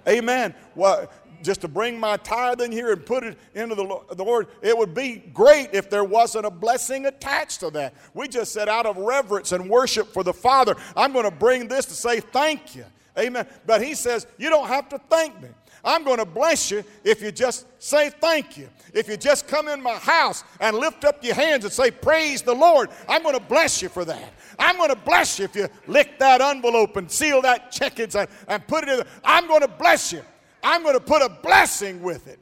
Amen. 0.07 0.55
Well, 0.76 1.09
just 1.43 1.61
to 1.61 1.67
bring 1.67 1.99
my 1.99 2.17
tithe 2.17 2.61
in 2.61 2.71
here 2.71 2.93
and 2.93 3.05
put 3.05 3.24
it 3.24 3.38
into 3.53 3.76
the, 3.76 3.99
the 4.15 4.24
Lord, 4.24 4.47
it 4.61 4.78
would 4.78 4.93
be 4.93 5.17
great 5.34 5.69
if 5.74 5.89
there 5.89 6.03
wasn't 6.03 6.45
a 6.45 6.49
blessing 6.49 7.05
attached 7.05 7.59
to 7.59 7.69
that. 7.71 7.93
We 8.13 8.28
just 8.30 8.53
said, 8.53 8.69
out 8.69 8.86
of 8.86 8.97
reverence 8.97 9.51
and 9.51 9.69
worship 9.69 10.13
for 10.13 10.24
the 10.24 10.34
Father, 10.34 10.76
I'm 10.95 11.11
going 11.11 11.26
to 11.26 11.32
bring 11.32 11.67
this 11.67 11.86
to 11.88 11.93
say 11.93 12.21
thank 12.21 12.76
you. 12.76 12.86
Amen. 13.19 13.45
But 13.65 13.84
He 13.84 13.93
says, 13.93 14.26
you 14.38 14.49
don't 14.49 14.67
have 14.67 14.89
to 14.89 14.97
thank 15.09 15.41
me. 15.41 15.49
I'm 15.84 16.03
going 16.03 16.19
to 16.19 16.25
bless 16.25 16.71
you 16.71 16.84
if 17.03 17.21
you 17.21 17.31
just 17.31 17.65
say 17.81 18.09
thank 18.09 18.57
you. 18.57 18.69
If 18.93 19.09
you 19.09 19.17
just 19.17 19.47
come 19.47 19.67
in 19.67 19.81
my 19.81 19.95
house 19.95 20.43
and 20.61 20.77
lift 20.77 21.03
up 21.03 21.23
your 21.23 21.36
hands 21.36 21.65
and 21.65 21.73
say, 21.73 21.91
Praise 21.91 22.41
the 22.41 22.53
Lord, 22.53 22.89
I'm 23.09 23.21
going 23.21 23.38
to 23.38 23.43
bless 23.43 23.81
you 23.81 23.89
for 23.89 24.05
that. 24.05 24.34
I'm 24.57 24.77
going 24.77 24.89
to 24.89 24.95
bless 24.95 25.39
you 25.39 25.45
if 25.45 25.55
you 25.55 25.67
lick 25.88 26.19
that 26.19 26.39
envelope 26.39 26.95
and 26.95 27.11
seal 27.11 27.41
that 27.41 27.71
check 27.71 27.99
inside 27.99 28.29
and 28.47 28.65
put 28.67 28.88
it 28.88 28.99
in. 28.99 29.05
I'm 29.23 29.47
going 29.47 29.61
to 29.61 29.67
bless 29.67 30.13
you. 30.13 30.21
I'm 30.63 30.84
going 30.84 30.95
to 30.95 31.03
put 31.03 31.21
a 31.21 31.29
blessing 31.29 32.01
with 32.01 32.27
it. 32.27 32.39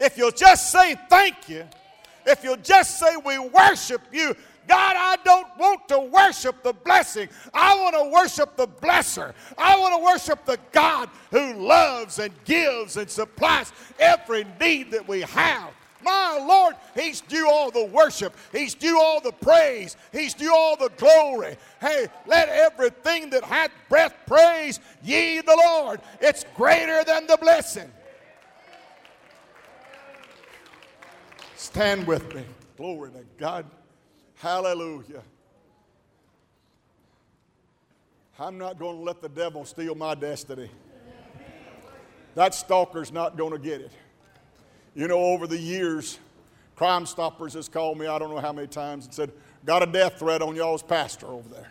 If 0.00 0.16
you'll 0.16 0.30
just 0.30 0.72
say 0.72 0.96
thank 1.10 1.48
you, 1.48 1.66
if 2.24 2.42
you'll 2.42 2.56
just 2.56 2.98
say 2.98 3.16
we 3.24 3.38
worship 3.38 4.00
you, 4.10 4.34
God, 4.70 4.94
I 4.96 5.16
don't 5.24 5.48
want 5.58 5.88
to 5.88 5.98
worship 5.98 6.62
the 6.62 6.72
blessing. 6.72 7.28
I 7.52 7.74
want 7.74 7.96
to 7.96 8.08
worship 8.08 8.54
the 8.56 8.68
blesser. 8.68 9.34
I 9.58 9.76
want 9.76 9.96
to 9.96 10.04
worship 10.04 10.44
the 10.44 10.60
God 10.70 11.10
who 11.32 11.54
loves 11.54 12.20
and 12.20 12.32
gives 12.44 12.96
and 12.96 13.10
supplies 13.10 13.72
every 13.98 14.46
need 14.60 14.92
that 14.92 15.08
we 15.08 15.22
have. 15.22 15.70
My 16.04 16.38
Lord, 16.38 16.76
He's 16.94 17.20
due 17.20 17.50
all 17.50 17.72
the 17.72 17.86
worship. 17.86 18.32
He's 18.52 18.74
due 18.74 18.96
all 18.96 19.20
the 19.20 19.32
praise. 19.32 19.96
He's 20.12 20.34
due 20.34 20.54
all 20.54 20.76
the 20.76 20.90
glory. 20.98 21.56
Hey, 21.80 22.06
let 22.28 22.48
everything 22.48 23.30
that 23.30 23.42
hath 23.42 23.72
breath 23.88 24.14
praise 24.28 24.78
ye 25.02 25.40
the 25.40 25.60
Lord. 25.66 26.00
It's 26.20 26.44
greater 26.54 27.02
than 27.02 27.26
the 27.26 27.38
blessing. 27.38 27.90
Stand 31.56 32.06
with 32.06 32.32
me. 32.36 32.44
Glory 32.76 33.10
to 33.10 33.24
God. 33.36 33.66
Hallelujah. 34.40 35.22
I'm 38.38 38.56
not 38.56 38.78
going 38.78 38.96
to 38.96 39.02
let 39.02 39.20
the 39.20 39.28
devil 39.28 39.66
steal 39.66 39.94
my 39.94 40.14
destiny. 40.14 40.70
That 42.34 42.54
stalker's 42.54 43.12
not 43.12 43.36
going 43.36 43.52
to 43.52 43.58
get 43.58 43.82
it. 43.82 43.92
You 44.94 45.08
know, 45.08 45.18
over 45.18 45.46
the 45.46 45.58
years, 45.58 46.18
Crime 46.74 47.04
Stoppers 47.04 47.52
has 47.52 47.68
called 47.68 47.98
me, 47.98 48.06
I 48.06 48.18
don't 48.18 48.30
know 48.30 48.40
how 48.40 48.54
many 48.54 48.66
times, 48.66 49.04
and 49.04 49.12
said, 49.14 49.30
Got 49.66 49.82
a 49.82 49.86
death 49.86 50.18
threat 50.18 50.40
on 50.40 50.56
y'all's 50.56 50.82
pastor 50.82 51.26
over 51.26 51.48
there. 51.50 51.70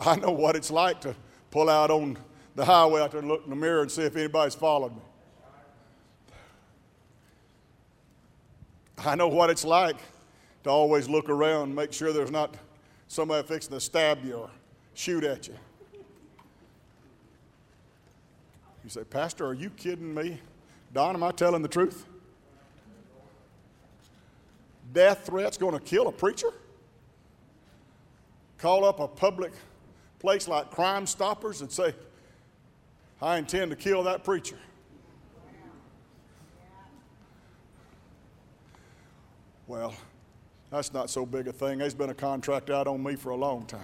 I 0.00 0.16
know 0.16 0.30
what 0.30 0.56
it's 0.56 0.70
like 0.70 1.02
to 1.02 1.14
pull 1.50 1.68
out 1.68 1.90
on 1.90 2.16
the 2.54 2.64
highway 2.64 3.02
out 3.02 3.10
there 3.10 3.20
and 3.20 3.28
look 3.28 3.44
in 3.44 3.50
the 3.50 3.56
mirror 3.56 3.82
and 3.82 3.90
see 3.90 4.02
if 4.02 4.16
anybody's 4.16 4.54
followed 4.54 4.92
me. 4.92 5.02
I 8.98 9.14
know 9.14 9.28
what 9.28 9.50
it's 9.50 9.64
like 9.64 9.96
to 10.64 10.70
always 10.70 11.08
look 11.08 11.28
around 11.28 11.74
make 11.74 11.92
sure 11.92 12.12
there's 12.12 12.30
not 12.30 12.54
somebody 13.08 13.46
fixing 13.46 13.72
to 13.72 13.80
stab 13.80 14.24
you 14.24 14.34
or 14.34 14.50
shoot 14.94 15.24
at 15.24 15.48
you. 15.48 15.54
You 18.84 18.90
say, 18.90 19.04
Pastor, 19.04 19.46
are 19.46 19.54
you 19.54 19.70
kidding 19.70 20.12
me? 20.12 20.40
Don, 20.92 21.14
am 21.14 21.22
I 21.22 21.30
telling 21.30 21.62
the 21.62 21.68
truth? 21.68 22.06
Death 24.92 25.26
threats 25.26 25.56
going 25.56 25.74
to 25.74 25.80
kill 25.80 26.08
a 26.08 26.12
preacher? 26.12 26.48
Call 28.58 28.84
up 28.84 29.00
a 29.00 29.08
public 29.08 29.52
place 30.18 30.46
like 30.46 30.70
Crime 30.70 31.06
Stoppers 31.06 31.62
and 31.62 31.70
say, 31.70 31.94
I 33.20 33.38
intend 33.38 33.70
to 33.70 33.76
kill 33.76 34.02
that 34.04 34.24
preacher. 34.24 34.58
Well, 39.72 39.94
that's 40.70 40.92
not 40.92 41.08
so 41.08 41.24
big 41.24 41.48
a 41.48 41.52
thing. 41.52 41.78
There's 41.78 41.94
been 41.94 42.10
a 42.10 42.14
contract 42.14 42.68
out 42.68 42.86
on 42.86 43.02
me 43.02 43.16
for 43.16 43.30
a 43.30 43.36
long 43.36 43.64
time. 43.64 43.80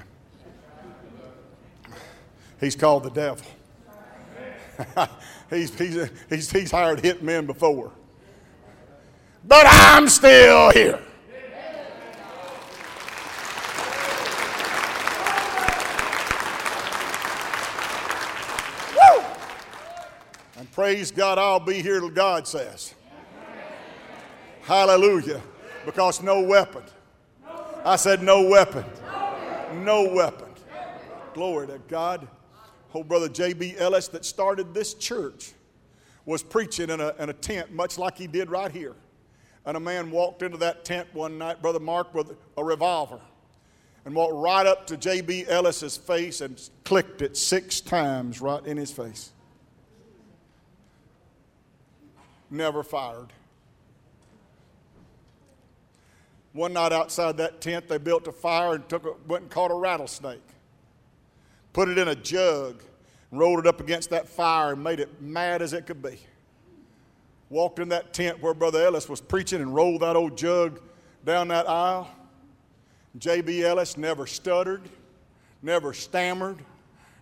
He's 2.61 2.77
called 2.77 3.05
the 3.05 3.11
devil. 3.11 3.47
he's, 5.51 5.79
he's, 5.79 6.11
he's, 6.29 6.51
he's 6.53 6.71
hired 6.71 7.01
hit 7.01 7.23
men 7.23 7.47
before. 7.47 7.91
But 9.47 9.65
I'm 9.67 10.11
still 10.11 10.73
here. 10.73 11.01
And 20.59 20.71
praise 20.73 21.11
God, 21.11 21.39
I'll 21.39 21.59
be 21.59 21.81
here 21.81 21.99
till 21.99 22.11
God 22.11 22.47
says. 22.47 22.95
Hallelujah. 24.65 25.41
Because 25.85 26.23
no 26.23 26.41
weapon. 26.41 26.83
I 27.85 27.97
said, 27.97 28.23
no 28.23 28.49
weapon. 28.49 28.85
No 29.83 30.13
weapon. 30.13 30.49
Glory 31.35 31.69
to 31.69 31.79
God 31.89 32.29
old 32.95 33.09
brother 33.09 33.29
J.B. 33.29 33.77
Ellis 33.79 34.09
that 34.09 34.25
started 34.25 34.75
this 34.75 34.95
church 34.95 35.53
was 36.27 36.43
preaching 36.43 36.91
in 36.91 37.01
a, 37.01 37.15
in 37.19 37.31
a 37.31 37.33
tent, 37.33 37.73
much 37.73 37.97
like 37.97 38.19
he 38.19 38.27
did 38.27 38.51
right 38.51 38.73
here. 38.73 38.95
And 39.65 39.77
a 39.77 39.81
man 39.81 40.11
walked 40.11 40.43
into 40.43 40.57
that 40.59 40.85
tent 40.85 41.09
one 41.13 41.39
night, 41.39 41.63
Brother 41.63 41.81
Mark, 41.81 42.15
with 42.15 42.37
a 42.57 42.65
revolver, 42.65 43.21
and 44.05 44.15
walked 44.15 44.35
right 44.35 44.67
up 44.67 44.87
to 44.89 44.97
J.B. 44.97 45.47
Ellis's 45.49 45.97
face 45.97 46.41
and 46.41 46.61
clicked 46.85 47.23
it 47.23 47.37
six 47.37 47.81
times 47.81 48.41
right 48.41 48.65
in 48.67 48.77
his 48.77 48.91
face. 48.91 49.31
Never 52.51 52.83
fired. 52.83 53.33
One 56.59 56.73
night 56.73 56.93
outside 56.93 57.37
that 57.37 57.61
tent, 57.61 57.87
they 57.87 57.99
built 57.99 58.27
a 58.27 58.33
fire 58.33 58.75
and 58.75 58.89
took 58.89 59.07
a, 59.07 59.13
went 59.29 59.43
and 59.43 59.51
caught 59.51 59.71
a 59.71 59.75
rattlesnake 59.75 60.43
put 61.73 61.89
it 61.89 61.97
in 61.97 62.09
a 62.09 62.15
jug, 62.17 62.83
rolled 63.31 63.61
it 63.61 63.67
up 63.69 63.81
against 63.81 64.11
that 64.11 64.29
fire, 64.29 64.73
and 64.73 64.83
made 64.83 64.99
it 64.99 65.23
mad 65.23 65.63
as 65.63 65.73
it 65.73 65.87
could 65.87 66.03
be. 66.03 66.19
Walked 67.51 67.79
in 67.79 67.91
that 67.91 68.13
tent 68.13 68.43
where 68.43 68.53
Brother 68.53 68.85
Ellis 68.85 69.09
was 69.09 69.21
preaching 69.21 69.63
and 69.63 69.73
rolled 69.73 70.03
that 70.03 70.17
old 70.17 70.37
jug 70.37 70.81
down 71.25 71.47
that 71.49 71.69
aisle. 71.69 72.11
J.B. 73.17 73.63
Ellis 73.63 73.97
never 73.97 74.27
stuttered, 74.27 74.83
never 75.63 75.93
stammered, 75.93 76.59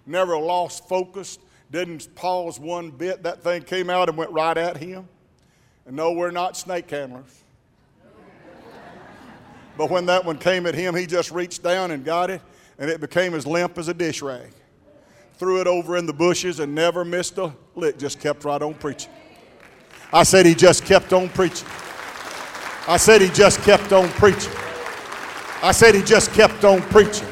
never 0.07 0.39
lost 0.39 0.89
focus, 0.89 1.39
didn't 1.71 2.15
pause 2.15 2.59
one 2.59 2.91
bit. 2.91 3.25
That 3.25 3.43
thing 3.43 3.61
came 3.65 3.91
out 3.91 4.09
and 4.09 4.17
went 4.17 4.31
right 4.31 4.57
at 4.57 4.79
him. 4.79 5.07
And 5.85 5.97
no, 5.97 6.13
we're 6.13 6.31
not 6.31 6.57
snake 6.57 6.89
handlers. 6.89 7.43
But 9.77 9.91
when 9.91 10.07
that 10.07 10.25
one 10.25 10.39
came 10.39 10.67
at 10.67 10.75
him, 10.75 10.95
he 10.95 11.07
just 11.07 11.31
reached 11.31 11.63
down 11.63 11.91
and 11.91 12.05
got 12.05 12.31
it 12.31 12.41
and 12.79 12.91
it 12.91 13.01
became 13.01 13.35
as 13.35 13.47
limp 13.47 13.79
as 13.79 13.89
a 13.89 13.95
dish 13.95 14.23
rag. 14.23 14.51
Threw 15.35 15.61
it 15.61 15.67
over 15.67 15.97
in 15.97 16.07
the 16.07 16.13
bushes 16.13 16.61
and 16.61 16.75
never 16.75 17.05
missed 17.05 17.39
a 17.39 17.55
lick, 17.75 17.99
just 17.99 18.21
kept 18.21 18.45
right 18.45 18.61
on 18.61 18.75
preaching. 18.75 19.13
I 20.13 20.23
said 20.23 20.47
he 20.47 20.55
just 20.55 20.85
kept 20.85 21.13
on 21.13 21.29
preaching. 21.31 21.69
I 22.89 22.97
said 22.97 23.21
he 23.21 23.29
just 23.29 23.61
kept 23.63 23.93
on 23.93 24.09
preaching. 24.11 24.53
I 25.63 25.73
said 25.73 25.95
he 25.95 26.03
just 26.03 26.33
kept 26.33 26.65
on 26.65 26.81
preaching. 26.83 27.29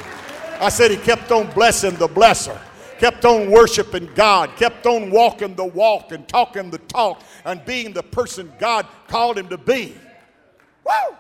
I 0.61 0.69
said 0.69 0.91
he 0.91 0.97
kept 0.97 1.31
on 1.31 1.51
blessing 1.53 1.95
the 1.97 2.09
blesser, 2.09 2.59
kept 2.99 3.25
on 3.25 3.51
worshiping 3.51 4.09
God, 4.15 4.57
kept 4.57 4.87
on 4.87 5.11
walking 5.11 5.55
the 5.55 5.65
walk 5.65 6.13
and 6.13 6.27
talking 6.27 6.71
the 6.71 6.79
talk 6.79 7.23
and 7.45 7.65
being 7.65 7.93
the 7.93 8.03
person 8.03 8.53
God 8.59 8.87
called 9.09 9.39
him 9.39 9.49
to 9.49 9.59
be. 9.59 9.95
Woo! 10.85 11.17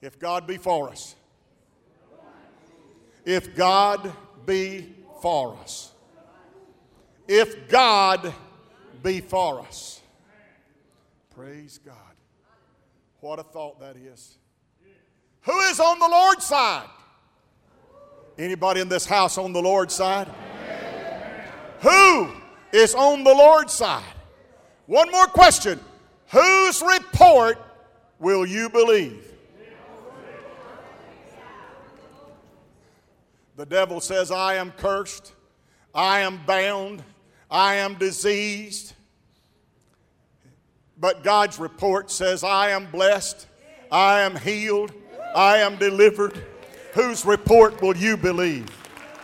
If 0.00 0.18
God 0.18 0.46
be 0.46 0.56
for 0.56 0.88
us, 0.88 1.14
if 3.24 3.54
God 3.54 4.12
be 4.46 4.94
for 5.20 5.56
us, 5.58 5.92
if 7.28 7.68
God 7.68 8.32
be 9.02 9.20
for 9.20 9.60
us. 9.60 10.00
Praise 11.34 11.78
God. 11.84 11.94
What 13.20 13.38
a 13.38 13.42
thought 13.42 13.80
that 13.80 13.96
is. 13.96 14.36
Who 15.42 15.58
is 15.60 15.80
on 15.80 15.98
the 15.98 16.08
Lord's 16.08 16.44
side? 16.44 16.88
Anybody 18.38 18.80
in 18.80 18.88
this 18.88 19.06
house 19.06 19.38
on 19.38 19.52
the 19.52 19.60
Lord's 19.60 19.94
side? 19.94 20.28
Who 21.80 22.28
is 22.72 22.94
on 22.94 23.24
the 23.24 23.34
Lord's 23.34 23.72
side? 23.72 24.02
One 24.86 25.10
more 25.10 25.26
question. 25.26 25.78
Whose 26.28 26.82
report 26.82 27.58
will 28.18 28.46
you 28.46 28.68
believe? 28.68 29.29
The 33.60 33.66
devil 33.66 34.00
says, 34.00 34.30
I 34.30 34.54
am 34.54 34.70
cursed, 34.70 35.34
I 35.94 36.20
am 36.20 36.40
bound, 36.46 37.04
I 37.50 37.74
am 37.74 37.96
diseased. 37.96 38.94
But 40.98 41.22
God's 41.22 41.58
report 41.58 42.10
says, 42.10 42.42
I 42.42 42.70
am 42.70 42.90
blessed, 42.90 43.46
I 43.92 44.20
am 44.20 44.34
healed, 44.34 44.94
I 45.36 45.58
am 45.58 45.76
delivered. 45.76 46.42
Whose 46.94 47.26
report 47.26 47.82
will 47.82 47.94
you 47.94 48.16
believe? 48.16 48.66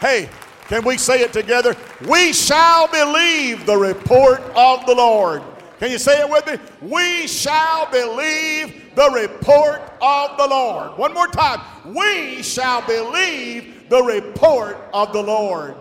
Hey, 0.03 0.28
can 0.68 0.84
we 0.84 0.99
say 0.99 1.20
it 1.22 1.32
together? 1.32 1.74
We 2.07 2.34
shall 2.34 2.89
believe 2.89 3.64
the 3.64 3.78
report 3.78 4.41
of 4.55 4.84
the 4.84 4.95
Lord. 4.95 5.43
Can 5.78 5.91
you 5.91 5.99
say 5.99 6.20
it 6.20 6.28
with 6.28 6.47
me? 6.47 6.59
We 6.82 7.26
shall 7.26 7.91
believe 7.91 8.95
the 8.95 9.11
report 9.12 9.80
of 10.03 10.37
the 10.37 10.47
Lord. 10.47 10.99
One 10.99 11.14
more 11.14 11.28
time. 11.28 11.62
We 11.95 12.43
shall 12.43 12.87
believe 12.87 13.76
the 13.89 14.03
report 14.03 14.76
of 14.93 15.12
the 15.12 15.22
Lord. 15.22 15.76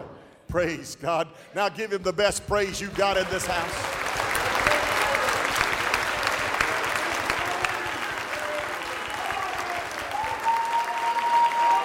Praise 0.48 0.96
God. 0.96 1.28
Now 1.54 1.70
give 1.70 1.92
him 1.92 2.04
the 2.04 2.14
best 2.14 2.48
praise 2.48 2.80
you 2.80 2.88
got 2.90 3.18
in 3.18 3.26
this 3.30 3.46
house. 3.46 3.74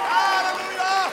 Hallelujah. 0.07 1.11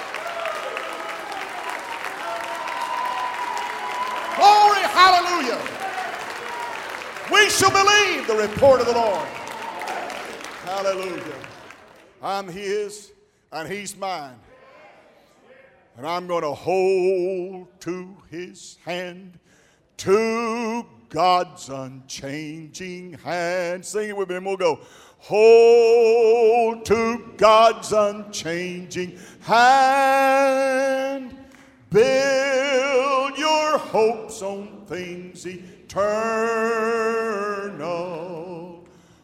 Glory, 4.35 4.83
hallelujah. 4.93 5.61
We 7.31 7.49
shall 7.49 7.71
believe 7.71 8.27
the 8.27 8.35
report 8.35 8.81
of 8.81 8.87
the 8.87 8.93
Lord. 8.93 9.27
Hallelujah. 10.63 11.23
I'm 12.21 12.47
his 12.47 13.13
and 13.51 13.71
he's 13.71 13.95
mine. 13.95 14.35
And 15.97 16.05
I'm 16.05 16.27
going 16.27 16.43
to 16.43 16.53
hold 16.53 17.67
to 17.81 18.15
his 18.29 18.77
hand, 18.85 19.39
to 19.97 20.85
God's 21.09 21.69
unchanging 21.69 23.13
hand. 23.13 23.83
Sing 23.83 24.09
it 24.09 24.15
with 24.15 24.29
me, 24.29 24.35
and 24.35 24.45
we'll 24.45 24.57
go. 24.57 24.79
Hold 25.17 26.85
to 26.85 27.33
God's 27.37 27.91
unchanging 27.93 29.17
hand. 29.41 31.35
Build 31.89 33.37
your 33.39 33.79
hopes 33.79 34.43
on 34.43 34.85
things 34.85 35.47
eternal. 35.47 35.97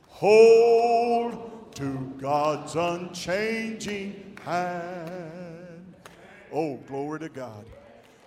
Hold 0.08 1.76
to 1.76 2.14
God's 2.18 2.76
unchanging 2.76 4.40
hand. 4.44 5.43
Oh, 6.56 6.78
glory 6.88 7.20
to 7.22 7.30
God. 7.30 7.66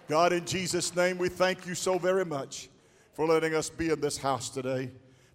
God, 0.09 0.33
in 0.33 0.45
Jesus' 0.45 0.97
name, 0.97 1.17
we 1.17 1.29
thank 1.29 1.65
you 1.65 1.77
so 1.77 1.97
very 1.97 2.25
much 2.25 2.69
for 3.15 3.25
letting 3.25 3.55
us 3.55 3.71
be 3.71 3.91
in 3.91 4.01
this 4.01 4.19
house 4.19 4.51
today. 4.51 4.91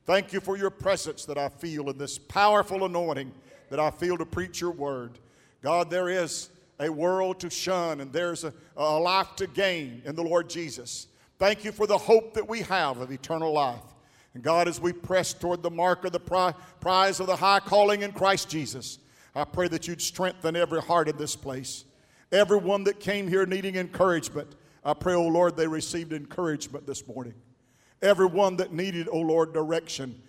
Thank 0.05 0.33
you 0.33 0.41
for 0.41 0.57
your 0.57 0.69
presence 0.69 1.23
that 1.25 1.37
I 1.37 1.47
feel 1.47 1.89
and 1.89 1.97
this 1.97 2.17
powerful 2.17 2.83
anointing 2.83 3.31
that 3.69 3.79
I 3.79 3.91
feel 3.91 4.17
to 4.17 4.25
preach 4.25 4.59
your 4.59 4.71
word. 4.71 5.19
God, 5.61 5.89
there 5.89 6.09
is 6.09 6.49
a 6.81 6.89
world 6.89 7.39
to 7.39 7.49
shun 7.49 8.01
and 8.01 8.11
there's 8.11 8.43
a, 8.43 8.53
a 8.75 8.99
life 8.99 9.37
to 9.37 9.47
gain 9.47 10.01
in 10.03 10.13
the 10.13 10.23
Lord 10.23 10.49
Jesus. 10.49 11.07
Thank 11.39 11.63
you 11.63 11.71
for 11.71 11.87
the 11.87 11.97
hope 11.97 12.33
that 12.33 12.49
we 12.49 12.59
have 12.63 12.99
of 12.99 13.09
eternal 13.09 13.53
life. 13.53 13.79
And 14.33 14.43
God, 14.43 14.67
as 14.67 14.81
we 14.81 14.91
press 14.91 15.33
toward 15.33 15.63
the 15.63 15.71
mark 15.71 16.03
of 16.03 16.11
the 16.11 16.19
pri- 16.19 16.53
prize 16.81 17.21
of 17.21 17.27
the 17.27 17.37
high 17.37 17.61
calling 17.61 18.01
in 18.01 18.11
Christ 18.11 18.49
Jesus, 18.49 18.99
I 19.33 19.45
pray 19.45 19.69
that 19.69 19.87
you'd 19.87 20.01
strengthen 20.01 20.57
every 20.57 20.81
heart 20.81 21.07
in 21.07 21.15
this 21.15 21.37
place. 21.37 21.85
Everyone 22.31 22.83
that 22.85 22.99
came 22.99 23.27
here 23.27 23.45
needing 23.45 23.75
encouragement, 23.75 24.55
I 24.83 24.93
pray, 24.93 25.13
oh 25.13 25.27
Lord, 25.27 25.57
they 25.57 25.67
received 25.67 26.13
encouragement 26.13 26.87
this 26.87 27.05
morning. 27.07 27.33
Everyone 28.01 28.55
that 28.57 28.73
needed, 28.73 29.09
oh 29.11 29.19
Lord, 29.19 29.53
direction, 29.53 30.19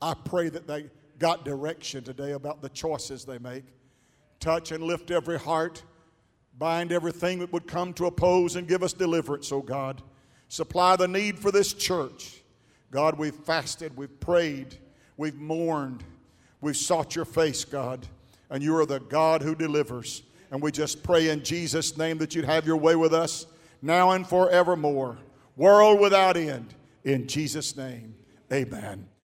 I 0.00 0.14
pray 0.14 0.48
that 0.50 0.66
they 0.66 0.86
got 1.18 1.44
direction 1.44 2.04
today 2.04 2.32
about 2.32 2.62
the 2.62 2.68
choices 2.68 3.24
they 3.24 3.38
make. 3.38 3.64
Touch 4.40 4.70
and 4.70 4.84
lift 4.84 5.10
every 5.10 5.38
heart. 5.38 5.82
Bind 6.58 6.92
everything 6.92 7.38
that 7.40 7.52
would 7.52 7.66
come 7.66 7.92
to 7.94 8.06
oppose 8.06 8.56
and 8.56 8.68
give 8.68 8.82
us 8.82 8.92
deliverance, 8.92 9.50
oh 9.50 9.62
God. 9.62 10.02
Supply 10.48 10.96
the 10.96 11.08
need 11.08 11.38
for 11.38 11.50
this 11.50 11.72
church. 11.72 12.42
God, 12.90 13.18
we've 13.18 13.34
fasted, 13.34 13.96
we've 13.96 14.20
prayed, 14.20 14.76
we've 15.16 15.36
mourned, 15.36 16.04
we've 16.60 16.76
sought 16.76 17.16
your 17.16 17.24
face, 17.24 17.64
God, 17.64 18.06
and 18.48 18.62
you 18.62 18.76
are 18.76 18.86
the 18.86 19.00
God 19.00 19.42
who 19.42 19.54
delivers. 19.54 20.22
And 20.50 20.62
we 20.62 20.72
just 20.72 21.02
pray 21.02 21.28
in 21.28 21.42
Jesus' 21.42 21.96
name 21.96 22.18
that 22.18 22.34
you'd 22.34 22.44
have 22.44 22.66
your 22.66 22.76
way 22.76 22.96
with 22.96 23.12
us 23.12 23.46
now 23.82 24.12
and 24.12 24.26
forevermore. 24.26 25.18
World 25.56 26.00
without 26.00 26.36
end. 26.36 26.74
In 27.04 27.26
Jesus' 27.26 27.76
name, 27.76 28.14
amen. 28.52 29.08